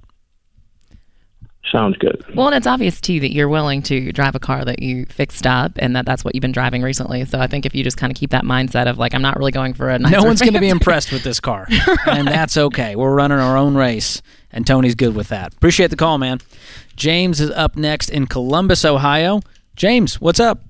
Sounds 1.72 1.98
good. 1.98 2.24
Well, 2.36 2.48
and 2.48 2.56
it's 2.56 2.68
obvious 2.68 3.02
too 3.02 3.20
that 3.22 3.34
you're 3.34 3.50
willing 3.50 3.82
to 3.84 4.12
drive 4.12 4.36
a 4.36 4.40
car 4.40 4.64
that 4.66 4.82
you 4.82 5.06
fixed 5.06 5.48
up, 5.48 5.72
and 5.78 5.96
that 5.96 6.06
that's 6.06 6.24
what 6.24 6.36
you've 6.36 6.42
been 6.42 6.52
driving 6.52 6.82
recently. 6.84 7.26
So 7.26 7.40
I 7.40 7.48
think 7.48 7.66
if 7.66 7.74
you 7.74 7.84
just 7.84 7.98
kind 7.98 8.12
of 8.12 8.18
keep 8.18 8.32
that 8.32 8.44
mindset 8.44 8.88
of 8.88 8.98
like, 8.98 9.16
I'm 9.16 9.22
not 9.22 9.38
really 9.38 9.52
going 9.52 9.74
for 9.74 9.90
a 9.90 9.98
nice. 9.98 10.12
no 10.12 10.24
one's 10.24 10.42
going 10.42 10.54
to 10.54 10.60
be 10.60 10.70
impressed 10.78 11.12
with 11.12 11.24
this 11.24 11.40
car, 11.40 11.66
and 12.06 12.28
that's 12.28 12.58
okay. 12.58 12.96
We're 12.96 13.16
running 13.16 13.40
our 13.40 13.58
own 13.58 13.76
race, 13.76 14.22
and 14.52 14.68
Tony's 14.68 14.96
good 14.96 15.16
with 15.16 15.30
that. 15.30 15.54
Appreciate 15.54 15.90
the 15.90 15.96
call, 15.96 16.18
man. 16.18 16.40
James 16.96 17.40
is 17.40 17.50
up 17.52 17.76
next 17.76 18.10
in 18.10 18.28
Columbus, 18.28 18.86
Ohio. 18.86 19.42
James, 19.76 20.22
what's 20.22 20.40
up? 20.40 20.62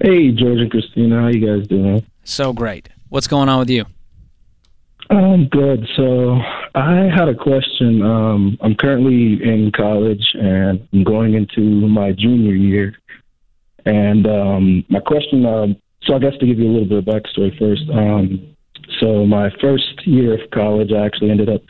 Hey, 0.00 0.30
George 0.30 0.58
and 0.58 0.72
Kristina, 0.72 1.20
how 1.20 1.28
you 1.28 1.46
guys 1.46 1.68
doing? 1.68 2.04
So 2.24 2.52
great. 2.52 2.88
What's 3.10 3.26
going 3.26 3.48
on 3.48 3.58
with 3.60 3.70
you? 3.70 3.84
Um, 5.10 5.48
good. 5.50 5.86
So 5.96 6.38
I 6.74 7.08
had 7.14 7.28
a 7.28 7.34
question. 7.34 8.02
Um, 8.02 8.58
I'm 8.60 8.74
currently 8.74 9.42
in 9.42 9.72
college 9.74 10.22
and 10.34 10.86
I'm 10.92 11.04
going 11.04 11.34
into 11.34 11.60
my 11.60 12.12
junior 12.12 12.54
year. 12.54 12.94
And 13.86 14.26
um, 14.26 14.84
my 14.90 15.00
question, 15.00 15.46
um, 15.46 15.76
so 16.02 16.14
I 16.14 16.18
guess 16.18 16.34
to 16.40 16.46
give 16.46 16.58
you 16.58 16.70
a 16.70 16.72
little 16.72 16.88
bit 16.88 16.98
of 16.98 17.04
backstory 17.04 17.58
first. 17.58 17.82
Um, 17.90 18.54
so 19.00 19.24
my 19.24 19.50
first 19.60 20.06
year 20.06 20.34
of 20.34 20.50
college, 20.50 20.92
I 20.92 21.04
actually 21.04 21.30
ended 21.30 21.48
up 21.48 21.62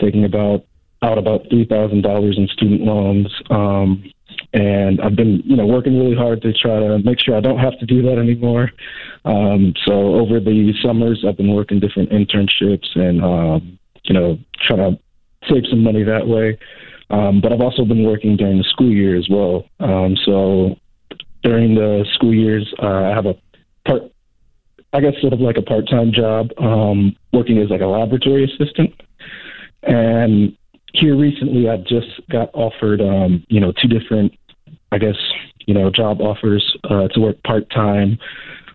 taking 0.00 0.24
about 0.24 0.64
out 1.02 1.18
about 1.18 1.42
three 1.50 1.66
thousand 1.66 2.02
dollars 2.02 2.36
in 2.38 2.48
student 2.48 2.80
loans. 2.82 3.28
Um, 3.50 4.10
and 4.54 5.00
I've 5.00 5.16
been, 5.16 5.42
you 5.44 5.56
know, 5.56 5.66
working 5.66 5.98
really 5.98 6.14
hard 6.14 6.40
to 6.42 6.52
try 6.52 6.78
to 6.78 7.00
make 7.00 7.18
sure 7.18 7.36
I 7.36 7.40
don't 7.40 7.58
have 7.58 7.76
to 7.80 7.86
do 7.86 8.02
that 8.02 8.18
anymore. 8.18 8.70
Um, 9.24 9.74
so 9.84 10.14
over 10.14 10.38
the 10.38 10.72
summers, 10.80 11.24
I've 11.26 11.36
been 11.36 11.52
working 11.52 11.80
different 11.80 12.10
internships 12.10 12.86
and, 12.94 13.22
um, 13.22 13.78
you 14.04 14.14
know, 14.14 14.38
trying 14.60 14.78
to 14.78 15.00
save 15.50 15.64
some 15.68 15.82
money 15.82 16.04
that 16.04 16.26
way. 16.26 16.56
Um, 17.10 17.40
but 17.40 17.52
I've 17.52 17.60
also 17.60 17.84
been 17.84 18.04
working 18.04 18.36
during 18.36 18.58
the 18.58 18.64
school 18.64 18.90
year 18.90 19.16
as 19.16 19.28
well. 19.28 19.64
Um, 19.80 20.16
so 20.24 20.76
during 21.42 21.74
the 21.74 22.06
school 22.14 22.32
years, 22.32 22.72
uh, 22.80 22.86
I 22.86 23.08
have 23.10 23.26
a 23.26 23.34
part, 23.86 24.02
I 24.92 25.00
guess, 25.00 25.14
sort 25.20 25.32
of 25.32 25.40
like 25.40 25.56
a 25.56 25.62
part-time 25.62 26.12
job, 26.12 26.50
um, 26.58 27.16
working 27.32 27.58
as 27.58 27.70
like 27.70 27.80
a 27.80 27.86
laboratory 27.86 28.44
assistant. 28.44 28.94
And 29.82 30.56
here 30.92 31.16
recently, 31.16 31.68
I 31.68 31.78
just 31.78 32.20
got 32.30 32.50
offered, 32.54 33.00
um, 33.00 33.44
you 33.48 33.58
know, 33.60 33.72
two 33.72 33.88
different, 33.88 34.32
I 34.92 34.98
guess, 34.98 35.16
you 35.66 35.74
know, 35.74 35.90
job 35.90 36.20
offers 36.20 36.76
uh, 36.84 37.08
to 37.08 37.20
work 37.20 37.42
part 37.42 37.68
time 37.70 38.18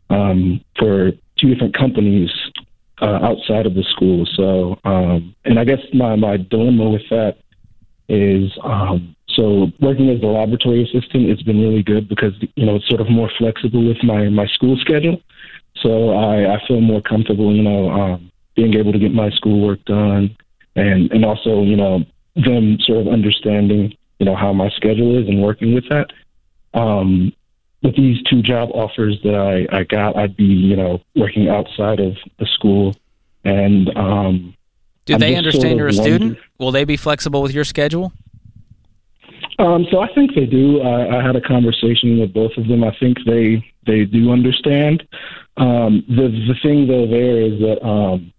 um, 0.10 0.62
for 0.78 1.12
two 1.38 1.53
different 1.53 1.78
companies 1.78 2.30
uh, 3.01 3.20
outside 3.22 3.66
of 3.66 3.76
the 3.76 3.84
school. 3.84 4.28
So, 4.36 4.80
um, 4.84 5.36
and 5.45 5.60
I 5.60 5.64
guess 5.64 5.80
my 5.93 6.16
my 6.16 6.38
dilemma 6.38 6.89
with 6.89 7.07
that 7.10 7.38
is, 8.10 8.51
um, 8.64 9.16
so 9.36 9.68
working 9.80 10.10
as 10.10 10.22
a 10.22 10.26
laboratory 10.26 10.84
assistant, 10.84 11.30
it's 11.30 11.43
been 11.43 11.62
really 11.62 11.84
good 11.84 12.10
because 12.10 12.34
you 12.55 12.66
know 12.66 12.76
it's 12.76 12.89
sort 12.89 13.01
of 13.01 13.10
more 13.10 13.32
flexible 13.38 13.88
with 13.88 14.03
my 14.03 14.28
my 14.30 14.47
school 14.47 14.78
schedule. 14.78 15.22
So 15.82 16.10
I, 16.10 16.55
I 16.55 16.68
feel 16.68 16.82
more 16.82 17.01
comfortable, 17.01 17.55
you 17.55 17.62
know, 17.62 17.89
um, 17.89 18.32
being 18.55 18.74
able 18.74 18.91
to 18.91 18.99
get 18.99 19.14
my 19.14 19.30
schoolwork 19.30 19.86
done 19.86 20.36
and 20.76 21.12
and 21.12 21.26
also 21.26 21.62
you 21.64 21.76
know 21.76 22.03
them 22.36 22.78
sort 22.82 22.99
of 22.99 23.07
understanding 23.07 23.93
you 24.20 24.26
know 24.26 24.36
how 24.36 24.53
my 24.53 24.70
schedule 24.70 25.17
is 25.17 25.28
and 25.28 25.41
working 25.41 25.74
with 25.74 25.88
that. 25.89 26.11
Um, 26.74 27.34
with 27.82 27.95
these 27.95 28.22
two 28.24 28.41
job 28.41 28.70
offers 28.74 29.17
that 29.24 29.36
I, 29.36 29.78
I 29.78 29.84
got, 29.84 30.17
I'd 30.17 30.36
be 30.36 30.43
you 30.43 30.76
know 30.76 31.01
working 31.15 31.49
outside 31.49 31.99
of 31.99 32.15
the 32.38 32.45
school, 32.45 32.95
and 33.43 33.89
um, 33.97 34.55
Do 35.05 35.13
I'm 35.13 35.20
they 35.20 35.36
understand 35.36 35.61
sort 35.61 35.72
of 35.72 35.78
you're 35.78 35.88
a 35.88 35.93
student? 35.93 36.38
Will 36.59 36.72
they 36.72 36.84
be 36.84 36.97
flexible 36.97 37.41
with 37.41 37.53
your 37.53 37.63
schedule? 37.63 38.11
Um, 39.57 39.86
so 39.91 39.99
I 39.99 40.13
think 40.13 40.36
they 40.36 40.45
do. 40.45 40.82
I, 40.82 41.20
I 41.20 41.26
had 41.26 41.36
a 41.36 41.41
conversation 41.41 42.20
with 42.20 42.34
both 42.34 42.51
of 42.57 42.67
them. 42.67 42.84
I 42.84 42.95
think 42.99 43.17
they 43.26 43.65
they 43.86 44.05
do 44.05 44.32
understand. 44.32 45.03
Um, 45.57 46.03
the 46.07 46.28
the 46.47 46.55
thing 46.61 46.88
though 46.88 47.07
there 47.07 47.41
is 47.41 47.59
that 47.59 47.86
um, 47.86 48.34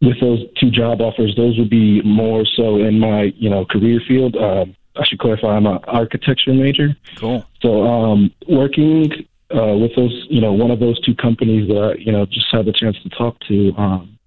with 0.00 0.20
those 0.20 0.40
two 0.58 0.70
job 0.70 1.00
offers, 1.00 1.34
those 1.36 1.56
would 1.58 1.70
be 1.70 2.02
more 2.02 2.44
so 2.56 2.76
in 2.76 2.98
my 2.98 3.32
you 3.36 3.50
know 3.50 3.64
career 3.64 4.00
field. 4.06 4.36
Um, 4.36 4.76
I 4.96 5.04
should 5.04 5.18
clarify, 5.18 5.56
I'm 5.56 5.66
an 5.66 5.78
architecture 5.84 6.52
major. 6.52 6.96
Cool. 7.16 7.46
So 7.60 7.86
um, 7.86 8.30
working 8.48 9.10
uh, 9.54 9.76
with 9.76 9.94
those, 9.96 10.26
you 10.28 10.40
know, 10.40 10.52
one 10.52 10.70
of 10.70 10.80
those 10.80 11.00
two 11.00 11.14
companies 11.14 11.68
that 11.68 11.76
I, 11.76 11.94
you 11.98 12.12
know 12.12 12.26
just 12.26 12.46
had 12.50 12.66
the 12.66 12.72
chance 12.72 12.96
to 13.02 13.08
talk 13.10 13.38
to, 13.48 13.72
um, 13.76 14.18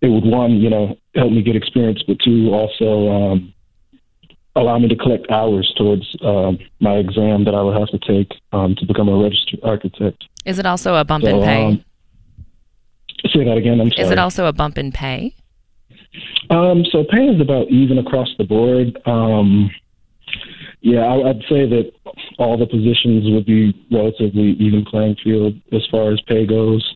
it 0.00 0.08
would 0.08 0.24
one, 0.24 0.52
you 0.60 0.70
know, 0.70 0.96
help 1.14 1.32
me 1.32 1.42
get 1.42 1.56
experience, 1.56 2.02
but 2.06 2.18
two, 2.20 2.50
also 2.52 3.08
um, 3.08 3.54
allow 4.56 4.78
me 4.78 4.88
to 4.88 4.96
collect 4.96 5.30
hours 5.30 5.72
towards 5.76 6.16
um, 6.22 6.58
my 6.80 6.94
exam 6.96 7.44
that 7.44 7.54
I 7.54 7.62
would 7.62 7.76
have 7.76 7.88
to 7.88 7.98
take 7.98 8.32
um, 8.52 8.74
to 8.76 8.86
become 8.86 9.08
a 9.08 9.16
registered 9.16 9.60
architect. 9.62 10.24
Is 10.44 10.58
it 10.58 10.66
also 10.66 10.94
a 10.96 11.04
bump 11.04 11.24
So, 11.24 11.30
in 11.38 11.42
pay? 11.44 11.64
um, 11.64 11.84
say 13.32 13.44
that 13.44 13.56
again. 13.56 13.80
I'm 13.80 13.90
sorry. 13.90 14.06
Is 14.06 14.10
it 14.10 14.18
also 14.18 14.46
a 14.46 14.52
bump 14.52 14.78
in 14.78 14.92
pay? 14.92 15.34
Um, 16.50 16.84
so 16.92 17.04
pay 17.04 17.26
is 17.26 17.40
about 17.40 17.68
even 17.70 17.98
across 17.98 18.28
the 18.38 18.44
board. 18.44 18.96
Yeah, 20.84 21.00
I, 21.00 21.30
I'd 21.30 21.40
say 21.48 21.66
that 21.66 21.92
all 22.38 22.58
the 22.58 22.66
positions 22.66 23.24
would 23.32 23.46
be 23.46 23.72
relatively 23.90 24.50
even 24.60 24.84
playing 24.84 25.16
field 25.24 25.54
as 25.72 25.80
far 25.90 26.12
as 26.12 26.20
pay 26.28 26.44
goes. 26.44 26.94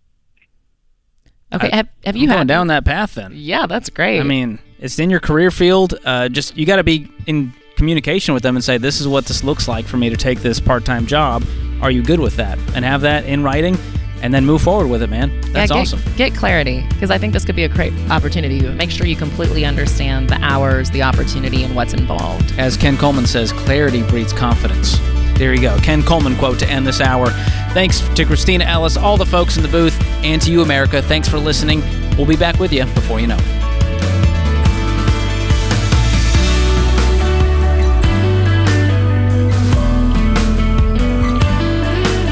Okay, 1.55 1.71
have, 1.73 1.89
have 2.05 2.15
I'm 2.15 2.21
you 2.21 2.27
going 2.27 2.41
had 2.41 2.49
down 2.49 2.67
that 2.67 2.85
path 2.85 3.15
then? 3.15 3.33
Yeah, 3.35 3.67
that's 3.67 3.89
great. 3.89 4.21
I 4.21 4.25
mean, 4.25 4.59
it's 4.79 4.99
in 4.99 5.09
your 5.09 5.21
career 5.21 5.51
field. 5.51 5.95
Uh, 6.05 6.29
just 6.29 6.55
you 6.55 6.67
got 6.67 6.77
to 6.77 6.85
be 6.85 7.11
in 7.27 7.55
communication 7.77 8.35
with 8.35 8.43
them 8.43 8.57
and 8.57 8.63
say, 8.63 8.77
"This 8.77 9.01
is 9.01 9.09
what 9.09 9.25
this 9.25 9.43
looks 9.43 9.67
like 9.67 9.87
for 9.87 9.97
me 9.97 10.11
to 10.11 10.19
take 10.19 10.41
this 10.41 10.61
part-time 10.61 11.07
job. 11.07 11.43
Are 11.81 11.91
you 11.91 12.03
good 12.03 12.21
with 12.21 12.37
that?" 12.37 12.59
And 12.75 12.85
have 12.85 13.01
that 13.01 13.25
in 13.25 13.43
writing, 13.43 13.79
and 14.23 14.33
then 14.35 14.45
move 14.45 14.63
forward 14.63 14.89
with 14.89 15.03
it, 15.03 15.11
man. 15.11 15.31
That's 15.53 15.55
yeah, 15.55 15.67
get, 15.67 15.77
awesome. 15.77 16.03
Get 16.17 16.35
clarity 16.35 16.85
because 16.91 17.11
I 17.11 17.19
think 17.19 17.33
this 17.33 17.45
could 17.45 17.57
be 17.57 17.65
a 17.65 17.69
great 17.69 17.93
opportunity. 18.11 18.61
Make 18.69 18.91
sure 18.91 19.07
you 19.07 19.17
completely 19.17 19.65
understand 19.65 20.29
the 20.29 20.39
hours, 20.43 20.91
the 20.91 21.03
opportunity, 21.03 21.63
and 21.63 21.75
what's 21.75 21.95
involved. 21.95 22.53
As 22.59 22.77
Ken 22.77 22.97
Coleman 22.97 23.27
says, 23.27 23.53
clarity 23.53 24.03
breeds 24.03 24.33
confidence. 24.33 24.99
There 25.39 25.55
you 25.55 25.61
go. 25.61 25.79
Ken 25.79 26.03
Coleman 26.03 26.37
quote 26.37 26.59
to 26.59 26.69
end 26.69 26.87
this 26.87 27.01
hour. 27.01 27.31
Thanks 27.73 28.01
to 28.01 28.25
Kristina 28.25 28.67
Ellis, 28.67 28.97
all 28.97 29.17
the 29.17 29.27
folks 29.27 29.57
in 29.57 29.63
the 29.63 29.69
booth, 29.69 29.97
and 30.25 30.43
to 30.43 30.51
you, 30.51 30.63
America. 30.63 31.01
Thanks 31.01 31.29
for 31.29 31.39
listening. 31.39 31.81
We'll 32.17 32.27
be 32.27 32.37
back 32.37 32.59
with 32.59 32.73
you 32.73 32.85
before 32.87 33.21
you 33.21 33.29
know 33.29 33.37
it. 33.39 33.59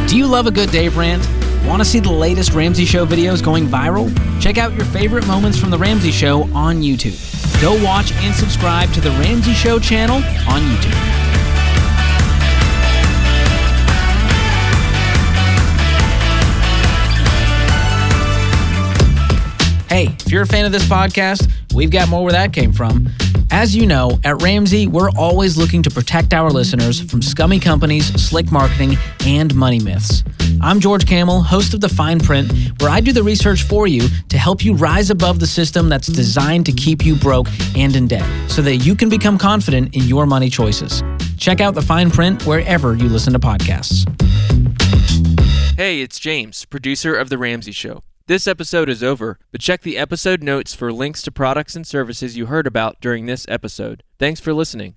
Do 0.08 0.16
you 0.16 0.26
love 0.26 0.46
a 0.46 0.50
good 0.50 0.70
Dave 0.70 0.96
rant? 0.96 1.24
Want 1.66 1.82
to 1.82 1.84
see 1.84 1.98
the 1.98 2.12
latest 2.12 2.52
Ramsey 2.52 2.84
Show 2.84 3.04
videos 3.04 3.42
going 3.42 3.66
viral? 3.66 4.08
Check 4.40 4.56
out 4.56 4.72
your 4.74 4.84
favorite 4.86 5.26
moments 5.26 5.58
from 5.58 5.70
The 5.70 5.76
Ramsey 5.76 6.12
Show 6.12 6.44
on 6.54 6.76
YouTube. 6.76 7.20
Go 7.60 7.74
watch 7.84 8.12
and 8.12 8.32
subscribe 8.32 8.92
to 8.92 9.00
The 9.00 9.10
Ramsey 9.10 9.52
Show 9.52 9.80
channel 9.80 10.16
on 10.48 10.62
YouTube. 10.62 10.94
Hey, 19.88 20.14
if 20.24 20.30
you're 20.30 20.42
a 20.42 20.46
fan 20.46 20.66
of 20.66 20.72
this 20.72 20.84
podcast, 20.84 21.50
we've 21.74 21.90
got 21.90 22.08
more 22.08 22.22
where 22.22 22.32
that 22.32 22.52
came 22.52 22.72
from. 22.72 23.08
As 23.50 23.74
you 23.74 23.86
know, 23.86 24.20
at 24.24 24.40
Ramsey, 24.40 24.86
we're 24.86 25.10
always 25.16 25.56
looking 25.56 25.82
to 25.82 25.90
protect 25.90 26.32
our 26.32 26.50
listeners 26.50 27.00
from 27.00 27.22
scummy 27.22 27.58
companies, 27.58 28.06
slick 28.22 28.52
marketing, 28.52 28.96
and 29.24 29.52
money 29.54 29.80
myths. 29.80 30.22
I'm 30.62 30.80
George 30.80 31.06
Kamel, 31.06 31.42
host 31.42 31.74
of 31.74 31.80
The 31.80 31.88
Fine 31.88 32.20
Print, 32.20 32.50
where 32.80 32.90
I 32.90 33.00
do 33.00 33.12
the 33.12 33.22
research 33.22 33.62
for 33.62 33.86
you 33.86 34.08
to 34.28 34.38
help 34.38 34.64
you 34.64 34.74
rise 34.74 35.10
above 35.10 35.38
the 35.38 35.46
system 35.46 35.88
that's 35.88 36.06
designed 36.06 36.64
to 36.66 36.72
keep 36.72 37.04
you 37.04 37.14
broke 37.14 37.48
and 37.76 37.94
in 37.94 38.08
debt 38.08 38.50
so 38.50 38.62
that 38.62 38.76
you 38.76 38.94
can 38.94 39.08
become 39.08 39.36
confident 39.36 39.94
in 39.94 40.04
your 40.04 40.24
money 40.24 40.48
choices. 40.48 41.02
Check 41.36 41.60
out 41.60 41.74
The 41.74 41.82
Fine 41.82 42.10
Print 42.10 42.46
wherever 42.46 42.94
you 42.94 43.08
listen 43.08 43.32
to 43.34 43.38
podcasts. 43.38 44.06
Hey, 45.76 46.00
it's 46.00 46.18
James, 46.18 46.64
producer 46.64 47.14
of 47.14 47.28
The 47.28 47.36
Ramsey 47.36 47.72
Show. 47.72 48.00
This 48.26 48.46
episode 48.46 48.88
is 48.88 49.02
over, 49.02 49.38
but 49.52 49.60
check 49.60 49.82
the 49.82 49.98
episode 49.98 50.42
notes 50.42 50.74
for 50.74 50.92
links 50.92 51.22
to 51.22 51.30
products 51.30 51.76
and 51.76 51.86
services 51.86 52.36
you 52.36 52.46
heard 52.46 52.66
about 52.66 53.00
during 53.00 53.26
this 53.26 53.44
episode. 53.48 54.02
Thanks 54.18 54.40
for 54.40 54.54
listening. 54.54 54.94